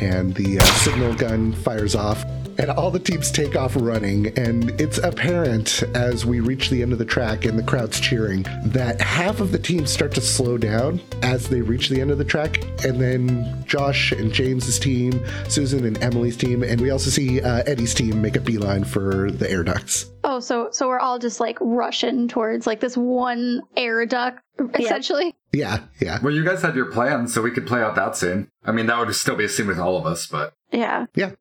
and 0.01 0.33
the 0.35 0.59
uh, 0.59 0.63
signal 0.63 1.13
gun 1.15 1.53
fires 1.53 1.95
off. 1.95 2.23
And 2.59 2.69
all 2.69 2.91
the 2.91 2.99
teams 2.99 3.31
take 3.31 3.55
off 3.55 3.75
running, 3.75 4.27
and 4.37 4.79
it's 4.79 4.99
apparent 4.99 5.81
as 5.95 6.23
we 6.23 6.39
reach 6.39 6.69
the 6.69 6.83
end 6.83 6.93
of 6.93 6.99
the 6.99 7.05
track 7.05 7.45
and 7.45 7.57
the 7.57 7.63
crowd's 7.63 7.99
cheering 7.99 8.45
that 8.65 9.01
half 9.01 9.39
of 9.39 9.51
the 9.51 9.57
teams 9.57 9.91
start 9.91 10.13
to 10.13 10.21
slow 10.21 10.59
down 10.59 11.01
as 11.23 11.49
they 11.49 11.61
reach 11.61 11.89
the 11.89 11.99
end 11.99 12.11
of 12.11 12.19
the 12.19 12.23
track. 12.23 12.63
And 12.85 13.01
then 13.01 13.63
Josh 13.65 14.11
and 14.11 14.31
James's 14.31 14.77
team, 14.77 15.25
Susan 15.49 15.83
and 15.83 15.97
Emily's 16.03 16.37
team, 16.37 16.61
and 16.61 16.79
we 16.79 16.91
also 16.91 17.09
see 17.09 17.41
uh, 17.41 17.63
Eddie's 17.65 17.95
team 17.95 18.21
make 18.21 18.35
a 18.35 18.41
beeline 18.41 18.83
for 18.83 19.31
the 19.31 19.49
air 19.49 19.63
ducts. 19.63 20.11
Oh, 20.23 20.39
so 20.39 20.69
so 20.71 20.87
we're 20.87 20.99
all 20.99 21.17
just 21.17 21.39
like 21.39 21.57
rushing 21.59 22.27
towards 22.27 22.67
like 22.67 22.79
this 22.79 22.95
one 22.95 23.63
air 23.75 24.05
duct, 24.05 24.41
essentially. 24.79 25.35
Yeah, 25.53 25.81
yeah, 26.01 26.17
Well, 26.23 26.33
you 26.33 26.43
guys 26.43 26.63
had 26.63 26.75
your 26.75 26.87
plan, 26.91 27.27
so 27.27 27.41
we 27.43 27.51
could 27.51 27.67
play 27.67 27.79
out 27.81 27.93
that 27.95 28.15
scene. 28.15 28.47
I 28.65 28.71
mean, 28.71 28.87
that 28.87 28.97
would 28.97 29.13
still 29.13 29.35
be 29.35 29.45
a 29.45 29.49
scene 29.49 29.67
with 29.67 29.77
all 29.79 29.97
of 29.97 30.05
us, 30.07 30.25
but 30.25 30.53
Yeah. 30.71 31.05
yeah. 31.15 31.31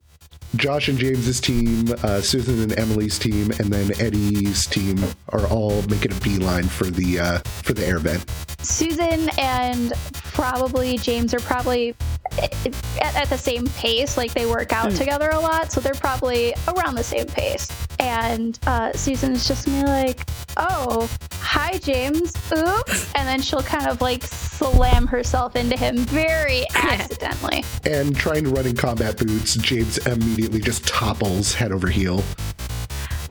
Josh 0.55 0.87
and 0.87 0.99
James's 0.99 1.41
team, 1.41 1.91
uh, 2.03 2.21
Susan 2.21 2.61
and 2.61 2.77
Emily's 2.77 3.17
team, 3.17 3.49
and 3.57 3.73
then 3.73 3.89
Eddie's 3.99 4.67
team 4.67 5.03
are 5.29 5.47
all 5.47 5.81
making 5.89 6.11
a 6.11 6.19
beeline 6.21 6.65
for 6.65 6.83
the 6.85 7.19
uh, 7.19 7.39
for 7.63 7.73
the 7.73 7.83
air 7.83 7.97
vent. 7.97 8.23
Susan 8.59 9.29
and 9.39 9.93
probably 10.33 10.97
James 10.97 11.33
are 11.33 11.39
probably 11.39 11.95
at, 12.37 13.15
at 13.15 13.29
the 13.29 13.37
same 13.37 13.67
pace. 13.67 14.17
Like 14.17 14.33
they 14.33 14.45
work 14.45 14.73
out 14.73 14.91
together 14.91 15.29
a 15.29 15.39
lot, 15.39 15.71
so 15.71 15.79
they're 15.79 15.93
probably 15.93 16.53
around 16.67 16.95
the 16.95 17.03
same 17.03 17.27
pace. 17.27 17.67
And 17.99 18.59
uh, 18.67 18.91
Susan's 18.93 19.47
just 19.47 19.65
gonna 19.65 19.83
be 19.83 19.87
like, 19.87 20.27
"Oh, 20.57 21.09
hi, 21.33 21.77
James. 21.77 22.35
Oops," 22.51 23.11
and 23.15 23.27
then 23.27 23.41
she'll 23.41 23.63
kind 23.63 23.87
of 23.87 24.01
like 24.01 24.23
slam 24.23 25.07
herself 25.07 25.55
into 25.55 25.77
him 25.77 25.97
very 25.97 26.65
accidentally. 26.75 27.63
And 27.85 28.15
trying 28.15 28.43
to 28.45 28.49
run 28.49 28.65
in 28.65 28.75
combat 28.75 29.17
boots, 29.17 29.55
James 29.55 29.99
immediately 29.99 30.59
just 30.59 30.85
topples 30.87 31.53
head 31.53 31.71
over 31.71 31.87
heel. 31.87 32.23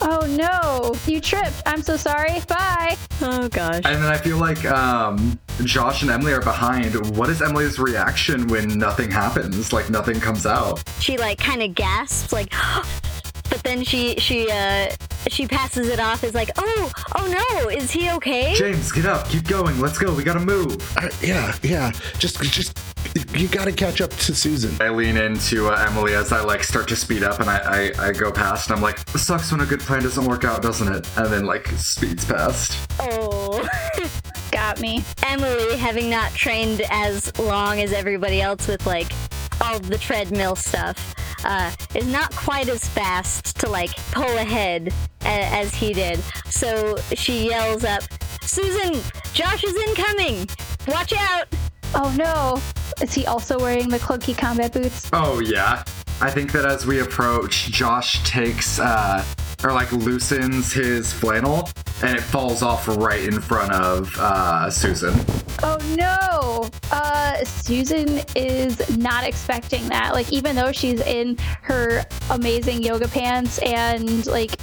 Oh 0.04 0.26
no, 0.28 0.94
you 1.06 1.20
tripped. 1.20 1.62
I'm 1.64 1.80
so 1.80 1.96
sorry. 1.96 2.40
Bye. 2.48 2.96
Oh 3.20 3.48
gosh. 3.48 3.82
And 3.84 4.02
then 4.02 4.12
I 4.12 4.16
feel 4.16 4.36
like 4.36 4.64
um, 4.64 5.38
Josh 5.62 6.02
and 6.02 6.10
Emily 6.10 6.32
are 6.32 6.40
behind. 6.40 7.16
What 7.16 7.30
is 7.30 7.40
Emily's 7.40 7.78
reaction 7.78 8.48
when 8.48 8.78
nothing 8.78 9.10
happens? 9.12 9.72
Like 9.72 9.90
nothing 9.90 10.18
comes 10.18 10.44
out? 10.44 10.82
She 10.98 11.18
like 11.18 11.38
kind 11.38 11.62
of 11.62 11.74
gasps, 11.76 12.32
like, 12.32 12.52
but 13.52 13.62
then 13.64 13.84
she 13.84 14.16
she 14.16 14.50
uh 14.50 14.88
she 15.28 15.46
passes 15.46 15.88
it 15.88 16.00
off 16.00 16.24
as 16.24 16.34
like, 16.34 16.50
oh 16.56 16.90
oh 17.16 17.26
no, 17.26 17.68
is 17.68 17.90
he 17.90 18.10
okay? 18.12 18.54
James, 18.54 18.90
get 18.90 19.04
up, 19.04 19.28
keep 19.28 19.46
going, 19.46 19.78
let's 19.78 19.98
go, 19.98 20.14
we 20.14 20.24
gotta 20.24 20.40
move. 20.40 20.80
Uh, 20.96 21.10
yeah, 21.20 21.54
yeah. 21.62 21.92
Just, 22.18 22.40
just 22.44 22.80
you 23.36 23.48
got 23.48 23.66
to 23.66 23.72
catch 23.72 24.00
up 24.00 24.08
to 24.10 24.34
Susan. 24.34 24.74
I 24.80 24.88
lean 24.88 25.18
into 25.18 25.68
uh, 25.68 25.86
Emily 25.86 26.14
as 26.14 26.32
I 26.32 26.42
like 26.42 26.64
start 26.64 26.88
to 26.88 26.96
speed 26.96 27.22
up, 27.22 27.40
and 27.40 27.50
I, 27.50 27.90
I 27.98 28.08
I 28.08 28.12
go 28.12 28.32
past, 28.32 28.70
and 28.70 28.76
I'm 28.76 28.82
like, 28.82 28.98
sucks 29.10 29.52
when 29.52 29.60
a 29.60 29.66
good 29.66 29.80
plan 29.80 30.02
doesn't 30.02 30.24
work 30.24 30.44
out, 30.44 30.62
doesn't 30.62 30.90
it? 30.90 31.06
And 31.18 31.26
then 31.26 31.44
like 31.44 31.66
speeds 31.76 32.24
past. 32.24 32.90
Oh. 33.00 33.68
Got 34.50 34.80
me. 34.80 35.04
Emily, 35.24 35.76
having 35.76 36.08
not 36.10 36.30
trained 36.32 36.82
as 36.90 37.38
long 37.38 37.80
as 37.80 37.92
everybody 37.92 38.40
else 38.40 38.66
with 38.68 38.86
like 38.86 39.12
all 39.62 39.78
the 39.78 39.96
treadmill 39.98 40.56
stuff, 40.56 41.14
uh, 41.44 41.70
is 41.94 42.06
not 42.06 42.34
quite 42.34 42.68
as 42.68 42.88
fast 42.88 43.58
to 43.60 43.68
like 43.68 43.94
pull 44.12 44.36
ahead 44.38 44.92
a- 45.22 45.26
as 45.26 45.74
he 45.74 45.92
did. 45.92 46.20
So 46.50 46.96
she 47.14 47.48
yells 47.48 47.84
up, 47.84 48.02
Susan, 48.42 49.00
Josh 49.34 49.64
is 49.64 49.74
incoming! 49.88 50.48
Watch 50.88 51.12
out! 51.16 51.46
Oh 51.94 52.14
no. 52.18 52.60
Is 53.02 53.12
he 53.14 53.26
also 53.26 53.58
wearing 53.58 53.88
the 53.88 53.98
clunky 53.98 54.36
combat 54.36 54.72
boots? 54.72 55.08
Oh 55.12 55.40
yeah. 55.40 55.84
I 56.20 56.30
think 56.30 56.52
that 56.52 56.64
as 56.66 56.86
we 56.86 57.00
approach, 57.00 57.66
Josh 57.70 58.22
takes 58.24 58.78
uh 58.78 59.24
or 59.64 59.72
like 59.72 59.90
loosens 59.92 60.72
his 60.72 61.12
flannel 61.12 61.68
and 62.02 62.16
it 62.16 62.22
falls 62.22 62.62
off 62.62 62.88
right 62.88 63.22
in 63.24 63.40
front 63.40 63.72
of 63.72 64.10
uh 64.18 64.70
Susan. 64.70 65.12
Oh 65.62 65.78
no! 65.96 66.68
Uh, 66.90 67.44
Susan 67.44 68.20
is 68.34 68.96
not 68.98 69.24
expecting 69.24 69.86
that. 69.88 70.12
Like, 70.12 70.32
even 70.32 70.56
though 70.56 70.72
she's 70.72 71.00
in 71.02 71.36
her 71.62 72.04
amazing 72.30 72.82
yoga 72.82 73.06
pants 73.08 73.58
and 73.58 74.26
like 74.26 74.58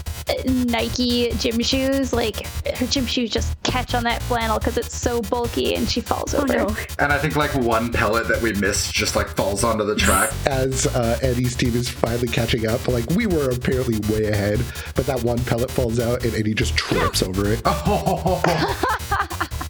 Nike 0.46 1.32
gym 1.34 1.60
shoes, 1.62 2.12
like 2.14 2.46
her 2.76 2.86
gym 2.86 3.06
shoes 3.06 3.30
just 3.30 3.62
catch 3.64 3.96
on 3.96 4.04
that 4.04 4.22
flannel 4.24 4.60
because 4.60 4.78
it's 4.78 4.96
so 4.96 5.22
bulky 5.24 5.76
and 5.76 5.88
she 5.90 6.02
falls 6.02 6.34
Oh 6.36 6.40
over. 6.44 6.54
no. 6.58 6.76
And 7.00 7.12
I 7.14 7.18
think 7.18 7.36
like 7.36 7.54
one 7.56 7.92
pellet 7.92 8.28
that 8.28 8.42
we 8.42 8.54
missed 8.54 8.94
just 8.94 9.16
like 9.16 9.28
falls 9.30 9.64
onto 9.64 9.86
the 9.86 9.96
track. 9.96 10.32
As 10.46 10.86
uh, 10.88 11.18
Eddie's 11.22 11.56
team 11.56 11.76
is 11.76 11.90
finally 11.90 12.28
catching 12.28 12.68
up, 12.68 12.88
like 12.88 13.10
we 13.12 13.26
were 13.26 13.50
apparently 13.52 14.00
way 14.14 14.26
ahead, 14.28 14.60
but 14.96 15.06
that 15.06 15.24
one 15.24 15.40
pellet 15.46 15.72
falls 15.72 16.00
out 16.00 16.24
and 16.24 16.46
he 16.46 16.54
just 16.54 16.76
trips 16.76 17.22
over 17.24 17.52
it. 17.52 17.62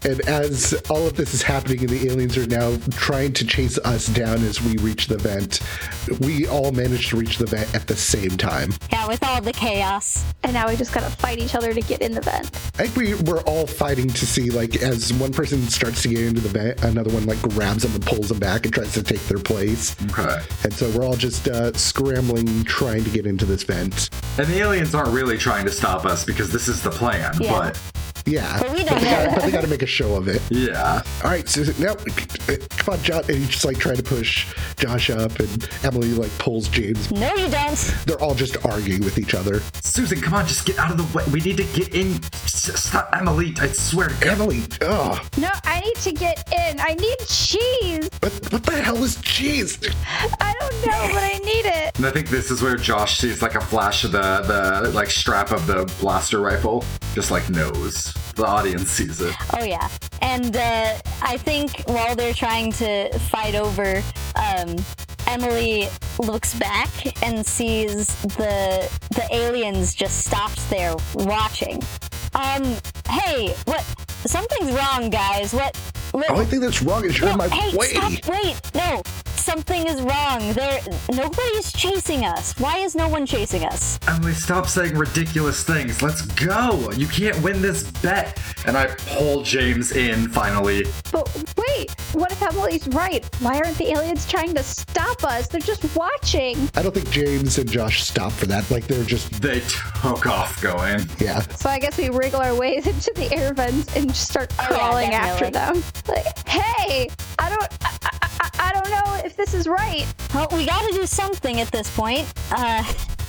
And 0.03 0.21
as 0.21 0.73
all 0.89 1.05
of 1.07 1.15
this 1.15 1.33
is 1.33 1.41
happening 1.41 1.79
and 1.81 1.89
the 1.89 2.09
aliens 2.09 2.37
are 2.37 2.47
now 2.47 2.77
trying 2.91 3.33
to 3.33 3.45
chase 3.45 3.77
us 3.79 4.07
down 4.07 4.43
as 4.43 4.61
we 4.61 4.77
reach 4.77 5.07
the 5.07 5.17
vent, 5.17 5.59
we 6.21 6.47
all 6.47 6.71
manage 6.71 7.09
to 7.09 7.17
reach 7.17 7.37
the 7.37 7.45
vent 7.45 7.73
at 7.75 7.87
the 7.87 7.95
same 7.95 8.37
time. 8.37 8.73
Yeah, 8.91 9.07
with 9.07 9.23
all 9.23 9.41
the 9.41 9.53
chaos. 9.53 10.23
And 10.43 10.53
now 10.53 10.69
we 10.69 10.77
just 10.77 10.93
gotta 10.93 11.09
fight 11.09 11.39
each 11.39 11.53
other 11.53 11.73
to 11.73 11.81
get 11.81 12.01
in 12.01 12.13
the 12.13 12.21
vent. 12.21 12.47
I 12.77 12.87
think 12.87 12.95
we, 12.95 13.13
we're 13.29 13.41
all 13.41 13.67
fighting 13.67 14.07
to 14.07 14.25
see, 14.25 14.49
like, 14.49 14.77
as 14.77 15.13
one 15.13 15.33
person 15.33 15.61
starts 15.67 16.01
to 16.03 16.07
get 16.07 16.19
into 16.19 16.41
the 16.41 16.49
vent, 16.49 16.83
another 16.83 17.13
one, 17.13 17.25
like, 17.25 17.41
grabs 17.41 17.83
them 17.83 17.93
and 17.93 18.05
pulls 18.05 18.29
them 18.29 18.39
back 18.39 18.65
and 18.65 18.73
tries 18.73 18.93
to 18.93 19.03
take 19.03 19.21
their 19.27 19.39
place. 19.39 19.95
Okay. 20.11 20.39
And 20.63 20.73
so 20.73 20.89
we're 20.91 21.05
all 21.05 21.17
just 21.17 21.47
uh, 21.49 21.73
scrambling, 21.73 22.63
trying 22.63 23.03
to 23.03 23.09
get 23.09 23.25
into 23.25 23.45
this 23.45 23.63
vent. 23.63 24.09
And 24.37 24.47
the 24.47 24.59
aliens 24.59 24.95
aren't 24.95 25.09
really 25.09 25.37
trying 25.37 25.65
to 25.65 25.71
stop 25.71 26.05
us 26.05 26.23
because 26.23 26.51
this 26.51 26.69
is 26.69 26.81
the 26.81 26.91
plan. 26.91 27.33
Yeah. 27.39 27.51
But 27.51 27.81
Yeah. 28.29 28.59
But 28.59 28.71
we 28.71 28.83
don't 28.83 28.99
they 29.01 29.05
gotta, 29.09 29.31
but 29.35 29.43
they 29.43 29.51
got 29.51 29.61
to 29.61 29.67
make 29.67 29.81
a 29.81 29.87
show 29.87 30.15
of 30.15 30.27
it. 30.27 30.41
yeah. 30.49 31.01
All 31.23 31.29
right, 31.31 31.47
so 31.47 31.61
now, 31.79 31.95
come 31.95 32.93
on, 32.93 33.01
Josh. 33.03 33.27
And 33.29 33.37
he's 33.37 33.49
just 33.49 33.65
like 33.65 33.77
trying 33.77 33.97
to 33.97 34.03
push 34.03 34.53
Josh 34.77 35.09
up, 35.09 35.39
and 35.39 35.67
Emily 35.83 36.09
like 36.13 36.31
pulls 36.37 36.67
James. 36.67 37.11
No, 37.11 37.33
you 37.35 37.49
don't. 37.49 37.77
They're 38.05 38.21
all 38.21 38.35
just 38.35 38.63
arguing 38.65 39.03
with 39.03 39.17
each 39.17 39.33
other. 39.33 39.61
Susan, 39.81 40.21
come 40.21 40.33
on, 40.35 40.45
just 40.47 40.65
get 40.65 40.77
out 40.79 40.91
of 40.91 40.97
the 40.97 41.17
way. 41.17 41.23
We 41.31 41.39
need 41.41 41.57
to 41.57 41.63
get 41.77 41.93
in. 41.95 42.21
Stop, 42.45 43.09
Emily. 43.13 43.53
I 43.59 43.67
swear 43.67 44.09
to 44.09 44.13
God. 44.15 44.29
Emily, 44.39 44.63
ugh, 44.81 45.25
No, 45.37 45.49
I 45.63 45.79
need 45.81 45.95
to 45.95 46.11
get 46.11 46.47
in. 46.53 46.79
I 46.79 46.93
need 46.93 47.17
cheese. 47.27 48.09
what, 48.21 48.31
what 48.51 48.63
the 48.63 48.81
hell 48.81 49.03
is 49.03 49.19
cheese? 49.21 49.77
I 50.39 50.53
don't 50.59 50.73
know, 50.85 51.13
but 51.13 51.23
I 51.23 51.39
need 51.43 51.65
it. 51.65 51.97
And 51.97 52.05
I 52.05 52.11
think 52.11 52.29
this 52.29 52.51
is 52.51 52.61
where 52.61 52.75
Josh 52.75 53.17
sees 53.17 53.41
like 53.41 53.55
a 53.55 53.61
flash 53.61 54.03
of 54.03 54.11
the 54.11 54.19
the 54.81 54.91
like 54.93 55.09
strap 55.09 55.51
of 55.51 55.65
the 55.67 55.91
blaster 55.99 56.39
rifle, 56.39 56.83
just 57.15 57.31
like 57.31 57.49
knows. 57.49 58.13
The 58.35 58.45
audience 58.45 58.89
sees 58.89 59.21
it. 59.21 59.35
Oh 59.53 59.63
yeah, 59.63 59.89
and 60.21 60.55
uh, 60.55 60.97
I 61.21 61.37
think 61.37 61.83
while 61.87 62.15
they're 62.15 62.33
trying 62.33 62.71
to 62.73 63.17
fight 63.19 63.55
over, 63.55 64.01
um, 64.35 64.75
Emily 65.27 65.87
looks 66.19 66.55
back 66.55 66.89
and 67.23 67.45
sees 67.45 68.07
the 68.21 68.89
the 69.11 69.27
aliens 69.31 69.93
just 69.93 70.25
stopped 70.25 70.69
there 70.69 70.95
watching. 71.15 71.81
Um, 72.35 72.77
hey, 73.09 73.55
what? 73.65 73.83
Something's 74.25 74.71
wrong, 74.71 75.09
guys. 75.09 75.53
What? 75.53 75.75
What? 76.11 76.27
The 76.27 76.33
only 76.33 76.45
thing 76.45 76.59
that's 76.59 76.81
wrong 76.81 77.05
is 77.05 77.19
you're 77.19 77.29
in 77.29 77.37
my 77.37 77.47
hey, 77.47 77.75
way. 77.77 77.87
stop! 77.87 78.11
Wait, 78.27 78.59
no. 78.75 79.01
Something 79.49 79.87
is 79.87 79.99
wrong. 80.01 80.53
There, 80.53 80.79
nobody's 81.11 81.71
chasing 81.73 82.23
us. 82.23 82.53
Why 82.59 82.77
is 82.77 82.93
no 82.95 83.07
one 83.07 83.25
chasing 83.25 83.65
us? 83.65 83.97
Emily, 84.07 84.33
stop 84.33 84.67
saying 84.67 84.95
ridiculous 84.95 85.63
things. 85.63 86.03
Let's 86.03 86.21
go. 86.21 86.91
You 86.91 87.07
can't 87.07 87.41
win 87.41 87.59
this 87.61 87.89
bet. 88.01 88.39
And 88.67 88.77
I 88.77 88.87
pull 89.15 89.41
James 89.41 89.91
in 89.93 90.29
finally. 90.29 90.85
But 91.11 91.25
wait, 91.57 91.89
what 92.13 92.31
if 92.31 92.41
Emily's 92.43 92.87
right? 92.89 93.25
Why 93.41 93.55
aren't 93.57 93.77
the 93.77 93.89
aliens 93.91 94.27
trying 94.29 94.53
to 94.53 94.61
stop 94.61 95.23
us? 95.23 95.47
They're 95.47 95.61
just 95.61 95.83
watching. 95.95 96.69
I 96.75 96.83
don't 96.83 96.93
think 96.93 97.09
James 97.09 97.57
and 97.57 97.69
Josh 97.69 98.03
stop 98.03 98.31
for 98.31 98.45
that. 98.47 98.69
Like 98.69 98.85
they're 98.85 99.03
just 99.03 99.41
They 99.41 99.61
took 99.61 100.27
off 100.27 100.61
going. 100.61 101.07
yeah. 101.19 101.39
So 101.39 101.69
I 101.71 101.79
guess 101.79 101.97
we 101.97 102.09
wriggle 102.09 102.41
our 102.41 102.53
ways 102.55 102.85
into 102.93 103.11
the 103.15 103.33
air 103.33 103.53
vents 103.55 103.95
and 103.95 104.09
just 104.09 104.29
start 104.29 104.53
Oh, 104.59 104.67
yeah, 104.69 104.77
crawling 104.77 105.13
after 105.13 105.49
them. 105.49 105.83
Like, 106.07 106.47
hey, 106.47 107.09
I 107.39 107.49
don't, 107.49 107.63
I, 107.83 107.97
I, 108.03 108.09
I- 108.11 108.29
I 108.61 108.73
don't 108.73 108.89
know 108.91 109.21
if 109.25 109.38
this 109.39 109.53
is 109.53 109.67
right. 109.69 110.05
Well, 110.33 110.49
we 110.51 110.65
gotta 110.65 110.93
do 110.93 111.05
something 111.05 111.61
at 111.61 111.71
this 111.71 111.89
point. 111.95 112.31
Uh, 112.51 112.83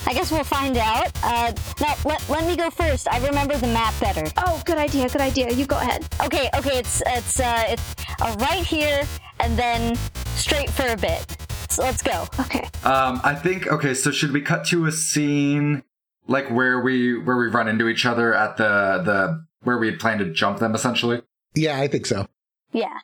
I 0.05 0.13
guess 0.13 0.29
we'll 0.29 0.43
find 0.43 0.75
out. 0.75 1.09
Uh, 1.23 1.53
now, 1.79 1.95
let, 2.03 2.29
let 2.29 2.45
me 2.45 2.57
go 2.57 2.69
first. 2.69 3.07
I 3.09 3.25
remember 3.25 3.55
the 3.55 3.67
map 3.67 3.97
better. 4.01 4.25
Oh, 4.37 4.61
good 4.65 4.77
idea, 4.77 5.07
good 5.07 5.21
idea. 5.21 5.51
You 5.51 5.65
go 5.65 5.77
ahead. 5.77 6.05
Okay, 6.21 6.49
okay, 6.57 6.79
it's 6.79 7.01
it's 7.07 7.39
uh, 7.39 7.63
it's 7.67 7.95
uh, 8.21 8.35
right 8.39 8.65
here 8.65 9.03
and 9.39 9.57
then 9.57 9.95
straight 10.35 10.69
for 10.69 10.87
a 10.87 10.97
bit. 10.97 11.25
So 11.69 11.83
let's 11.83 12.01
go. 12.01 12.27
Okay. 12.41 12.67
Um, 12.83 13.21
I 13.23 13.33
think 13.33 13.67
okay. 13.67 13.93
So 13.93 14.11
should 14.11 14.33
we 14.33 14.41
cut 14.41 14.65
to 14.65 14.87
a 14.87 14.91
scene 14.91 15.83
like 16.27 16.51
where 16.51 16.81
we 16.81 17.17
where 17.17 17.37
we 17.37 17.47
run 17.47 17.69
into 17.69 17.87
each 17.87 18.05
other 18.05 18.33
at 18.33 18.57
the 18.57 19.01
the 19.05 19.45
where 19.61 19.77
we 19.77 19.87
had 19.87 19.97
planned 19.97 20.19
to 20.19 20.33
jump 20.33 20.59
them 20.59 20.75
essentially? 20.75 21.21
Yeah, 21.55 21.79
I 21.79 21.87
think 21.87 22.05
so. 22.05 22.27
Yeah. 22.73 22.99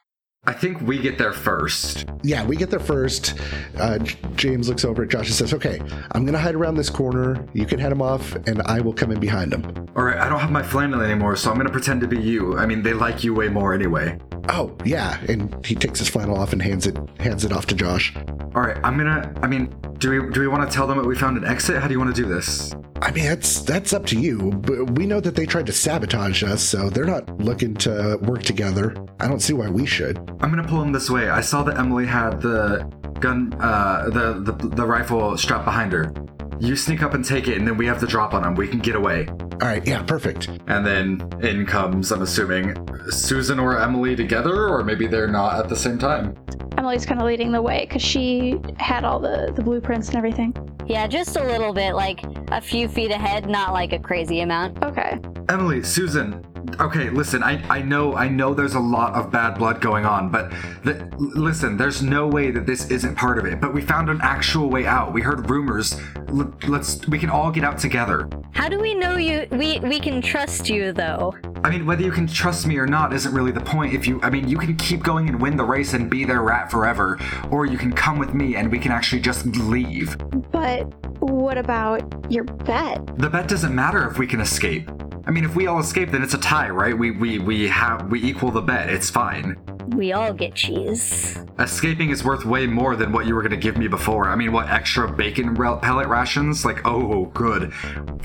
I 0.47 0.53
think 0.53 0.79
we 0.81 0.97
get 0.97 1.17
there 1.17 1.33
first. 1.33 2.05
Yeah, 2.23 2.45
we 2.45 2.55
get 2.55 2.69
there 2.69 2.79
first. 2.79 3.33
Uh, 3.77 3.97
James 4.35 4.69
looks 4.69 4.85
over 4.85 5.03
at 5.03 5.09
Josh 5.09 5.27
and 5.27 5.35
says, 5.35 5.53
Okay, 5.53 5.81
I'm 6.13 6.23
going 6.23 6.33
to 6.33 6.39
hide 6.39 6.55
around 6.55 6.75
this 6.75 6.89
corner. 6.89 7.45
You 7.53 7.65
can 7.65 7.79
head 7.79 7.91
him 7.91 8.01
off, 8.01 8.33
and 8.47 8.61
I 8.61 8.79
will 8.79 8.93
come 8.93 9.11
in 9.11 9.19
behind 9.19 9.53
him. 9.53 9.87
All 9.97 10.05
right, 10.05 10.17
I 10.17 10.29
don't 10.29 10.39
have 10.39 10.51
my 10.51 10.63
flannel 10.63 11.01
anymore, 11.01 11.35
so 11.35 11.51
I'm 11.51 11.57
gonna 11.57 11.69
pretend 11.69 12.01
to 12.01 12.07
be 12.07 12.21
you. 12.21 12.57
I 12.57 12.65
mean, 12.65 12.81
they 12.83 12.93
like 12.93 13.23
you 13.23 13.33
way 13.33 13.49
more 13.49 13.73
anyway. 13.73 14.17
Oh, 14.47 14.77
yeah. 14.85 15.19
And 15.27 15.65
he 15.65 15.75
takes 15.75 15.99
his 15.99 16.07
flannel 16.07 16.37
off 16.37 16.53
and 16.53 16.61
hands 16.61 16.87
it 16.87 16.97
hands 17.19 17.43
it 17.43 17.51
off 17.51 17.65
to 17.67 17.75
Josh. 17.75 18.15
All 18.55 18.61
right, 18.61 18.77
I'm 18.83 18.97
gonna. 18.97 19.33
I 19.41 19.47
mean, 19.47 19.75
do 19.97 20.09
we 20.11 20.31
do 20.31 20.39
we 20.39 20.47
want 20.47 20.69
to 20.69 20.73
tell 20.73 20.87
them 20.87 20.97
that 20.97 21.05
we 21.05 21.15
found 21.15 21.37
an 21.37 21.45
exit? 21.45 21.81
How 21.81 21.87
do 21.87 21.93
you 21.93 21.99
want 21.99 22.15
to 22.15 22.21
do 22.21 22.27
this? 22.27 22.73
I 23.01 23.11
mean, 23.11 23.25
that's 23.25 23.61
that's 23.61 23.93
up 23.93 24.05
to 24.07 24.19
you. 24.19 24.51
But 24.51 24.91
we 24.97 25.05
know 25.05 25.19
that 25.19 25.35
they 25.35 25.45
tried 25.45 25.65
to 25.67 25.73
sabotage 25.73 26.43
us, 26.43 26.63
so 26.63 26.89
they're 26.89 27.05
not 27.05 27.39
looking 27.39 27.75
to 27.77 28.17
work 28.21 28.43
together. 28.43 28.95
I 29.19 29.27
don't 29.27 29.41
see 29.41 29.53
why 29.53 29.69
we 29.69 29.85
should. 29.85 30.17
I'm 30.39 30.49
gonna 30.49 30.67
pull 30.67 30.81
him 30.81 30.91
this 30.91 31.09
way. 31.09 31.29
I 31.29 31.41
saw 31.41 31.63
that 31.63 31.77
Emily 31.77 32.05
had 32.05 32.41
the 32.41 32.89
gun, 33.19 33.53
uh, 33.59 34.09
the 34.09 34.33
the 34.51 34.67
the 34.67 34.85
rifle 34.85 35.35
strapped 35.37 35.65
behind 35.65 35.91
her. 35.93 36.13
You 36.59 36.75
sneak 36.75 37.03
up 37.03 37.13
and 37.13 37.23
take 37.23 37.47
it, 37.47 37.57
and 37.57 37.67
then 37.67 37.77
we 37.77 37.85
have 37.87 37.99
the 37.99 38.07
drop 38.07 38.33
on 38.33 38.43
him. 38.43 38.55
We 38.55 38.67
can 38.67 38.79
get 38.79 38.95
away. 38.95 39.27
All 39.29 39.67
right, 39.67 39.85
yeah, 39.85 40.01
perfect. 40.03 40.49
And 40.67 40.85
then 40.85 41.27
in 41.41 41.65
comes, 41.65 42.11
I'm 42.11 42.21
assuming, 42.21 42.75
Susan 43.09 43.59
or 43.59 43.79
Emily 43.79 44.15
together, 44.15 44.67
or 44.67 44.83
maybe 44.83 45.07
they're 45.07 45.27
not 45.27 45.59
at 45.59 45.69
the 45.69 45.75
same 45.75 45.97
time. 45.97 46.35
Emily's 46.77 47.05
kind 47.05 47.19
of 47.19 47.27
leading 47.27 47.51
the 47.51 47.61
way 47.61 47.85
because 47.85 48.01
she 48.01 48.59
had 48.77 49.03
all 49.03 49.19
the, 49.19 49.51
the 49.55 49.63
blueprints 49.63 50.09
and 50.09 50.17
everything. 50.17 50.53
Yeah, 50.87 51.05
just 51.07 51.35
a 51.35 51.43
little 51.43 51.73
bit, 51.73 51.93
like 51.95 52.23
a 52.51 52.61
few 52.61 52.87
feet 52.87 53.11
ahead, 53.11 53.49
not 53.49 53.73
like 53.73 53.91
a 53.91 53.99
crazy 53.99 54.39
amount. 54.39 54.81
Okay. 54.83 55.19
Emily, 55.49 55.83
Susan. 55.83 56.43
Okay, 56.79 57.09
listen. 57.09 57.43
I, 57.43 57.63
I 57.69 57.81
know 57.81 58.15
I 58.15 58.27
know 58.27 58.53
there's 58.53 58.75
a 58.75 58.79
lot 58.79 59.13
of 59.13 59.31
bad 59.31 59.57
blood 59.57 59.79
going 59.79 60.05
on, 60.05 60.29
but 60.29 60.51
the, 60.83 60.99
l- 61.13 61.31
listen, 61.33 61.77
there's 61.77 62.01
no 62.03 62.27
way 62.27 62.51
that 62.51 62.65
this 62.65 62.91
isn't 62.91 63.15
part 63.15 63.37
of 63.37 63.45
it. 63.45 63.61
But 63.61 63.73
we 63.73 63.81
found 63.81 64.09
an 64.09 64.19
actual 64.21 64.69
way 64.69 64.85
out. 64.85 65.13
We 65.13 65.21
heard 65.21 65.49
rumors. 65.49 65.97
L- 66.27 66.53
let's 66.67 67.07
we 67.07 67.19
can 67.19 67.29
all 67.29 67.51
get 67.51 67.63
out 67.63 67.79
together. 67.79 68.29
How 68.51 68.67
do 68.67 68.79
we 68.79 68.93
know 68.95 69.15
you? 69.15 69.47
We 69.51 69.79
we 69.79 69.99
can 69.99 70.21
trust 70.21 70.69
you 70.69 70.91
though. 70.91 71.33
I 71.63 71.69
mean, 71.69 71.85
whether 71.85 72.03
you 72.03 72.11
can 72.11 72.27
trust 72.27 72.67
me 72.67 72.77
or 72.77 72.85
not 72.85 73.13
isn't 73.13 73.33
really 73.33 73.51
the 73.51 73.61
point. 73.61 73.93
If 73.93 74.05
you, 74.05 74.21
I 74.21 74.29
mean, 74.29 74.47
you 74.47 74.57
can 74.57 74.75
keep 74.75 75.01
going 75.01 75.27
and 75.27 75.41
win 75.41 75.57
the 75.57 75.63
race 75.63 75.93
and 75.93 76.09
be 76.09 76.23
their 76.23 76.41
rat 76.41 76.69
forever, 76.69 77.17
or 77.49 77.65
you 77.65 77.77
can 77.77 77.91
come 77.93 78.19
with 78.19 78.33
me 78.33 78.55
and 78.55 78.69
we 78.71 78.77
can 78.77 78.91
actually 78.91 79.21
just 79.21 79.45
leave. 79.45 80.17
But 80.51 80.76
what 81.19 81.57
about 81.57 82.01
your 82.31 82.43
bet? 82.43 83.05
The 83.17 83.29
bet 83.29 83.47
doesn't 83.47 83.73
matter 83.73 84.09
if 84.09 84.17
we 84.17 84.27
can 84.27 84.41
escape. 84.41 84.89
I 85.27 85.31
mean, 85.31 85.43
if 85.43 85.57
we 85.57 85.67
all 85.67 85.79
escape, 85.79 86.11
then 86.11 86.23
it's 86.23 86.33
a 86.33 86.37
tie, 86.37 86.69
right? 86.69 86.97
We 86.97 87.11
we 87.11 87.37
we 87.37 87.67
have 87.67 88.09
we 88.09 88.23
equal 88.23 88.49
the 88.49 88.61
bet. 88.61 88.89
It's 88.89 89.09
fine. 89.09 89.57
We 89.89 90.13
all 90.13 90.31
get 90.31 90.55
cheese. 90.55 91.37
Escaping 91.59 92.11
is 92.11 92.23
worth 92.23 92.45
way 92.45 92.65
more 92.65 92.95
than 92.95 93.11
what 93.11 93.25
you 93.25 93.35
were 93.35 93.41
gonna 93.41 93.57
give 93.57 93.77
me 93.77 93.89
before. 93.89 94.29
I 94.29 94.35
mean, 94.35 94.53
what 94.53 94.69
extra 94.69 95.11
bacon 95.11 95.53
rel- 95.55 95.79
pellet 95.79 96.07
rations? 96.07 96.63
Like, 96.63 96.87
oh, 96.87 97.25
good. 97.33 97.73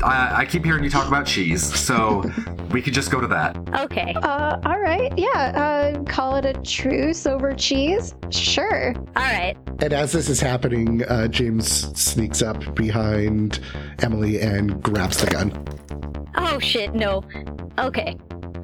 I, 0.04 0.42
I 0.42 0.44
keep 0.44 0.64
hearing 0.64 0.84
you 0.84 0.90
talk 0.90 1.08
about 1.08 1.26
cheese, 1.26 1.64
so 1.76 2.30
we 2.70 2.80
could 2.80 2.94
just 2.94 3.10
go 3.10 3.20
to 3.20 3.26
that. 3.28 3.56
Okay. 3.80 4.14
Uh, 4.22 4.60
all 4.64 4.78
right. 4.78 5.12
Yeah. 5.18 5.94
Uh, 5.96 6.04
call 6.04 6.36
it 6.36 6.44
a 6.44 6.52
truce 6.62 7.26
over 7.26 7.52
cheese? 7.52 8.14
Sure. 8.30 8.94
All 9.16 9.22
right. 9.22 9.56
And 9.80 9.92
as 9.92 10.12
this 10.12 10.28
is 10.28 10.40
happening, 10.40 11.02
uh, 11.06 11.26
James 11.26 11.98
sneaks 12.00 12.42
up 12.42 12.76
behind 12.76 13.58
Emily 14.00 14.40
and 14.40 14.80
grabs 14.82 15.18
the 15.18 15.26
gun. 15.26 16.12
Oh 16.37 16.59
shit, 16.59 16.95
no. 16.95 17.23
Okay. 17.79 18.16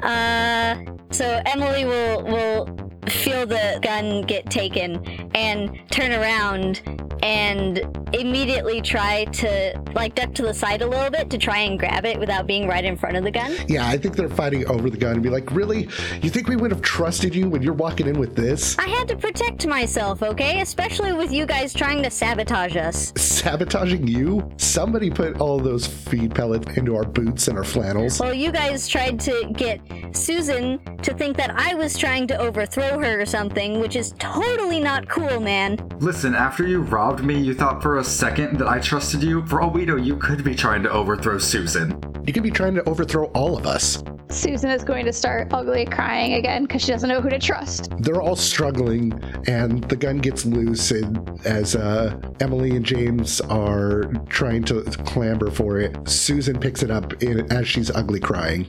Uh 0.02 0.76
so 1.10 1.40
Emily 1.46 1.84
will 1.84 2.22
will 2.22 2.66
feel 3.10 3.46
the 3.46 3.78
gun 3.82 4.22
get 4.22 4.48
taken 4.50 5.04
and 5.34 5.78
turn 5.90 6.12
around 6.12 6.82
and 7.22 7.80
immediately 8.14 8.80
try 8.80 9.24
to 9.24 9.80
like 9.94 10.14
duck 10.14 10.32
to 10.34 10.42
the 10.42 10.54
side 10.54 10.82
a 10.82 10.86
little 10.86 11.10
bit 11.10 11.28
to 11.30 11.38
try 11.38 11.58
and 11.58 11.78
grab 11.78 12.04
it 12.04 12.18
without 12.18 12.46
being 12.46 12.68
right 12.68 12.84
in 12.84 12.96
front 12.96 13.16
of 13.16 13.24
the 13.24 13.30
gun. 13.30 13.54
Yeah, 13.66 13.88
I 13.88 13.98
think 13.98 14.16
they're 14.16 14.28
fighting 14.28 14.66
over 14.68 14.88
the 14.88 14.96
gun 14.96 15.14
and 15.14 15.22
be 15.22 15.28
like, 15.30 15.50
Really? 15.50 15.88
You 16.22 16.30
think 16.30 16.48
we 16.48 16.56
would 16.56 16.70
have 16.70 16.82
trusted 16.82 17.34
you 17.34 17.48
when 17.48 17.62
you're 17.62 17.74
walking 17.74 18.06
in 18.06 18.18
with 18.18 18.36
this? 18.36 18.78
I 18.78 18.86
had 18.88 19.08
to 19.08 19.16
protect 19.16 19.66
myself, 19.66 20.22
okay? 20.22 20.60
Especially 20.60 21.12
with 21.12 21.32
you 21.32 21.46
guys 21.46 21.72
trying 21.72 22.02
to 22.02 22.10
sabotage 22.10 22.76
us. 22.76 23.12
Sabotaging 23.16 24.06
you? 24.06 24.48
Somebody 24.56 25.10
put 25.10 25.40
all 25.40 25.58
those 25.58 25.86
feed 25.86 26.34
pellets 26.34 26.76
into 26.76 26.96
our 26.96 27.04
boots 27.04 27.48
and 27.48 27.58
our 27.58 27.64
flannels. 27.64 28.20
Well, 28.20 28.34
you 28.34 28.52
guys 28.52 28.86
tried 28.88 29.18
to 29.20 29.52
get 29.56 29.80
Susan 30.12 30.78
to 31.02 31.14
think 31.14 31.36
that 31.36 31.50
I 31.50 31.74
was 31.74 31.96
trying 31.96 32.26
to 32.28 32.38
overthrow 32.38 32.97
her 33.00 33.20
or 33.20 33.26
something, 33.26 33.80
which 33.80 33.96
is 33.96 34.12
totally 34.18 34.80
not 34.80 35.08
cool, 35.08 35.40
man. 35.40 35.78
Listen, 36.00 36.34
after 36.34 36.66
you 36.66 36.80
robbed 36.80 37.24
me, 37.24 37.38
you 37.38 37.54
thought 37.54 37.82
for 37.82 37.98
a 37.98 38.04
second 38.04 38.58
that 38.58 38.68
I 38.68 38.78
trusted 38.78 39.22
you. 39.22 39.44
For 39.46 39.60
all 39.60 39.70
we 39.70 39.84
know, 39.84 39.96
you 39.96 40.16
could 40.16 40.44
be 40.44 40.54
trying 40.54 40.82
to 40.84 40.90
overthrow 40.90 41.38
Susan. 41.38 42.00
You 42.26 42.32
could 42.32 42.42
be 42.42 42.50
trying 42.50 42.74
to 42.74 42.88
overthrow 42.88 43.26
all 43.26 43.56
of 43.56 43.66
us. 43.66 44.02
Susan 44.30 44.70
is 44.70 44.84
going 44.84 45.06
to 45.06 45.12
start 45.12 45.48
ugly 45.54 45.86
crying 45.86 46.34
again 46.34 46.64
because 46.64 46.82
she 46.82 46.92
doesn't 46.92 47.08
know 47.08 47.20
who 47.20 47.30
to 47.30 47.38
trust. 47.38 47.90
They're 47.98 48.20
all 48.20 48.36
struggling, 48.36 49.18
and 49.46 49.82
the 49.84 49.96
gun 49.96 50.18
gets 50.18 50.44
loose. 50.44 50.90
And 50.90 51.40
as 51.46 51.74
uh, 51.74 52.14
Emily 52.40 52.76
and 52.76 52.84
James 52.84 53.40
are 53.42 54.04
trying 54.28 54.64
to 54.64 54.82
clamber 55.06 55.50
for 55.50 55.78
it, 55.78 55.96
Susan 56.06 56.58
picks 56.60 56.82
it 56.82 56.90
up 56.90 57.22
in, 57.22 57.50
as 57.50 57.66
she's 57.66 57.90
ugly 57.90 58.20
crying. 58.20 58.66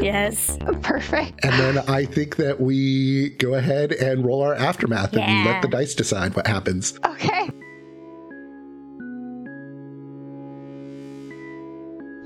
Yes. 0.00 0.56
Perfect. 0.82 1.44
And 1.44 1.52
then 1.54 1.78
I 1.88 2.04
think 2.04 2.36
that 2.36 2.60
we 2.60 3.30
go 3.30 3.54
ahead 3.54 3.69
and 3.70 4.24
roll 4.24 4.42
our 4.42 4.54
aftermath 4.54 5.14
and 5.14 5.46
let 5.46 5.62
the 5.62 5.68
dice 5.68 5.94
decide 5.94 6.34
what 6.34 6.46
happens. 6.46 6.98
Okay. 7.04 7.50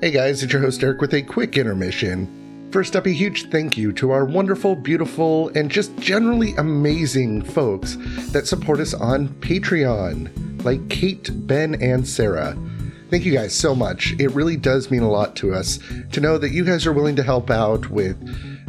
Hey 0.01 0.11
guys, 0.11 0.43
it's 0.43 0.51
your 0.51 0.61
host 0.61 0.83
Eric 0.83 1.01
with 1.01 1.13
a 1.13 1.21
quick 1.21 1.57
intermission. 1.57 2.69
First 2.71 2.95
up, 2.95 3.05
a 3.05 3.11
huge 3.11 3.49
thank 3.49 3.77
you 3.77 3.93
to 3.93 4.11
our 4.11 4.25
wonderful, 4.25 4.75
beautiful, 4.75 5.49
and 5.55 5.71
just 5.71 5.95
generally 5.97 6.53
amazing 6.57 7.41
folks 7.43 7.95
that 8.31 8.47
support 8.47 8.79
us 8.79 8.93
on 8.93 9.29
Patreon, 9.39 10.63
like 10.65 10.89
Kate, 10.89 11.29
Ben, 11.47 11.75
and 11.81 12.05
Sarah. 12.07 12.57
Thank 13.09 13.23
you 13.23 13.31
guys 13.31 13.55
so 13.55 13.73
much. 13.73 14.13
It 14.19 14.31
really 14.31 14.57
does 14.57 14.91
mean 14.91 15.03
a 15.03 15.09
lot 15.09 15.35
to 15.37 15.53
us 15.53 15.79
to 16.11 16.19
know 16.19 16.37
that 16.37 16.51
you 16.51 16.65
guys 16.65 16.85
are 16.85 16.93
willing 16.93 17.15
to 17.15 17.23
help 17.23 17.49
out 17.49 17.89
with 17.89 18.17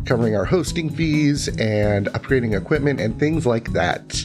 covering 0.07 0.37
our 0.37 0.45
hosting 0.45 0.88
fees 0.88 1.49
and 1.59 2.07
upgrading 2.09 2.57
equipment 2.57 3.01
and 3.01 3.19
things 3.19 3.45
like 3.45 3.73
that. 3.73 4.25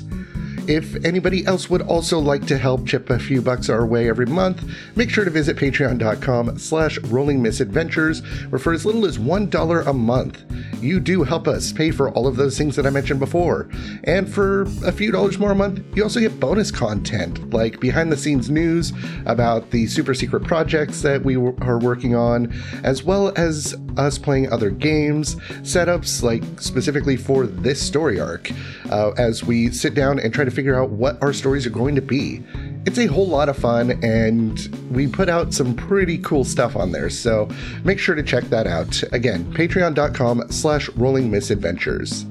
If 0.67 1.03
anybody 1.03 1.45
else 1.45 1.69
would 1.69 1.81
also 1.81 2.19
like 2.19 2.45
to 2.45 2.57
help 2.57 2.85
chip 2.85 3.09
a 3.09 3.17
few 3.17 3.41
bucks 3.41 3.67
our 3.67 3.85
way 3.85 4.07
every 4.07 4.27
month, 4.27 4.63
make 4.95 5.09
sure 5.09 5.25
to 5.25 5.31
visit 5.31 5.57
patreon.com 5.57 6.59
slash 6.59 6.99
rolling 6.99 7.41
misadventures, 7.41 8.19
where 8.49 8.59
for 8.59 8.71
as 8.71 8.85
little 8.85 9.05
as 9.05 9.17
$1 9.17 9.87
a 9.87 9.93
month, 9.93 10.43
you 10.79 10.99
do 10.99 11.23
help 11.23 11.47
us 11.47 11.73
pay 11.73 11.89
for 11.89 12.11
all 12.11 12.27
of 12.27 12.35
those 12.35 12.57
things 12.57 12.75
that 12.75 12.85
I 12.85 12.91
mentioned 12.91 13.19
before. 13.19 13.69
And 14.03 14.31
for 14.31 14.63
a 14.85 14.91
few 14.91 15.11
dollars 15.11 15.39
more 15.39 15.51
a 15.51 15.55
month, 15.55 15.83
you 15.95 16.03
also 16.03 16.19
get 16.19 16.39
bonus 16.39 16.69
content, 16.69 17.51
like 17.51 17.79
behind 17.79 18.11
the 18.11 18.17
scenes 18.17 18.49
news 18.49 18.93
about 19.25 19.71
the 19.71 19.87
super 19.87 20.13
secret 20.13 20.43
projects 20.43 21.01
that 21.01 21.23
we 21.23 21.35
are 21.37 21.79
working 21.79 22.15
on, 22.15 22.53
as 22.83 23.03
well 23.03 23.33
as 23.35 23.75
us 23.97 24.17
playing 24.17 24.51
other 24.51 24.69
games, 24.69 25.35
setups 25.63 26.21
like 26.21 26.43
specifically 26.59 27.17
for 27.17 27.47
this 27.47 27.81
story 27.81 28.19
arc, 28.19 28.51
uh, 28.91 29.11
as 29.17 29.43
we 29.43 29.71
sit 29.71 29.93
down 29.93 30.19
and 30.19 30.33
try 30.33 30.45
to 30.45 30.50
to 30.51 30.55
figure 30.55 30.79
out 30.79 30.89
what 30.89 31.21
our 31.23 31.33
stories 31.33 31.65
are 31.65 31.71
going 31.71 31.95
to 31.95 32.01
be. 32.01 32.43
It's 32.85 32.97
a 32.97 33.07
whole 33.07 33.27
lot 33.27 33.49
of 33.49 33.57
fun, 33.57 33.91
and 34.03 34.59
we 34.91 35.07
put 35.07 35.29
out 35.29 35.53
some 35.53 35.75
pretty 35.75 36.17
cool 36.19 36.43
stuff 36.43 36.75
on 36.75 36.91
there, 36.91 37.09
so 37.09 37.49
make 37.83 37.99
sure 37.99 38.15
to 38.15 38.23
check 38.23 38.43
that 38.45 38.67
out. 38.67 39.01
Again, 39.11 39.51
patreon.com 39.53 40.51
slash 40.51 40.89
rolling 40.89 41.31
misadventures. 41.31 42.25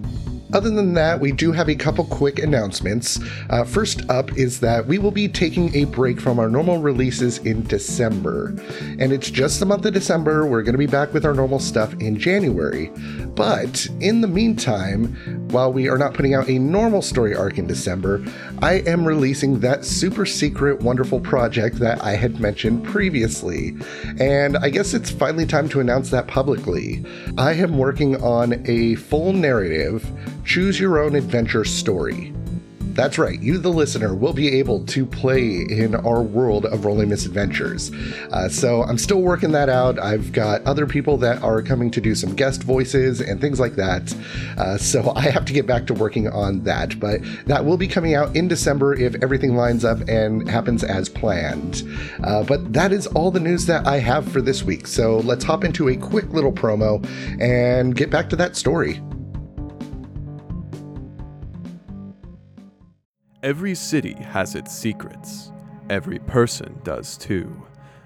Other 0.52 0.70
than 0.70 0.94
that, 0.94 1.20
we 1.20 1.30
do 1.30 1.52
have 1.52 1.68
a 1.68 1.74
couple 1.76 2.04
quick 2.04 2.40
announcements. 2.40 3.20
Uh, 3.50 3.64
first 3.64 4.08
up 4.10 4.36
is 4.36 4.58
that 4.60 4.84
we 4.84 4.98
will 4.98 5.12
be 5.12 5.28
taking 5.28 5.74
a 5.76 5.84
break 5.84 6.20
from 6.20 6.40
our 6.40 6.48
normal 6.48 6.78
releases 6.78 7.38
in 7.38 7.62
December. 7.64 8.48
And 8.98 9.12
it's 9.12 9.30
just 9.30 9.60
the 9.60 9.66
month 9.66 9.86
of 9.86 9.94
December. 9.94 10.46
We're 10.46 10.62
going 10.62 10.74
to 10.74 10.78
be 10.78 10.86
back 10.86 11.12
with 11.12 11.24
our 11.24 11.34
normal 11.34 11.60
stuff 11.60 11.94
in 12.00 12.18
January. 12.18 12.90
But 13.36 13.86
in 14.00 14.22
the 14.22 14.28
meantime, 14.28 15.39
while 15.50 15.72
we 15.72 15.88
are 15.88 15.98
not 15.98 16.14
putting 16.14 16.34
out 16.34 16.48
a 16.48 16.58
normal 16.58 17.02
story 17.02 17.34
arc 17.34 17.58
in 17.58 17.66
December, 17.66 18.24
I 18.62 18.80
am 18.80 19.06
releasing 19.06 19.60
that 19.60 19.84
super 19.84 20.26
secret, 20.26 20.80
wonderful 20.80 21.20
project 21.20 21.78
that 21.80 22.02
I 22.02 22.12
had 22.12 22.40
mentioned 22.40 22.84
previously. 22.84 23.76
And 24.18 24.56
I 24.56 24.70
guess 24.70 24.94
it's 24.94 25.10
finally 25.10 25.46
time 25.46 25.68
to 25.70 25.80
announce 25.80 26.10
that 26.10 26.26
publicly. 26.26 27.04
I 27.38 27.54
am 27.54 27.78
working 27.78 28.22
on 28.22 28.64
a 28.66 28.94
full 28.96 29.32
narrative 29.32 30.06
choose 30.44 30.80
your 30.80 30.98
own 30.98 31.14
adventure 31.14 31.64
story. 31.64 32.32
That's 33.00 33.16
right, 33.16 33.40
you, 33.40 33.56
the 33.56 33.70
listener, 33.70 34.14
will 34.14 34.34
be 34.34 34.58
able 34.58 34.84
to 34.84 35.06
play 35.06 35.62
in 35.62 35.94
our 35.94 36.20
world 36.20 36.66
of 36.66 36.84
Rolling 36.84 37.08
Misadventures. 37.08 37.90
Uh, 38.30 38.46
so 38.50 38.82
I'm 38.82 38.98
still 38.98 39.22
working 39.22 39.52
that 39.52 39.70
out. 39.70 39.98
I've 39.98 40.32
got 40.32 40.62
other 40.64 40.86
people 40.86 41.16
that 41.16 41.42
are 41.42 41.62
coming 41.62 41.90
to 41.92 42.00
do 42.02 42.14
some 42.14 42.34
guest 42.34 42.62
voices 42.62 43.22
and 43.22 43.40
things 43.40 43.58
like 43.58 43.76
that. 43.76 44.14
Uh, 44.58 44.76
so 44.76 45.14
I 45.16 45.22
have 45.30 45.46
to 45.46 45.54
get 45.54 45.66
back 45.66 45.86
to 45.86 45.94
working 45.94 46.28
on 46.28 46.62
that. 46.64 47.00
But 47.00 47.22
that 47.46 47.64
will 47.64 47.78
be 47.78 47.88
coming 47.88 48.14
out 48.14 48.36
in 48.36 48.48
December 48.48 48.92
if 48.92 49.14
everything 49.22 49.56
lines 49.56 49.82
up 49.82 50.06
and 50.06 50.46
happens 50.46 50.84
as 50.84 51.08
planned. 51.08 51.82
Uh, 52.22 52.42
but 52.42 52.74
that 52.74 52.92
is 52.92 53.06
all 53.06 53.30
the 53.30 53.40
news 53.40 53.64
that 53.64 53.86
I 53.86 53.96
have 54.00 54.30
for 54.30 54.42
this 54.42 54.62
week. 54.62 54.86
So 54.86 55.20
let's 55.20 55.42
hop 55.42 55.64
into 55.64 55.88
a 55.88 55.96
quick 55.96 56.28
little 56.34 56.52
promo 56.52 57.02
and 57.40 57.96
get 57.96 58.10
back 58.10 58.28
to 58.28 58.36
that 58.36 58.56
story. 58.56 59.00
Every 63.42 63.74
city 63.74 64.12
has 64.12 64.54
its 64.54 64.70
secrets. 64.70 65.50
Every 65.88 66.18
person 66.18 66.78
does 66.84 67.16
too. 67.16 67.50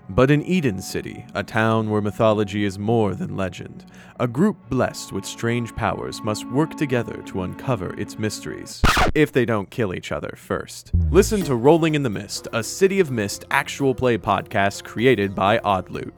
But 0.08 0.30
in 0.30 0.44
Eden 0.44 0.80
City, 0.80 1.26
a 1.34 1.42
town 1.42 1.90
where 1.90 2.00
mythology 2.00 2.64
is 2.64 2.78
more 2.78 3.16
than 3.16 3.36
legend, 3.36 3.84
a 4.20 4.28
group 4.28 4.56
blessed 4.68 5.12
with 5.12 5.24
strange 5.24 5.74
powers 5.74 6.22
must 6.22 6.48
work 6.50 6.76
together 6.76 7.20
to 7.26 7.42
uncover 7.42 7.98
its 7.98 8.16
mysteries. 8.16 8.80
If 9.12 9.32
they 9.32 9.44
don't 9.44 9.70
kill 9.70 9.92
each 9.92 10.12
other 10.12 10.36
first. 10.36 10.92
Listen 11.10 11.42
to 11.44 11.56
Rolling 11.56 11.96
in 11.96 12.04
the 12.04 12.10
Mist, 12.10 12.46
a 12.52 12.62
City 12.62 13.00
of 13.00 13.10
Mist 13.10 13.44
actual 13.50 13.92
play 13.92 14.16
podcast 14.16 14.84
created 14.84 15.34
by 15.34 15.58
Oddloot. 15.58 16.12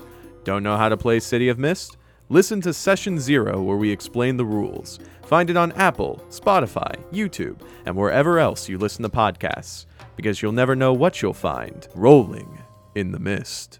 Don't 0.45 0.63
know 0.63 0.77
how 0.77 0.91
to 0.91 0.97
play 0.99 1.21
City 1.21 1.49
of 1.49 1.59
Mist? 1.59 1.97
Listen 2.29 2.61
to 2.63 2.73
Session 2.73 3.21
Zero, 3.21 3.63
where 3.63 3.77
we 3.77 3.93
explain 3.93 4.37
the 4.37 4.45
rules. 4.45 4.99
Find 5.27 5.49
it 5.49 5.57
on 5.57 5.71
Apple, 5.73 6.21
Spotify, 6.29 6.97
YouTube, 7.13 7.61
and 7.85 7.95
wherever 7.95 8.41
else 8.41 8.69
you 8.69 8.79
listen 8.79 9.05
to 9.05 9.09
podcasts, 9.09 9.87
because 10.17 10.43
you'll 10.43 10.51
never 10.51 10.75
know 10.75 10.93
what 10.93 11.23
you'll 11.23 11.33
find 11.33 11.87
rolling 11.95 12.59
in 12.97 13.13
the 13.13 13.21
mist. 13.21 13.79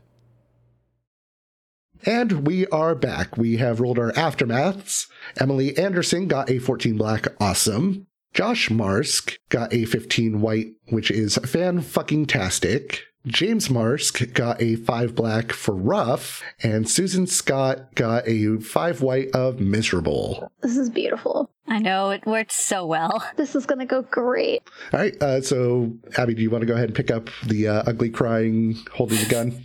And 2.05 2.47
we 2.47 2.69
are 2.69 2.95
back. 2.95 3.37
We 3.37 3.57
have 3.57 3.81
rolled 3.81 3.99
our 3.99 4.13
aftermaths. 4.13 5.09
Emily 5.41 5.77
Anderson 5.77 6.29
got 6.29 6.49
a 6.49 6.61
14 6.61 6.97
black, 6.97 7.27
awesome. 7.41 8.07
Josh 8.33 8.71
Marsk 8.71 9.39
got 9.49 9.75
a 9.75 9.87
15 9.87 10.41
white, 10.41 10.69
which 10.91 11.11
is 11.11 11.37
fan 11.39 11.81
fucking 11.81 12.27
tastic. 12.27 13.03
James 13.27 13.69
Marsk 13.69 14.33
got 14.35 14.63
a 14.63 14.77
five 14.77 15.17
black 15.17 15.53
for 15.53 15.75
rough, 15.75 16.45
and 16.63 16.89
Susan 16.89 17.27
Scott 17.27 17.95
got 17.97 18.27
a 18.29 18.59
five 18.59 19.03
white 19.03 19.31
of 19.35 19.59
miserable. 19.59 20.53
This 20.63 20.77
is 20.77 20.91
beautiful. 20.91 21.51
I 21.67 21.81
know, 21.81 22.11
it 22.11 22.25
worked 22.25 22.53
so 22.53 22.87
well. 22.87 23.25
This 23.37 23.55
is 23.57 23.67
going 23.67 23.81
to 23.81 23.87
go 23.87 24.03
great. 24.03 24.63
All 24.93 25.01
right, 25.01 25.21
uh, 25.23 25.41
so 25.41 25.93
Abby, 26.17 26.35
do 26.35 26.43
you 26.43 26.51
want 26.51 26.63
to 26.63 26.67
go 26.67 26.75
ahead 26.75 26.89
and 26.89 26.95
pick 26.95 27.11
up 27.11 27.29
the 27.45 27.69
uh, 27.69 27.83
ugly 27.87 28.11
crying 28.11 28.77
holding 28.93 29.19
the 29.19 29.27
gun? 29.27 29.65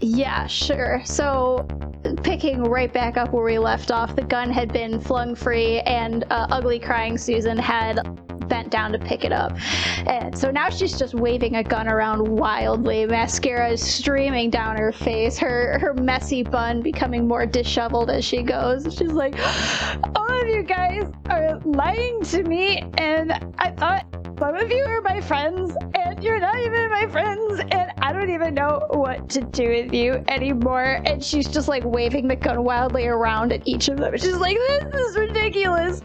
Yeah, 0.00 0.46
sure. 0.46 1.02
So, 1.04 1.66
picking 2.22 2.64
right 2.64 2.92
back 2.92 3.16
up 3.16 3.32
where 3.32 3.44
we 3.44 3.58
left 3.58 3.90
off, 3.90 4.16
the 4.16 4.22
gun 4.22 4.50
had 4.50 4.72
been 4.72 5.00
flung 5.00 5.34
free, 5.34 5.80
and 5.80 6.24
uh, 6.30 6.46
ugly 6.50 6.78
crying 6.78 7.18
Susan 7.18 7.58
had 7.58 8.00
bent 8.50 8.70
down 8.70 8.92
to 8.92 8.98
pick 8.98 9.24
it 9.24 9.32
up. 9.32 9.56
And 10.06 10.36
so 10.36 10.50
now 10.50 10.68
she's 10.68 10.98
just 10.98 11.14
waving 11.14 11.56
a 11.56 11.62
gun 11.62 11.88
around 11.88 12.26
wildly. 12.26 13.06
Mascara 13.06 13.70
is 13.70 13.80
streaming 13.80 14.50
down 14.50 14.76
her 14.76 14.92
face, 14.92 15.38
her 15.38 15.78
her 15.78 15.94
messy 15.94 16.42
bun 16.42 16.82
becoming 16.82 17.26
more 17.28 17.46
disheveled 17.46 18.10
as 18.10 18.24
she 18.24 18.42
goes. 18.42 18.82
She's 18.94 19.12
like, 19.12 19.34
"All 20.16 20.42
of 20.42 20.48
you 20.48 20.62
guys 20.62 21.10
are 21.30 21.58
lying 21.64 22.22
to 22.24 22.42
me, 22.42 22.82
and 22.98 23.32
I 23.58 23.70
thought 23.70 24.04
some 24.38 24.56
of 24.56 24.70
you 24.70 24.84
are 24.84 25.02
my 25.02 25.20
friends, 25.20 25.76
and 25.94 26.22
you're 26.24 26.40
not 26.40 26.58
even 26.58 26.90
my 26.90 27.06
friends, 27.06 27.60
and 27.60 27.92
I 27.98 28.12
don't 28.12 28.30
even 28.30 28.54
know 28.54 28.86
what 28.88 29.28
to 29.30 29.42
do 29.52 29.68
with 29.68 29.92
you 29.92 30.24
anymore." 30.28 31.00
And 31.04 31.22
she's 31.22 31.48
just 31.48 31.68
like 31.68 31.84
waving 31.84 32.28
the 32.28 32.36
gun 32.36 32.64
wildly 32.64 33.06
around 33.06 33.52
at 33.52 33.66
each 33.66 33.88
of 33.88 33.98
them. 33.98 34.16
She's 34.16 34.36
like, 34.36 34.56
"This 34.68 34.94
is 34.94 35.16
ridiculous. 35.16 36.00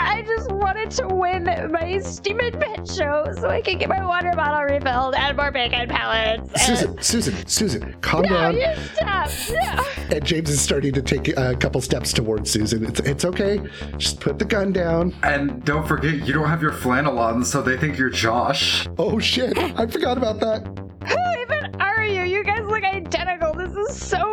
I 0.00 0.22
just 0.22 0.52
wanted 0.52 0.90
to 0.92 1.08
win 1.08 1.44
my 1.72 1.98
stupid 1.98 2.60
pet 2.60 2.88
show 2.88 3.24
so 3.38 3.48
I 3.48 3.60
can 3.60 3.78
get 3.78 3.88
my 3.88 4.04
water 4.04 4.30
bottle 4.34 4.62
refilled 4.74 5.14
and 5.16 5.36
more 5.36 5.50
bacon 5.50 5.88
pellets." 5.88 6.50
And- 6.52 6.78
Susan, 6.78 7.02
Susan, 7.02 7.46
Susan, 7.46 7.96
calm 8.00 8.22
no, 8.22 8.28
down. 8.28 8.54
you 8.56 8.66
stop. 8.94 9.28
No. 9.50 10.16
And 10.16 10.24
James 10.24 10.50
is 10.50 10.60
starting 10.60 10.92
to 10.92 11.02
take 11.02 11.28
a 11.36 11.54
couple 11.56 11.80
steps 11.80 12.12
towards 12.12 12.50
Susan. 12.50 12.84
It's, 12.84 13.00
it's 13.00 13.24
okay. 13.24 13.60
Just 13.96 14.20
put 14.20 14.38
the 14.38 14.44
gun 14.44 14.72
down. 14.72 15.14
And 15.22 15.64
don't 15.64 15.86
forget, 15.86 16.14
you 16.26 16.32
don't 16.32 16.48
have 16.48 16.62
your 16.62 16.72
flannel 16.72 17.18
on, 17.18 17.44
so 17.44 17.62
they 17.62 17.76
think 17.76 17.98
you're 17.98 18.10
Josh. 18.10 18.86
Oh 18.98 19.18
shit, 19.18 19.56
I 19.58 19.86
forgot 19.86 20.16
about 20.16 20.40
that. 20.40 20.66
Who 21.08 21.42
even 21.42 21.80
are 21.80 22.04
you? 22.04 22.22
You 22.24 22.44
guys 22.44 22.60
look 22.60 22.67
identical. 23.08 23.54
This 23.54 23.74
is 23.74 23.96
so. 24.06 24.27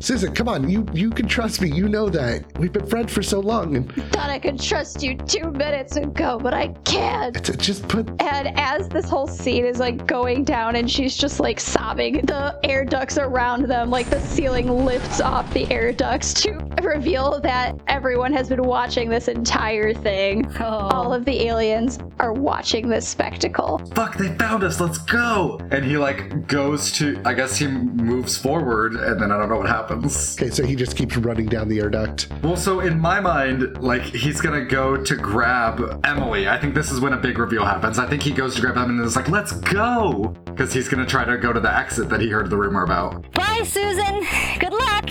Susan, 0.00 0.34
come 0.34 0.48
on, 0.48 0.68
you 0.68 0.86
you 0.94 1.10
can 1.10 1.28
trust 1.28 1.60
me. 1.60 1.70
You 1.70 1.86
know 1.86 2.08
that. 2.08 2.58
We've 2.58 2.72
been 2.72 2.86
friends 2.86 3.12
for 3.12 3.22
so 3.22 3.38
long, 3.38 3.76
and 3.76 3.92
I 3.92 4.00
Thought 4.08 4.30
I 4.30 4.38
could 4.38 4.58
trust 4.58 5.02
you 5.02 5.14
two 5.14 5.50
minutes 5.50 5.96
ago, 5.96 6.38
but 6.42 6.54
I 6.54 6.68
can't. 6.84 7.36
it's, 7.36 7.50
just 7.66 7.86
put. 7.86 8.08
And 8.22 8.58
as 8.58 8.88
this 8.88 9.10
whole 9.10 9.26
scene 9.26 9.66
is 9.66 9.78
like 9.78 10.06
going 10.06 10.44
down 10.44 10.76
and 10.76 10.90
she's 10.90 11.16
just 11.16 11.38
like 11.38 11.60
sobbing, 11.60 12.22
the 12.24 12.58
air 12.64 12.84
ducts 12.86 13.18
around 13.18 13.66
them, 13.66 13.90
like 13.90 14.08
the 14.08 14.20
ceiling 14.20 14.86
lifts 14.86 15.20
off 15.20 15.52
the 15.52 15.70
air 15.70 15.92
ducts 15.92 16.32
to 16.34 16.52
reveal 16.82 17.38
that 17.40 17.78
everyone 17.86 18.32
has 18.32 18.48
been 18.48 18.64
watching 18.64 19.10
this 19.10 19.28
entire 19.28 19.92
thing. 19.92 20.50
Oh. 20.60 20.64
All 20.64 21.12
of 21.12 21.26
the 21.26 21.46
aliens 21.46 21.98
are 22.18 22.32
watching 22.32 22.88
this 22.88 23.06
spectacle. 23.06 23.78
Fuck, 23.94 24.16
they 24.16 24.34
found 24.38 24.64
us, 24.64 24.80
let's 24.80 24.98
go! 24.98 25.60
And 25.70 25.84
he, 25.84 25.98
like, 25.98 26.46
goes 26.46 26.90
to, 26.92 27.20
I 27.24 27.34
guess 27.34 27.58
he 27.58 27.66
moves 27.66 28.38
forward, 28.38 28.94
and 28.94 29.20
then 29.20 29.30
I 29.30 29.38
don't 29.38 29.50
know 29.50 29.58
what 29.58 29.68
happens. 29.68 29.89
Okay, 29.90 30.50
so 30.50 30.64
he 30.64 30.76
just 30.76 30.96
keeps 30.96 31.16
running 31.16 31.46
down 31.46 31.68
the 31.68 31.80
air 31.80 31.90
duct. 31.90 32.28
Well, 32.42 32.56
so 32.56 32.80
in 32.80 32.98
my 32.98 33.18
mind, 33.20 33.82
like, 33.82 34.02
he's 34.02 34.40
gonna 34.40 34.64
go 34.64 34.96
to 34.96 35.16
grab 35.16 36.00
Emily. 36.04 36.48
I 36.48 36.58
think 36.58 36.74
this 36.74 36.92
is 36.92 37.00
when 37.00 37.12
a 37.12 37.16
big 37.16 37.38
reveal 37.38 37.64
happens. 37.64 37.98
I 37.98 38.08
think 38.08 38.22
he 38.22 38.30
goes 38.30 38.54
to 38.54 38.60
grab 38.60 38.76
Emily 38.76 38.98
and 38.98 39.04
is 39.04 39.16
like, 39.16 39.28
let's 39.28 39.52
go! 39.52 40.34
Because 40.44 40.72
he's 40.72 40.88
gonna 40.88 41.06
try 41.06 41.24
to 41.24 41.36
go 41.38 41.52
to 41.52 41.60
the 41.60 41.76
exit 41.76 42.08
that 42.08 42.20
he 42.20 42.28
heard 42.28 42.50
the 42.50 42.56
rumor 42.56 42.84
about. 42.84 43.30
Bye, 43.32 43.62
Susan. 43.64 44.24
Good 44.58 44.72
luck. 44.72 45.10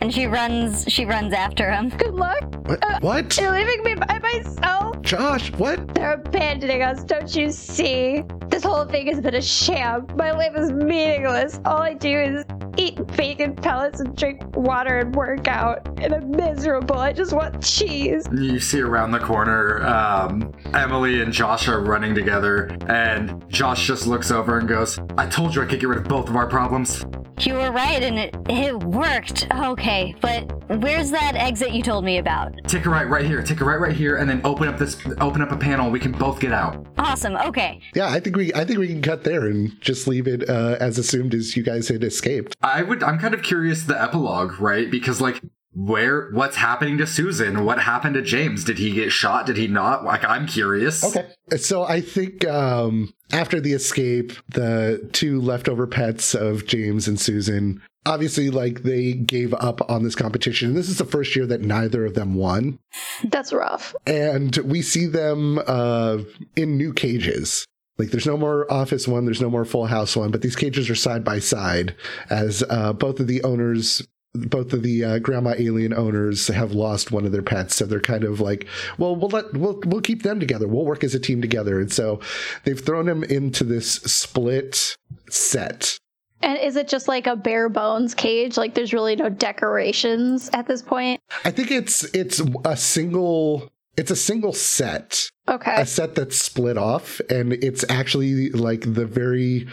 And 0.00 0.12
she 0.12 0.26
runs. 0.26 0.84
She 0.88 1.04
runs 1.04 1.32
after 1.32 1.70
him. 1.70 1.88
Good 1.90 2.14
luck. 2.14 2.42
What? 2.66 2.84
Uh, 2.84 2.98
what? 3.00 3.36
You're 3.38 3.52
leaving 3.52 3.82
me 3.82 3.94
by 3.94 4.18
myself. 4.18 5.00
Josh, 5.02 5.50
what? 5.52 5.94
They're 5.94 6.14
abandoning 6.14 6.82
us, 6.82 7.02
don't 7.04 7.34
you 7.34 7.50
see? 7.50 8.22
This 8.48 8.62
whole 8.62 8.84
thing 8.84 9.06
has 9.08 9.20
been 9.20 9.34
a 9.34 9.42
sham. 9.42 10.06
My 10.16 10.32
life 10.32 10.56
is 10.56 10.70
meaningless. 10.70 11.60
All 11.64 11.78
I 11.78 11.94
do 11.94 12.10
is 12.10 12.44
eat 12.76 12.98
vegan 13.10 13.54
pellets 13.56 14.00
and 14.00 14.16
drink 14.16 14.42
water 14.56 14.98
and 14.98 15.14
work 15.14 15.48
out. 15.48 15.86
And 16.00 16.14
I'm 16.14 16.30
miserable. 16.30 16.98
I 16.98 17.12
just 17.12 17.32
want 17.32 17.62
cheese. 17.62 18.26
You 18.32 18.60
see 18.60 18.80
around 18.80 19.12
the 19.12 19.20
corner, 19.20 19.84
um, 19.86 20.52
Emily 20.74 21.22
and 21.22 21.32
Josh 21.32 21.68
are 21.68 21.80
running 21.80 22.14
together, 22.14 22.76
and 22.88 23.44
Josh 23.48 23.86
just 23.86 24.06
looks 24.06 24.30
over 24.30 24.58
and 24.58 24.68
goes, 24.68 24.98
I 25.16 25.26
told 25.26 25.54
you 25.54 25.62
I 25.62 25.66
could 25.66 25.80
get 25.80 25.88
rid 25.88 25.98
of 25.98 26.04
both 26.04 26.28
of 26.28 26.36
our 26.36 26.46
problems. 26.46 27.04
You 27.38 27.54
were 27.54 27.70
right, 27.70 28.02
and 28.02 28.18
it 28.18 28.36
it 28.48 28.82
worked. 28.82 29.46
Okay, 29.52 30.14
but 30.20 30.50
where's 30.80 31.10
that 31.10 31.36
exit 31.36 31.72
you 31.72 31.82
told 31.82 32.04
me 32.04 32.18
about? 32.18 32.54
Take 32.66 32.86
a 32.86 32.90
right 32.90 33.08
right 33.08 33.24
here, 33.24 33.42
take 33.42 33.60
a 33.60 33.64
right 33.64 33.78
right 33.78 33.94
here, 33.94 34.16
and 34.16 34.28
then 34.28 34.40
open 34.44 34.68
up 34.68 34.78
this 34.78 34.96
open 35.20 35.42
up 35.42 35.52
a 35.52 35.56
panel, 35.56 35.90
we 35.90 36.00
can 36.00 36.12
both 36.12 36.40
get 36.40 36.52
out. 36.52 36.86
Awesome. 36.98 37.36
Okay. 37.36 37.80
Yeah, 37.94 38.08
I 38.08 38.20
think 38.20 38.36
we 38.36 38.54
I 38.54 38.64
think 38.64 38.78
we 38.78 38.88
can 38.88 39.02
cut 39.02 39.24
there 39.24 39.46
and 39.46 39.78
just 39.80 40.08
leave 40.08 40.26
it 40.26 40.48
uh, 40.48 40.76
as 40.80 40.98
assumed 40.98 41.34
as 41.34 41.56
you 41.56 41.62
guys 41.62 41.88
had 41.88 42.02
escaped. 42.02 42.56
I 42.62 42.82
would 42.82 43.02
I'm 43.02 43.18
kind 43.18 43.34
of 43.34 43.42
curious 43.42 43.82
the 43.82 44.00
epilogue, 44.00 44.58
right? 44.58 44.90
Because 44.90 45.20
like 45.20 45.42
where 45.76 46.30
what's 46.30 46.56
happening 46.56 46.96
to 46.96 47.06
Susan? 47.06 47.66
What 47.66 47.80
happened 47.80 48.14
to 48.14 48.22
James? 48.22 48.64
Did 48.64 48.78
he 48.78 48.92
get 48.92 49.12
shot? 49.12 49.44
Did 49.44 49.58
he 49.58 49.66
not? 49.66 50.04
Like 50.04 50.24
I'm 50.24 50.46
curious. 50.46 51.04
Okay. 51.04 51.28
So 51.58 51.84
I 51.84 52.00
think 52.00 52.46
um, 52.48 53.12
after 53.30 53.60
the 53.60 53.74
escape, 53.74 54.32
the 54.48 55.06
two 55.12 55.38
leftover 55.40 55.86
pets 55.86 56.34
of 56.34 56.66
James 56.66 57.06
and 57.06 57.20
Susan, 57.20 57.82
obviously, 58.06 58.48
like 58.48 58.84
they 58.84 59.12
gave 59.12 59.52
up 59.52 59.88
on 59.90 60.02
this 60.02 60.14
competition. 60.14 60.74
This 60.74 60.88
is 60.88 60.96
the 60.96 61.04
first 61.04 61.36
year 61.36 61.46
that 61.46 61.60
neither 61.60 62.06
of 62.06 62.14
them 62.14 62.34
won. 62.34 62.78
That's 63.24 63.52
rough. 63.52 63.94
And 64.06 64.56
we 64.56 64.80
see 64.80 65.04
them 65.04 65.60
uh, 65.66 66.18
in 66.56 66.78
new 66.78 66.94
cages. 66.94 67.66
Like 67.98 68.10
there's 68.10 68.26
no 68.26 68.36
more 68.38 68.70
office 68.72 69.06
one, 69.06 69.26
there's 69.26 69.40
no 69.40 69.50
more 69.50 69.64
full 69.64 69.86
house 69.86 70.16
one, 70.16 70.30
but 70.30 70.42
these 70.42 70.56
cages 70.56 70.88
are 70.88 70.94
side 70.94 71.24
by 71.24 71.38
side 71.38 71.94
as 72.28 72.62
uh, 72.68 72.92
both 72.92 73.20
of 73.20 73.26
the 73.26 73.42
owners 73.42 74.06
both 74.36 74.72
of 74.72 74.82
the 74.82 75.04
uh, 75.04 75.18
grandma 75.18 75.54
alien 75.58 75.92
owners 75.94 76.48
have 76.48 76.72
lost 76.72 77.10
one 77.12 77.24
of 77.24 77.32
their 77.32 77.42
pets, 77.42 77.76
so 77.76 77.86
they're 77.86 78.00
kind 78.00 78.24
of 78.24 78.40
like, 78.40 78.66
well, 78.98 79.16
we'll 79.16 79.30
let 79.30 79.52
we'll 79.54 79.80
we'll 79.86 80.00
keep 80.00 80.22
them 80.22 80.40
together. 80.40 80.68
We'll 80.68 80.84
work 80.84 81.04
as 81.04 81.14
a 81.14 81.20
team 81.20 81.40
together, 81.40 81.80
and 81.80 81.92
so 81.92 82.20
they've 82.64 82.80
thrown 82.80 83.06
them 83.06 83.24
into 83.24 83.64
this 83.64 83.94
split 83.94 84.96
set. 85.30 85.98
And 86.42 86.58
is 86.58 86.76
it 86.76 86.86
just 86.86 87.08
like 87.08 87.26
a 87.26 87.34
bare 87.34 87.68
bones 87.68 88.14
cage? 88.14 88.56
Like 88.56 88.74
there's 88.74 88.92
really 88.92 89.16
no 89.16 89.28
decorations 89.28 90.50
at 90.52 90.66
this 90.66 90.82
point? 90.82 91.20
I 91.44 91.50
think 91.50 91.70
it's 91.70 92.04
it's 92.14 92.42
a 92.64 92.76
single 92.76 93.70
it's 93.96 94.10
a 94.10 94.16
single 94.16 94.52
set, 94.52 95.30
Okay. 95.48 95.74
a 95.80 95.86
set 95.86 96.14
that's 96.14 96.36
split 96.36 96.76
off, 96.76 97.20
and 97.30 97.54
it's 97.54 97.84
actually 97.88 98.50
like 98.50 98.82
the 98.92 99.06
very 99.06 99.66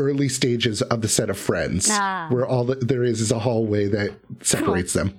early 0.00 0.28
stages 0.28 0.82
of 0.82 1.02
the 1.02 1.08
set 1.08 1.30
of 1.30 1.38
friends, 1.38 1.88
Ah. 1.90 2.26
where 2.30 2.46
all 2.46 2.64
that 2.64 2.88
there 2.88 3.04
is 3.04 3.20
is 3.20 3.30
a 3.30 3.38
hallway 3.38 3.86
that 3.88 4.12
separates 4.42 4.92
them. 4.94 5.12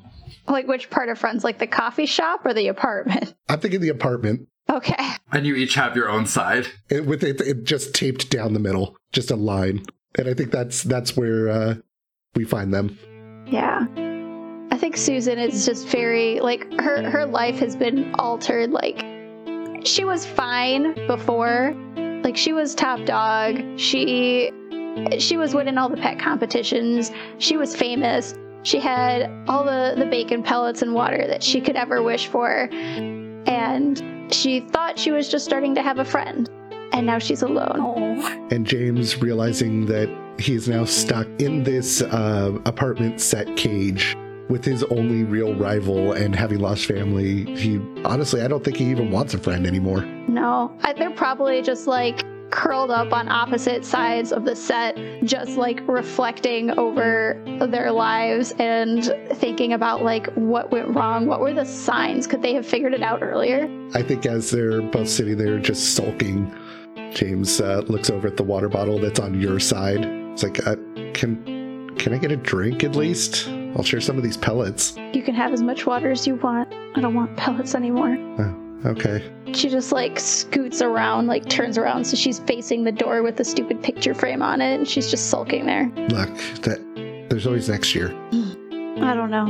Like 0.47 0.67
which 0.67 0.89
part 0.89 1.07
of 1.09 1.17
Friends? 1.19 1.43
Like 1.43 1.59
the 1.59 1.67
coffee 1.67 2.05
shop 2.07 2.45
or 2.45 2.53
the 2.53 2.67
apartment? 2.67 3.33
I'm 3.49 3.59
thinking 3.59 3.79
the 3.79 3.89
apartment. 3.89 4.47
Okay. 4.69 4.95
And 5.31 5.45
you 5.45 5.55
each 5.55 5.75
have 5.75 5.95
your 5.95 6.09
own 6.09 6.25
side. 6.25 6.67
it, 6.89 7.05
with 7.05 7.23
it, 7.23 7.39
it 7.41 7.63
just 7.63 7.93
taped 7.93 8.29
down 8.29 8.53
the 8.53 8.59
middle, 8.59 8.95
just 9.11 9.29
a 9.31 9.35
line. 9.35 9.85
And 10.17 10.27
I 10.27 10.33
think 10.33 10.51
that's 10.51 10.83
that's 10.83 11.15
where 11.15 11.47
uh, 11.49 11.75
we 12.35 12.43
find 12.43 12.73
them. 12.73 12.97
Yeah. 13.47 13.85
I 14.71 14.77
think 14.77 14.97
Susan 14.97 15.37
is 15.39 15.65
just 15.65 15.87
very 15.87 16.39
like 16.39 16.65
her 16.79 17.09
her 17.09 17.25
life 17.25 17.59
has 17.59 17.75
been 17.75 18.13
altered 18.15 18.71
like 18.71 18.99
she 19.85 20.03
was 20.05 20.25
fine 20.25 20.95
before. 21.07 21.73
Like 22.23 22.37
she 22.37 22.53
was 22.53 22.73
top 22.75 23.03
dog. 23.05 23.59
She 23.79 24.51
she 25.19 25.37
was 25.37 25.53
winning 25.53 25.77
all 25.77 25.89
the 25.89 25.97
pet 25.97 26.19
competitions. 26.19 27.11
She 27.37 27.57
was 27.57 27.75
famous. 27.75 28.33
She 28.63 28.79
had 28.79 29.31
all 29.47 29.63
the 29.63 29.95
the 29.97 30.05
bacon 30.05 30.43
pellets 30.43 30.81
and 30.81 30.93
water 30.93 31.25
that 31.27 31.41
she 31.41 31.61
could 31.61 31.75
ever 31.75 32.01
wish 32.01 32.27
for. 32.27 32.69
And 32.71 34.31
she 34.33 34.61
thought 34.61 34.99
she 34.99 35.11
was 35.11 35.29
just 35.29 35.45
starting 35.45 35.75
to 35.75 35.81
have 35.81 35.99
a 35.99 36.05
friend. 36.05 36.49
And 36.93 37.05
now 37.05 37.19
she's 37.19 37.41
alone. 37.41 37.77
Oh. 37.79 38.47
And 38.51 38.65
James, 38.65 39.21
realizing 39.21 39.85
that 39.85 40.09
he 40.37 40.55
is 40.55 40.67
now 40.67 40.85
stuck 40.85 41.27
in 41.39 41.63
this 41.63 42.01
uh, 42.01 42.57
apartment 42.65 43.21
set 43.21 43.55
cage 43.55 44.15
with 44.49 44.65
his 44.65 44.83
only 44.85 45.23
real 45.23 45.55
rival 45.55 46.11
and 46.11 46.35
having 46.35 46.59
lost 46.59 46.85
family, 46.85 47.45
he 47.55 47.77
honestly, 48.03 48.41
I 48.41 48.47
don't 48.49 48.63
think 48.63 48.77
he 48.77 48.91
even 48.91 49.09
wants 49.09 49.33
a 49.33 49.37
friend 49.37 49.65
anymore. 49.65 50.01
No, 50.27 50.77
I, 50.83 50.91
they're 50.93 51.11
probably 51.11 51.61
just 51.61 51.87
like 51.87 52.25
curled 52.51 52.91
up 52.91 53.13
on 53.13 53.29
opposite 53.29 53.83
sides 53.83 54.31
of 54.31 54.45
the 54.45 54.55
set, 54.55 54.97
just 55.23 55.57
like 55.57 55.81
reflecting 55.87 56.71
over 56.77 57.41
their 57.69 57.91
lives 57.91 58.53
and 58.59 59.05
thinking 59.33 59.73
about 59.73 60.03
like 60.03 60.31
what 60.33 60.71
went 60.71 60.89
wrong. 60.89 61.25
What 61.25 61.39
were 61.39 61.53
the 61.53 61.65
signs? 61.65 62.27
Could 62.27 62.41
they 62.41 62.53
have 62.53 62.65
figured 62.65 62.93
it 62.93 63.01
out 63.01 63.23
earlier? 63.23 63.67
I 63.93 64.03
think 64.03 64.25
as 64.25 64.51
they're 64.51 64.81
both 64.81 65.09
sitting 65.09 65.37
there 65.37 65.59
just 65.59 65.95
sulking, 65.95 66.53
James 67.13 67.59
uh, 67.59 67.83
looks 67.87 68.09
over 68.09 68.27
at 68.27 68.37
the 68.37 68.43
water 68.43 68.69
bottle 68.69 68.99
that's 68.99 69.19
on 69.19 69.39
your 69.39 69.59
side. 69.59 70.05
It's 70.05 70.43
like, 70.43 70.65
uh, 70.65 70.75
can 71.13 71.95
can 71.97 72.13
I 72.13 72.17
get 72.17 72.31
a 72.31 72.37
drink 72.37 72.83
at 72.83 72.95
least? 72.95 73.47
I'll 73.75 73.83
share 73.83 74.01
some 74.01 74.17
of 74.17 74.23
these 74.23 74.37
pellets. 74.37 74.95
You 75.13 75.21
can 75.21 75.35
have 75.35 75.53
as 75.53 75.61
much 75.61 75.85
water 75.85 76.11
as 76.11 76.25
you 76.25 76.35
want. 76.35 76.73
I 76.95 77.01
don't 77.01 77.13
want 77.13 77.37
pellets 77.37 77.75
anymore. 77.75 78.17
Okay. 78.85 79.31
She 79.53 79.69
just 79.69 79.91
like 79.91 80.19
scoots 80.19 80.81
around, 80.81 81.27
like 81.27 81.47
turns 81.49 81.77
around 81.77 82.05
so 82.05 82.15
she's 82.15 82.39
facing 82.39 82.83
the 82.83 82.91
door 82.91 83.21
with 83.21 83.37
the 83.37 83.43
stupid 83.43 83.83
picture 83.83 84.13
frame 84.13 84.41
on 84.41 84.61
it, 84.61 84.75
and 84.75 84.87
she's 84.87 85.09
just 85.09 85.29
sulking 85.29 85.65
there. 85.65 85.91
Look, 85.95 86.29
that 86.61 87.27
there's 87.29 87.45
always 87.45 87.69
next 87.69 87.93
year. 87.93 88.07
I 88.31 89.13
don't 89.13 89.31
know. 89.31 89.45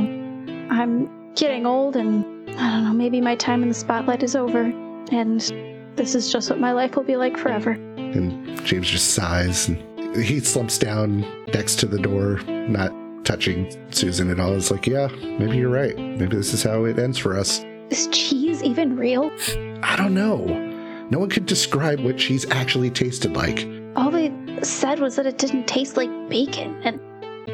I'm 0.70 1.34
getting 1.34 1.66
old, 1.66 1.96
and 1.96 2.50
I 2.50 2.70
don't 2.70 2.84
know, 2.84 2.92
maybe 2.92 3.20
my 3.20 3.36
time 3.36 3.62
in 3.62 3.68
the 3.68 3.74
spotlight 3.74 4.22
is 4.22 4.36
over, 4.36 4.64
and 5.10 5.40
this 5.96 6.14
is 6.14 6.32
just 6.32 6.50
what 6.50 6.58
my 6.58 6.72
life 6.72 6.96
will 6.96 7.04
be 7.04 7.16
like 7.16 7.36
forever. 7.36 7.72
And 7.96 8.62
James 8.64 8.88
just 8.88 9.14
sighs 9.14 9.68
and 9.68 9.92
he 10.16 10.40
slumps 10.40 10.78
down 10.78 11.20
next 11.52 11.76
to 11.80 11.86
the 11.86 11.98
door, 11.98 12.40
not 12.46 12.92
touching 13.24 13.74
Susan 13.90 14.30
at 14.30 14.38
all. 14.40 14.54
It's 14.54 14.70
like, 14.70 14.86
yeah, 14.86 15.08
maybe 15.22 15.56
you're 15.56 15.70
right. 15.70 15.96
Maybe 15.96 16.36
this 16.36 16.52
is 16.52 16.62
how 16.62 16.84
it 16.84 16.98
ends 16.98 17.18
for 17.18 17.38
us. 17.38 17.64
Is 17.90 18.08
cheese 18.08 18.41
even 18.62 18.96
real? 18.96 19.30
I 19.82 19.96
don't 19.96 20.14
know. 20.14 20.44
No 21.10 21.18
one 21.18 21.28
could 21.28 21.46
describe 21.46 22.00
what 22.00 22.16
cheese 22.16 22.46
actually 22.50 22.90
tasted 22.90 23.34
like. 23.34 23.68
All 23.96 24.10
they 24.10 24.32
said 24.62 25.00
was 25.00 25.16
that 25.16 25.26
it 25.26 25.38
didn't 25.38 25.66
taste 25.66 25.96
like 25.96 26.10
bacon, 26.28 26.80
and 26.84 27.00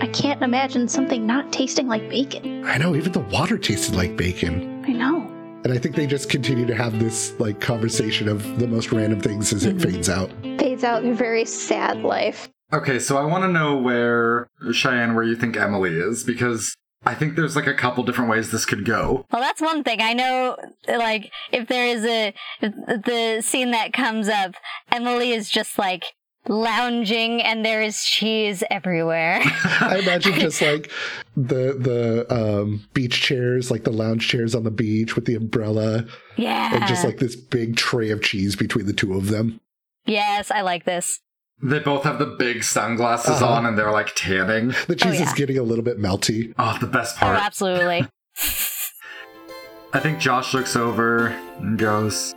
I 0.01 0.07
can't 0.09 0.41
imagine 0.43 0.87
something 0.87 1.27
not 1.27 1.53
tasting 1.53 1.89
like 1.89 2.09
bacon. 2.09 2.65
I 2.65 2.79
know, 2.79 2.95
even 2.95 3.13
the 3.13 3.21
water 3.21 3.59
tasted 3.59 3.97
like 3.97 4.17
bacon. 4.17 4.85
I 4.87 4.93
know. 4.93 5.27
And 5.65 5.73
I 5.73 5.79
think 5.79 5.97
they 5.97 6.07
just 6.07 6.31
continue 6.31 6.67
to 6.67 6.75
have 6.75 7.01
this 7.01 7.39
like 7.41 7.61
conversation 7.61 8.29
of 8.29 8.61
the 8.61 8.69
most 8.69 8.93
random 8.93 9.21
things 9.21 9.53
as 9.53 9.65
it 9.65 9.77
mm-hmm. 9.77 9.91
fades 9.91 10.09
out. 10.09 10.31
Fades 10.59 10.85
out 10.85 11.03
their 11.03 11.15
very 11.15 11.45
sad 11.45 11.99
life. 12.03 12.49
Okay, 12.73 12.99
so 12.99 13.17
I 13.17 13.25
want 13.25 13.45
to 13.45 13.49
know 13.49 13.77
where 13.79 14.47
Cheyenne, 14.73 15.15
where 15.15 15.25
you 15.25 15.35
think 15.35 15.57
Emily 15.57 15.99
is, 15.99 16.23
because 16.23 16.77
I 17.05 17.15
think 17.15 17.37
there's 17.37 17.57
like 17.57 17.67
a 17.67 17.75
couple 17.75 18.05
different 18.05 18.31
ways 18.31 18.51
this 18.51 18.67
could 18.67 18.85
go. 18.85 19.25
Well, 19.33 19.41
that's 19.41 19.61
one 19.61 19.85
thing. 19.85 20.01
I 20.01 20.15
know, 20.15 20.57
like, 20.89 21.33
if 21.53 21.69
there 21.69 21.87
is 21.87 22.05
a, 22.05 22.35
the 22.61 23.41
scene 23.41 23.71
that 23.71 23.93
comes 23.93 24.29
up, 24.29 24.55
Emily 24.91 25.33
is 25.33 25.49
just 25.49 25.79
like 25.79 26.05
lounging 26.49 27.43
and 27.43 27.65
there 27.65 27.83
is 27.83 28.03
cheese 28.05 28.65
everywhere. 28.71 29.41
I 29.81 30.01
imagine 30.03 30.35
just 30.35 30.61
like 30.61 30.91
the 31.37 31.77
the 31.79 32.27
um, 32.31 32.87
beach 32.95 33.21
chairs, 33.21 33.71
like 33.71 33.85
the 33.85 33.93
lounge 33.93 34.29
chairs 34.29 34.55
on 34.55 34.65
the 34.65 34.71
beach 34.71 35.15
with 35.15 35.27
the 35.27 35.35
umbrella, 35.35 36.05
yeah. 36.37 36.75
and 36.75 36.87
just 36.87 37.05
like 37.05 37.19
this 37.19 37.37
big 37.37 37.77
tray 37.77 38.11
of 38.11 38.23
cheese 38.23 38.57
between 38.57 38.87
the 38.87 38.93
two 38.93 39.15
of 39.15 39.29
them. 39.29 39.61
yes, 40.07 40.51
I 40.51 40.63
like 40.63 40.85
this. 40.85 41.21
They 41.63 41.81
both 41.81 42.05
have 42.05 42.19
the 42.19 42.27
big 42.27 42.63
sunglasses 42.63 43.43
Uh-huh. 43.43 43.47
on 43.55 43.67
and 43.67 43.77
they're 43.77 43.91
like 43.91 44.13
tanning. 44.15 44.75
The 44.87 44.95
cheese 44.97 45.15
is 45.15 45.21
yeah. 45.21 45.35
getting 45.35 45.59
a 45.59 45.63
little 45.63 45.85
bit 45.85 45.99
melty. 45.99 46.55
Oh, 46.59 46.77
the 46.81 46.87
best 46.87 47.17
part. 47.17 47.33
Oh, 47.33 47.39
part. 47.39 47.47
absolutely. 47.47 48.07
I 49.93 50.01
think 50.01 50.19
Josh 50.19 50.55
looks 50.55 50.77
over 50.77 51.29
and 51.59 51.79
goes, 51.79 52.35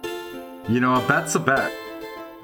You 0.69 0.79
know, 0.79 0.95
a 0.95 1.07
bet's 1.07 1.35
a 1.35 1.39
bet. 1.39 1.71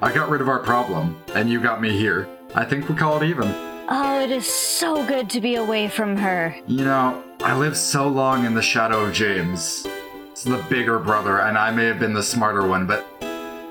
I 0.00 0.12
got 0.12 0.28
rid 0.28 0.40
of 0.40 0.48
our 0.48 0.60
problem, 0.60 1.20
and 1.34 1.50
you 1.50 1.60
got 1.60 1.80
me 1.80 1.90
here. 1.96 2.28
I 2.54 2.64
think 2.64 2.88
we 2.88 2.94
call 2.94 3.20
it 3.20 3.26
even. 3.26 3.48
oh, 3.90 4.20
it 4.22 4.30
is 4.30 4.46
so 4.46 5.04
good 5.06 5.28
to 5.30 5.40
be 5.40 5.56
away 5.56 5.88
from 5.88 6.16
her. 6.16 6.54
You 6.68 6.84
know, 6.84 7.24
I 7.40 7.56
lived 7.56 7.76
so 7.76 8.06
long 8.06 8.44
in 8.44 8.54
the 8.54 8.62
shadow 8.62 9.04
of 9.06 9.12
James. 9.14 9.84
It's 10.30 10.44
the 10.44 10.64
bigger 10.70 10.98
brother, 11.00 11.40
and 11.40 11.58
I 11.58 11.72
may 11.72 11.86
have 11.86 11.98
been 11.98 12.12
the 12.12 12.22
smarter 12.22 12.64
one, 12.66 12.86
but 12.86 13.04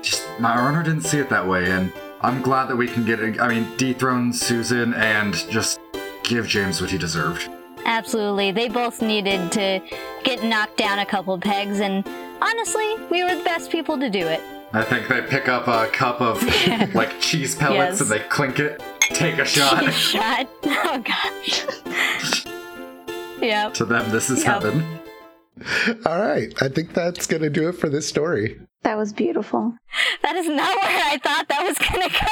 just 0.02 0.22
my 0.38 0.60
owner 0.60 0.82
didn't 0.82 1.04
see 1.04 1.18
it 1.18 1.30
that 1.30 1.46
way, 1.46 1.70
and 1.70 1.90
I'm 2.20 2.42
glad 2.42 2.66
that 2.68 2.76
we 2.76 2.88
can 2.88 3.04
get, 3.04 3.20
I 3.40 3.48
mean, 3.48 3.76
dethrone 3.76 4.32
Susan 4.32 4.92
and 4.94 5.34
just 5.50 5.80
give 6.24 6.46
James 6.48 6.80
what 6.80 6.90
he 6.90 6.98
deserved. 6.98 7.48
Absolutely. 7.84 8.50
They 8.52 8.68
both 8.68 9.00
needed 9.00 9.52
to 9.52 9.80
get 10.24 10.42
knocked 10.42 10.76
down 10.76 10.98
a 10.98 11.06
couple 11.06 11.38
pegs, 11.38 11.80
and 11.80 12.04
honestly, 12.42 12.96
we 13.10 13.22
were 13.22 13.34
the 13.36 13.44
best 13.44 13.70
people 13.70 13.98
to 13.98 14.10
do 14.10 14.26
it. 14.26 14.40
I 14.72 14.82
think 14.82 15.08
they 15.08 15.22
pick 15.22 15.48
up 15.48 15.66
a 15.68 15.86
cup 15.92 16.20
of 16.20 16.42
like 16.94 17.18
cheese 17.20 17.54
pellets 17.54 17.98
Yes. 17.98 18.00
and 18.02 18.10
they 18.10 18.18
clink 18.28 18.58
it, 18.58 18.82
take 19.00 19.38
a 19.38 19.44
shot. 19.46 19.90
Shot. 19.94 20.46
Oh, 20.64 21.02
gosh. 21.02 22.44
yep. 23.40 23.72
to 23.74 23.84
them, 23.86 24.10
this 24.10 24.28
is 24.28 24.44
Yep. 24.44 24.62
heaven. 24.62 24.98
All 26.06 26.20
right, 26.20 26.52
I 26.62 26.68
think 26.68 26.94
that's 26.94 27.26
gonna 27.26 27.50
do 27.50 27.68
it 27.68 27.72
for 27.72 27.88
this 27.88 28.08
story. 28.08 28.58
That 28.82 28.96
was 28.96 29.12
beautiful. 29.12 29.74
That 30.22 30.36
is 30.36 30.46
not 30.46 30.76
where 30.82 31.02
I 31.04 31.18
thought 31.18 31.48
that 31.48 31.66
was 31.66 31.78
going 31.78 32.08
to 32.08 32.14
go. 32.14 32.26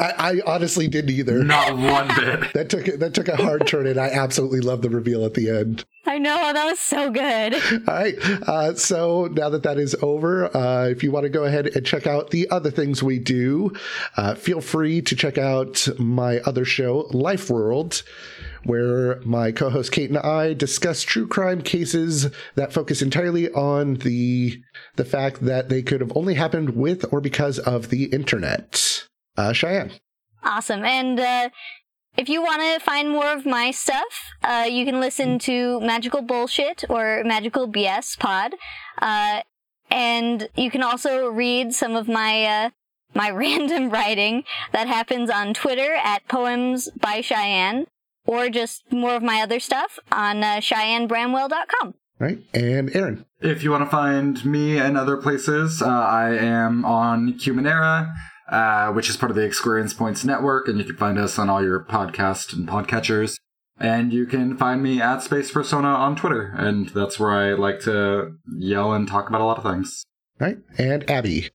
I, 0.00 0.12
I 0.46 0.54
honestly 0.54 0.86
didn't 0.86 1.10
either. 1.10 1.42
Not 1.42 1.76
one 1.76 2.08
bit. 2.08 2.52
That 2.52 2.70
took 2.70 2.84
that 2.84 3.14
took 3.14 3.26
a 3.26 3.36
hard 3.36 3.66
turn, 3.66 3.86
and 3.86 3.98
I 3.98 4.08
absolutely 4.10 4.60
love 4.60 4.82
the 4.82 4.90
reveal 4.90 5.24
at 5.24 5.34
the 5.34 5.50
end. 5.50 5.84
I 6.06 6.18
know. 6.18 6.52
That 6.52 6.66
was 6.66 6.78
so 6.78 7.10
good. 7.10 7.54
All 7.88 7.94
right. 7.94 8.16
Uh, 8.46 8.74
so 8.74 9.26
now 9.32 9.48
that 9.48 9.64
that 9.64 9.78
is 9.78 9.96
over, 10.00 10.56
uh, 10.56 10.84
if 10.84 11.02
you 11.02 11.10
want 11.10 11.24
to 11.24 11.30
go 11.30 11.44
ahead 11.44 11.66
and 11.66 11.84
check 11.84 12.06
out 12.06 12.30
the 12.30 12.48
other 12.50 12.70
things 12.70 13.02
we 13.02 13.18
do, 13.18 13.72
uh, 14.16 14.34
feel 14.34 14.60
free 14.60 15.02
to 15.02 15.16
check 15.16 15.36
out 15.36 15.88
my 15.98 16.38
other 16.40 16.64
show, 16.64 17.08
Life 17.10 17.50
World, 17.50 18.04
where 18.64 19.20
my 19.22 19.52
co 19.52 19.70
host 19.70 19.92
Kate 19.92 20.10
and 20.10 20.18
I 20.18 20.54
discuss 20.54 21.02
true 21.02 21.26
crime 21.26 21.62
cases 21.62 22.28
that 22.54 22.72
focus 22.72 23.02
entirely 23.02 23.50
on 23.52 23.94
the, 23.94 24.62
the 24.96 25.04
fact 25.04 25.44
that 25.44 25.68
they 25.68 25.82
could 25.82 26.00
have 26.00 26.16
only 26.16 26.34
happened 26.34 26.70
with 26.70 27.04
or 27.12 27.20
because 27.20 27.58
of 27.58 27.90
the 27.90 28.04
internet. 28.06 29.04
Uh, 29.36 29.52
Cheyenne. 29.52 29.92
Awesome. 30.42 30.84
And 30.84 31.20
uh, 31.20 31.50
if 32.16 32.28
you 32.28 32.42
want 32.42 32.62
to 32.62 32.84
find 32.84 33.10
more 33.10 33.32
of 33.32 33.46
my 33.46 33.70
stuff, 33.70 34.32
uh, 34.42 34.66
you 34.68 34.84
can 34.84 35.00
listen 35.00 35.38
to 35.40 35.80
Magical 35.80 36.22
Bullshit 36.22 36.84
or 36.88 37.22
Magical 37.24 37.68
BS 37.68 38.18
Pod. 38.18 38.54
Uh, 39.00 39.42
and 39.90 40.48
you 40.56 40.70
can 40.70 40.82
also 40.82 41.28
read 41.28 41.74
some 41.74 41.96
of 41.96 42.08
my 42.08 42.44
uh, 42.44 42.70
my 43.14 43.30
random 43.44 43.90
writing 43.90 44.44
that 44.72 44.88
happens 44.88 45.30
on 45.30 45.54
Twitter 45.54 45.94
at 45.94 46.26
Poems 46.28 46.88
by 46.90 47.20
Cheyenne, 47.20 47.86
or 48.28 48.50
just 48.50 48.84
more 48.92 49.16
of 49.16 49.22
my 49.22 49.40
other 49.40 49.58
stuff 49.58 49.98
on 50.12 50.44
uh, 50.44 50.58
CheyenneBramwell.com. 50.58 51.94
Right. 52.18 52.38
And 52.52 52.94
Aaron. 52.94 53.24
If 53.40 53.62
you 53.62 53.70
want 53.70 53.84
to 53.84 53.90
find 53.90 54.44
me 54.44 54.78
and 54.78 54.98
other 54.98 55.16
places, 55.16 55.80
uh, 55.80 55.88
I 55.88 56.34
am 56.34 56.84
on 56.84 57.34
Humanera, 57.34 58.12
uh, 58.50 58.92
which 58.92 59.08
is 59.08 59.16
part 59.16 59.30
of 59.30 59.36
the 59.36 59.44
Experience 59.44 59.94
Points 59.94 60.24
Network, 60.24 60.68
and 60.68 60.78
you 60.78 60.84
can 60.84 60.96
find 60.96 61.18
us 61.18 61.38
on 61.38 61.48
all 61.48 61.62
your 61.62 61.84
podcast 61.84 62.52
and 62.52 62.68
podcatchers. 62.68 63.36
And 63.80 64.12
you 64.12 64.26
can 64.26 64.56
find 64.56 64.82
me 64.82 65.00
at 65.00 65.22
Space 65.22 65.52
Persona 65.52 65.88
on 65.88 66.16
Twitter, 66.16 66.52
and 66.58 66.88
that's 66.88 67.18
where 67.18 67.30
I 67.30 67.52
like 67.54 67.80
to 67.82 68.34
yell 68.58 68.92
and 68.92 69.06
talk 69.06 69.28
about 69.28 69.40
a 69.40 69.44
lot 69.44 69.58
of 69.58 69.62
things. 69.62 70.04
Right. 70.40 70.58
And 70.76 71.08
Abby. 71.08 71.50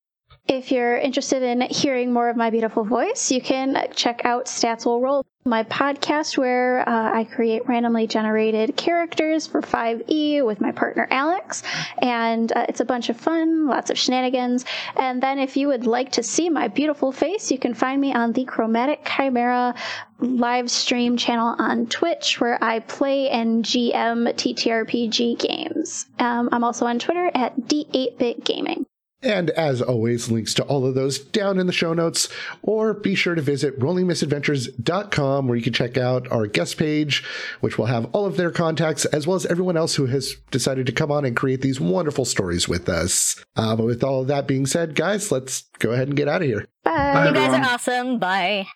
If 0.46 0.70
you're 0.70 0.98
interested 0.98 1.42
in 1.42 1.62
hearing 1.62 2.12
more 2.12 2.28
of 2.28 2.36
my 2.36 2.50
beautiful 2.50 2.84
voice, 2.84 3.30
you 3.30 3.40
can 3.40 3.88
check 3.96 4.26
out 4.26 4.44
Stats 4.44 4.84
Will 4.84 5.00
Roll, 5.00 5.24
my 5.46 5.62
podcast 5.62 6.36
where 6.36 6.86
uh, 6.86 7.12
I 7.14 7.24
create 7.24 7.66
randomly 7.66 8.06
generated 8.06 8.76
characters 8.76 9.46
for 9.46 9.62
5e 9.62 10.44
with 10.44 10.60
my 10.60 10.70
partner 10.70 11.08
Alex. 11.10 11.62
And 11.96 12.52
uh, 12.52 12.66
it's 12.68 12.80
a 12.80 12.84
bunch 12.84 13.08
of 13.08 13.16
fun, 13.16 13.68
lots 13.68 13.88
of 13.88 13.96
shenanigans. 13.96 14.66
And 14.96 15.22
then 15.22 15.38
if 15.38 15.56
you 15.56 15.68
would 15.68 15.86
like 15.86 16.12
to 16.12 16.22
see 16.22 16.50
my 16.50 16.68
beautiful 16.68 17.10
face, 17.10 17.50
you 17.50 17.58
can 17.58 17.72
find 17.72 17.98
me 17.98 18.12
on 18.12 18.32
the 18.32 18.44
Chromatic 18.44 19.02
Chimera 19.06 19.74
live 20.18 20.70
stream 20.70 21.16
channel 21.16 21.56
on 21.58 21.86
Twitch 21.86 22.38
where 22.38 22.62
I 22.62 22.80
play 22.80 23.30
and 23.30 23.64
GM 23.64 24.28
TTRPG 24.34 25.38
games. 25.38 26.04
Um, 26.18 26.50
I'm 26.52 26.64
also 26.64 26.84
on 26.84 26.98
Twitter 26.98 27.30
at 27.34 27.56
D8bit 27.60 28.44
Gaming. 28.44 28.84
And 29.24 29.50
as 29.50 29.80
always, 29.80 30.30
links 30.30 30.52
to 30.54 30.62
all 30.64 30.86
of 30.86 30.94
those 30.94 31.18
down 31.18 31.58
in 31.58 31.66
the 31.66 31.72
show 31.72 31.94
notes, 31.94 32.28
or 32.62 32.92
be 32.92 33.14
sure 33.14 33.34
to 33.34 33.40
visit 33.42 33.78
rollingmisadventures.com 33.80 35.48
where 35.48 35.56
you 35.56 35.62
can 35.62 35.72
check 35.72 35.96
out 35.96 36.30
our 36.30 36.46
guest 36.46 36.76
page, 36.76 37.24
which 37.60 37.78
will 37.78 37.86
have 37.86 38.04
all 38.12 38.26
of 38.26 38.36
their 38.36 38.50
contacts, 38.50 39.06
as 39.06 39.26
well 39.26 39.34
as 39.36 39.46
everyone 39.46 39.76
else 39.76 39.94
who 39.94 40.06
has 40.06 40.34
decided 40.50 40.84
to 40.86 40.92
come 40.92 41.10
on 41.10 41.24
and 41.24 41.34
create 41.36 41.62
these 41.62 41.80
wonderful 41.80 42.24
stories 42.24 42.68
with 42.68 42.88
us. 42.88 43.42
Uh, 43.56 43.74
but 43.74 43.86
with 43.86 44.04
all 44.04 44.20
of 44.20 44.26
that 44.28 44.46
being 44.46 44.66
said, 44.66 44.94
guys, 44.94 45.32
let's 45.32 45.62
go 45.78 45.92
ahead 45.92 46.08
and 46.08 46.16
get 46.16 46.28
out 46.28 46.42
of 46.42 46.46
here. 46.46 46.68
Bye. 46.84 46.92
Bye, 47.14 47.28
You 47.28 47.34
guys 47.34 47.52
are 47.54 47.74
awesome. 47.74 48.18
Bye. 48.18 48.66